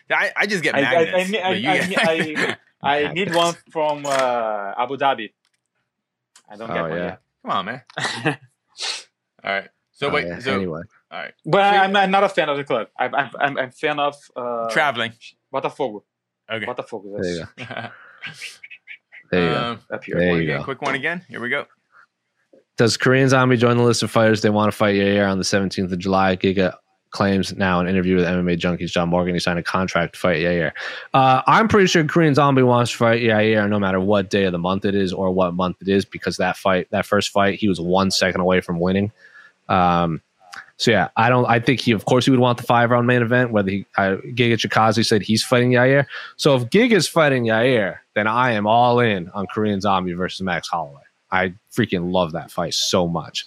[0.09, 1.39] Yeah, I, I just get I, I, I, magnets.
[1.39, 5.33] I, I, I, I need one from uh, Abu Dhabi.
[6.49, 6.91] I don't get one.
[6.93, 6.97] yeah.
[7.05, 7.21] yet.
[7.43, 7.83] Come on, man.
[9.45, 9.69] All right.
[9.93, 10.27] So Oh, wait.
[10.27, 10.39] yeah.
[10.39, 10.81] So anyway,
[11.11, 11.35] all right.
[11.45, 12.89] But I'm, I'm not a fan of the club.
[12.99, 15.13] I'm I'm I'm, I'm fan of uh, Traveling.
[15.53, 16.03] Botafogo.
[16.51, 16.65] Okay.
[16.65, 17.21] Botafogo.
[17.21, 17.91] there you That's go.
[19.31, 19.63] There you go.
[19.63, 20.19] um, up here.
[20.19, 20.65] There one you again, go.
[20.65, 21.25] Quick one again.
[21.29, 21.67] Here we go.
[22.77, 25.45] Does Korean Zombie join the list of fighters they want to fight Yair on the
[25.45, 26.37] 17th of July?
[26.37, 26.75] Giga
[27.11, 30.21] claims now in an interview with MMA Junkies John Morgan he signed a contract to
[30.21, 30.73] fight Yair.
[31.13, 34.53] Uh, I'm pretty sure Korean Zombie wants to fight Yair no matter what day of
[34.53, 37.59] the month it is or what month it is because that fight, that first fight,
[37.59, 39.13] he was one second away from winning.
[39.69, 40.23] Um,
[40.81, 41.45] so yeah, I don't.
[41.45, 43.51] I think he, of course, he would want the five round main event.
[43.51, 46.07] Whether he, uh, Giga Chikadze said he's fighting Yair.
[46.39, 50.41] So if Giga is fighting Yair, then I am all in on Korean Zombie versus
[50.41, 51.03] Max Holloway.
[51.31, 53.47] I freaking love that fight so much.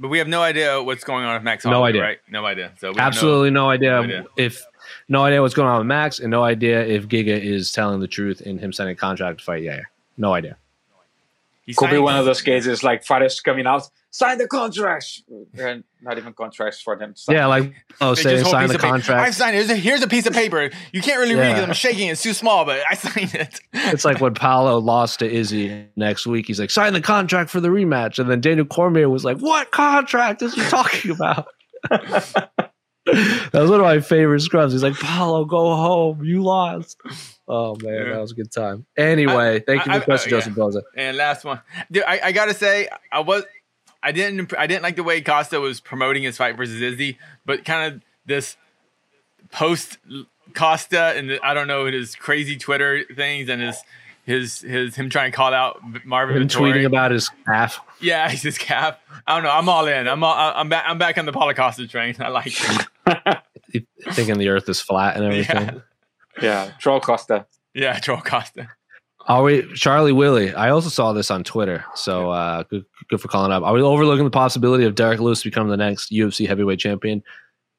[0.00, 1.62] But we have no idea what's going on with Max.
[1.62, 2.02] Holloway, No idea.
[2.02, 2.18] Right?
[2.28, 2.72] No idea.
[2.80, 2.98] So we.
[2.98, 4.24] Absolutely no idea, No idea.
[4.36, 4.66] if
[5.08, 8.08] no idea what's going on with Max, and no idea if Giga is telling the
[8.08, 9.84] truth in him signing a contract to fight Yair.
[10.16, 10.56] No idea.
[11.68, 15.22] He Could be signed- one of those cases like fighters coming out, sign the contracts.
[15.58, 17.36] And not even contracts for them to sign.
[17.36, 18.94] Yeah, like oh, They saying a sign the of paper.
[18.94, 19.34] I've contract.
[19.34, 19.58] signed it.
[19.66, 20.70] Here's a, here's a piece of paper.
[20.92, 22.08] You can't really read it I'm shaking.
[22.08, 23.60] It's too small, but I signed it.
[23.74, 26.46] It's like when Paulo lost to Izzy next week.
[26.46, 29.70] He's like, sign the contract for the rematch, and then Daniel Cormier was like, "What
[29.70, 31.48] contract is he talking about?"
[31.90, 34.72] that was one of my favorite scrubs.
[34.72, 36.24] He's like, "Paulo, go home.
[36.24, 36.98] You lost."
[37.48, 38.12] Oh man, Yeah.
[38.12, 38.84] that was a good time.
[38.96, 40.82] Anyway, thank you I- for the question, I- uh, Joseph Boza.
[40.96, 41.60] And last one,
[41.90, 42.04] dude.
[42.06, 43.44] I, I gotta say, I was,
[44.02, 47.64] I didn't, I didn't like the way Costa was promoting his fight versus Izzy, but
[47.64, 48.56] kind of this
[49.50, 49.98] post
[50.54, 53.82] Costa and the, I don't know his crazy Twitter things and his
[54.24, 56.74] his his him trying to call out Marvin Vettori.
[56.74, 57.80] tweeting about his calf.
[58.00, 59.00] Yeah, he's his cap.
[59.26, 59.50] I don't know.
[59.50, 60.06] I'm all in.
[60.06, 60.84] I'm all, I'm back.
[60.86, 62.14] I'm back on the Paulo Costa train.
[62.20, 62.54] I like
[63.06, 63.84] it.
[64.12, 65.56] thinking the earth is flat and everything.
[65.56, 65.78] Yeah.
[66.42, 67.46] Yeah, Troll Costa.
[67.74, 68.68] Yeah, Troll Costa.
[69.26, 70.54] Are we Charlie Willie?
[70.54, 73.62] I also saw this on Twitter, so uh, good, good for calling up.
[73.62, 77.22] Are we overlooking the possibility of Derrick Lewis becoming the next UFC heavyweight champion?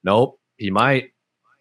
[0.04, 1.12] Nope, he might.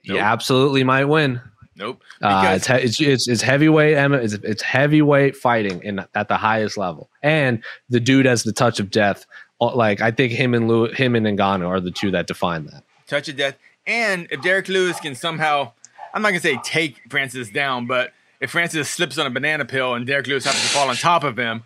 [0.02, 1.40] He absolutely might win.
[1.74, 2.02] Nope.
[2.20, 4.24] Uh, it's, he- it's it's it's heavyweight MMA.
[4.24, 8.80] It's, it's heavyweight fighting in at the highest level, and the dude has the touch
[8.80, 9.24] of death.
[9.60, 12.66] Uh, Like I think him and Lew, him and Ngannou are the two that define
[12.66, 12.84] that.
[13.06, 13.56] touch of death.
[13.86, 15.72] And if Derrick Lewis can somehow,
[16.14, 19.94] I'm not gonna say take Francis down, but if Francis slips on a banana peel
[19.94, 21.64] and Derrick Lewis happens to fall on top of him,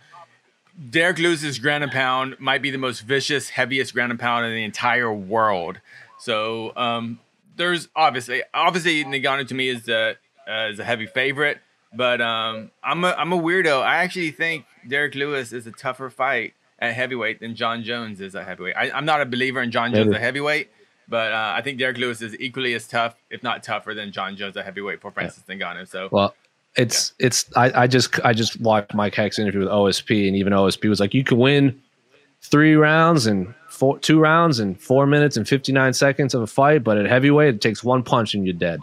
[0.90, 4.52] Derrick Lewis's ground and pound might be the most vicious, heaviest ground and pound in
[4.52, 5.80] the entire world.
[6.18, 7.20] So um,
[7.56, 10.16] there's obviously, obviously Ngannou to me is a
[10.48, 11.58] uh, is a heavy favorite,
[11.92, 13.82] but um, I'm a I'm a weirdo.
[13.82, 18.34] I actually think Derrick Lewis is a tougher fight at heavyweight than Jon Jones is
[18.34, 18.76] at heavyweight.
[18.76, 20.70] I, I'm not a believer in Jon Jones at heavyweight,
[21.12, 24.34] but uh, I think Derrick Lewis is equally as tough, if not tougher, than Jon
[24.34, 25.86] Jones at heavyweight for Francis Ngannou.
[25.86, 26.34] So Well,
[26.74, 30.54] it's it's I, I just I just watched Mike Heck's interview with OSP, and even
[30.54, 31.82] OSP was like, you can win
[32.40, 36.46] three rounds and four two rounds and four minutes and fifty nine seconds of a
[36.46, 38.80] fight, but at heavyweight, it takes one punch and you're dead.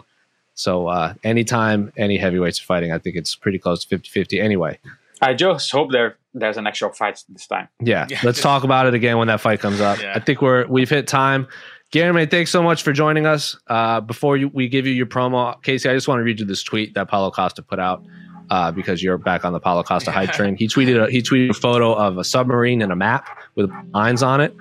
[0.54, 4.78] So uh, anytime any heavyweights are fighting, I think it's pretty close to 50-50 anyway.
[5.22, 7.68] I just hope there there's an actual fight this time.
[7.80, 8.20] Yeah, Yeah.
[8.22, 10.00] let's talk about it again when that fight comes up.
[10.00, 10.12] Yeah.
[10.14, 11.48] I think we're we've hit time.
[11.90, 13.56] Gary, thanks so much for joining us.
[13.66, 16.46] Uh, before you, we give you your promo, Casey, I just want to read you
[16.46, 18.04] this tweet that Paulo Costa put out
[18.48, 20.54] uh, because you're back on the Paulo Costa hype train.
[20.56, 23.26] He tweeted a, he tweeted a photo of a submarine and a map
[23.56, 24.54] with lines on it,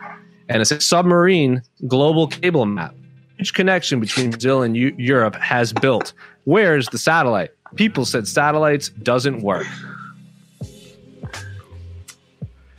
[0.47, 2.95] and it says submarine global cable map.
[3.37, 6.13] Which connection between Brazil and U- Europe has built?
[6.45, 7.51] Where's the satellite?
[7.75, 9.67] People said satellites doesn't work.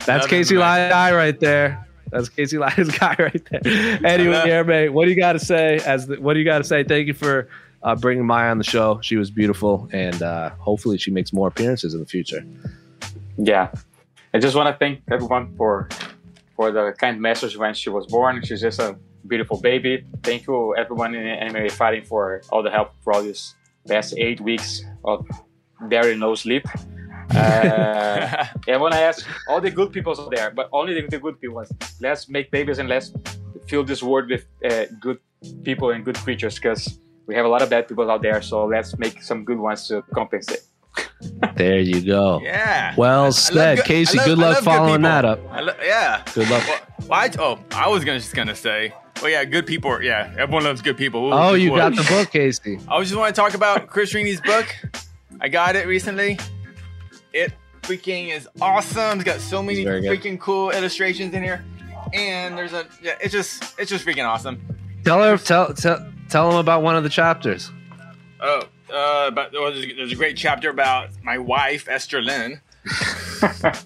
[0.05, 1.87] That's Casey but- right there.
[2.11, 3.99] That's Casey Lyons guy right there.
[4.05, 5.77] Anyway, mate, what do you got to say?
[5.77, 6.83] As the, what do you got to say?
[6.83, 7.47] Thank you for
[7.83, 8.99] uh, bringing Maya on the show.
[9.01, 12.45] She was beautiful, and uh, hopefully, she makes more appearances in the future.
[13.37, 13.71] Yeah,
[14.33, 15.89] I just want to thank everyone for
[16.55, 18.43] for the kind message when she was born.
[18.43, 18.97] She's just a
[19.27, 20.05] beautiful baby.
[20.23, 23.55] Thank you everyone in MMA fighting for all the help for all these
[23.87, 25.25] past eight weeks of
[25.81, 26.65] barely no sleep.
[27.35, 31.19] Uh, I want to ask all the good people are there, but only the, the
[31.19, 31.63] good people.
[31.99, 33.13] Let's make babies and let's
[33.67, 35.19] fill this world with uh, good
[35.63, 38.41] people and good creatures because we have a lot of bad people out there.
[38.41, 40.61] So let's make some good ones to compensate.
[41.55, 42.39] There you go.
[42.41, 42.95] yeah.
[42.97, 44.17] Well I said, good- Casey.
[44.17, 45.39] Love- good luck love good following that up.
[45.51, 46.23] I lo- yeah.
[46.33, 46.63] Good luck.
[46.67, 49.91] Well, well, I, oh, I was gonna just gonna say, well, yeah, good people.
[49.91, 51.27] are- Yeah, everyone loves good people.
[51.27, 51.77] Ooh, Oh, good you boy.
[51.77, 52.79] got the book, Casey.
[52.87, 54.75] I was just want to talk about Chris Ringey's book.
[55.39, 56.39] I got it recently.
[57.33, 59.19] It freaking is awesome.
[59.19, 60.19] It's got so many It's very good.
[60.19, 61.63] freaking cool illustrations in here,
[62.13, 63.15] and there's a yeah.
[63.21, 64.61] It's just it's just freaking awesome.
[65.03, 67.71] Tell her, tell, tell, tell them about one of the chapters.
[68.39, 68.63] Oh,
[68.93, 72.61] uh, but there was- there's a great chapter about my wife Esther Lynn.
[73.41, 73.85] That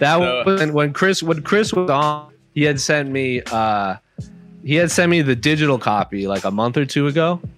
[0.00, 3.96] So- was when, when Chris when Chris was on, he had sent me uh
[4.64, 7.40] he had sent me the digital copy like a month or two ago.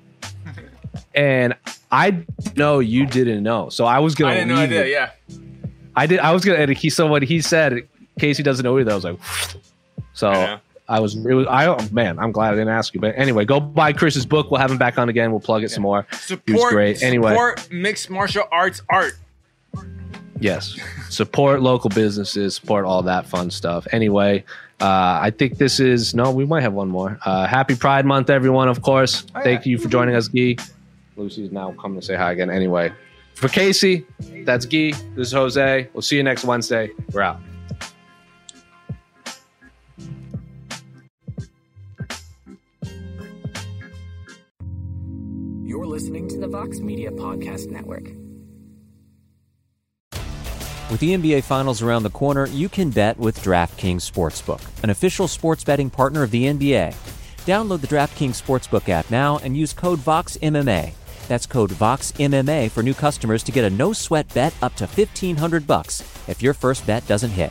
[1.15, 1.55] And
[1.93, 2.25] I
[2.57, 3.69] know you didn't know.
[3.69, 4.87] So I was gonna I didn't know I leave did.
[4.87, 4.91] it.
[4.91, 5.11] Yeah.
[5.95, 7.87] I did I was gonna and he so what he said,
[8.19, 8.91] Casey doesn't know either.
[8.91, 9.19] I was like
[10.15, 10.61] so I.
[10.89, 13.01] I was it was I oh, man, I'm glad I didn't ask you.
[13.01, 14.51] But anyway, go buy Chris's book.
[14.51, 15.31] We'll have him back on again.
[15.31, 16.07] We'll plug it some more.
[16.13, 16.73] Support.
[16.73, 17.03] great.
[17.03, 17.31] Anyway.
[17.31, 19.13] support mixed martial arts art.
[20.41, 20.77] Yes.
[21.09, 23.87] Support local businesses, support all that fun stuff.
[23.93, 24.45] Anyway,
[24.81, 27.19] uh, I think this is no, we might have one more.
[27.25, 29.25] Uh, happy Pride Month, everyone, of course.
[29.35, 29.71] Oh, Thank yeah.
[29.71, 30.57] you for joining us, Guy.
[31.17, 32.51] Lucy's now coming to say hi again.
[32.51, 32.93] Anyway,
[33.35, 34.07] for Casey,
[34.45, 34.93] that's Guy.
[35.15, 35.89] This is Jose.
[35.93, 36.91] We'll see you next Wednesday.
[37.13, 37.41] We're out.
[45.65, 48.05] You're listening to the Vox Media Podcast Network.
[50.91, 55.27] With the NBA Finals around the corner, you can bet with DraftKings Sportsbook, an official
[55.27, 56.95] sports betting partner of the NBA.
[57.47, 60.93] Download the DraftKings Sportsbook app now and use code VOXMMA.
[61.33, 66.03] That's code VOXMMA for new customers to get a no-sweat bet up to 1500 bucks
[66.29, 67.51] if your first bet doesn't hit.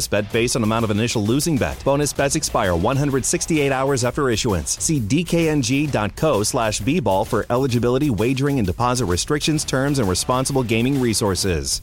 [0.00, 1.82] bonus bet based on amount of initial losing bet.
[1.84, 4.78] Bonus bets expire 168 hours after issuance.
[4.82, 11.82] See dkng.co slash bball for eligibility, wagering, and deposit restrictions, terms, and responsible gaming resources.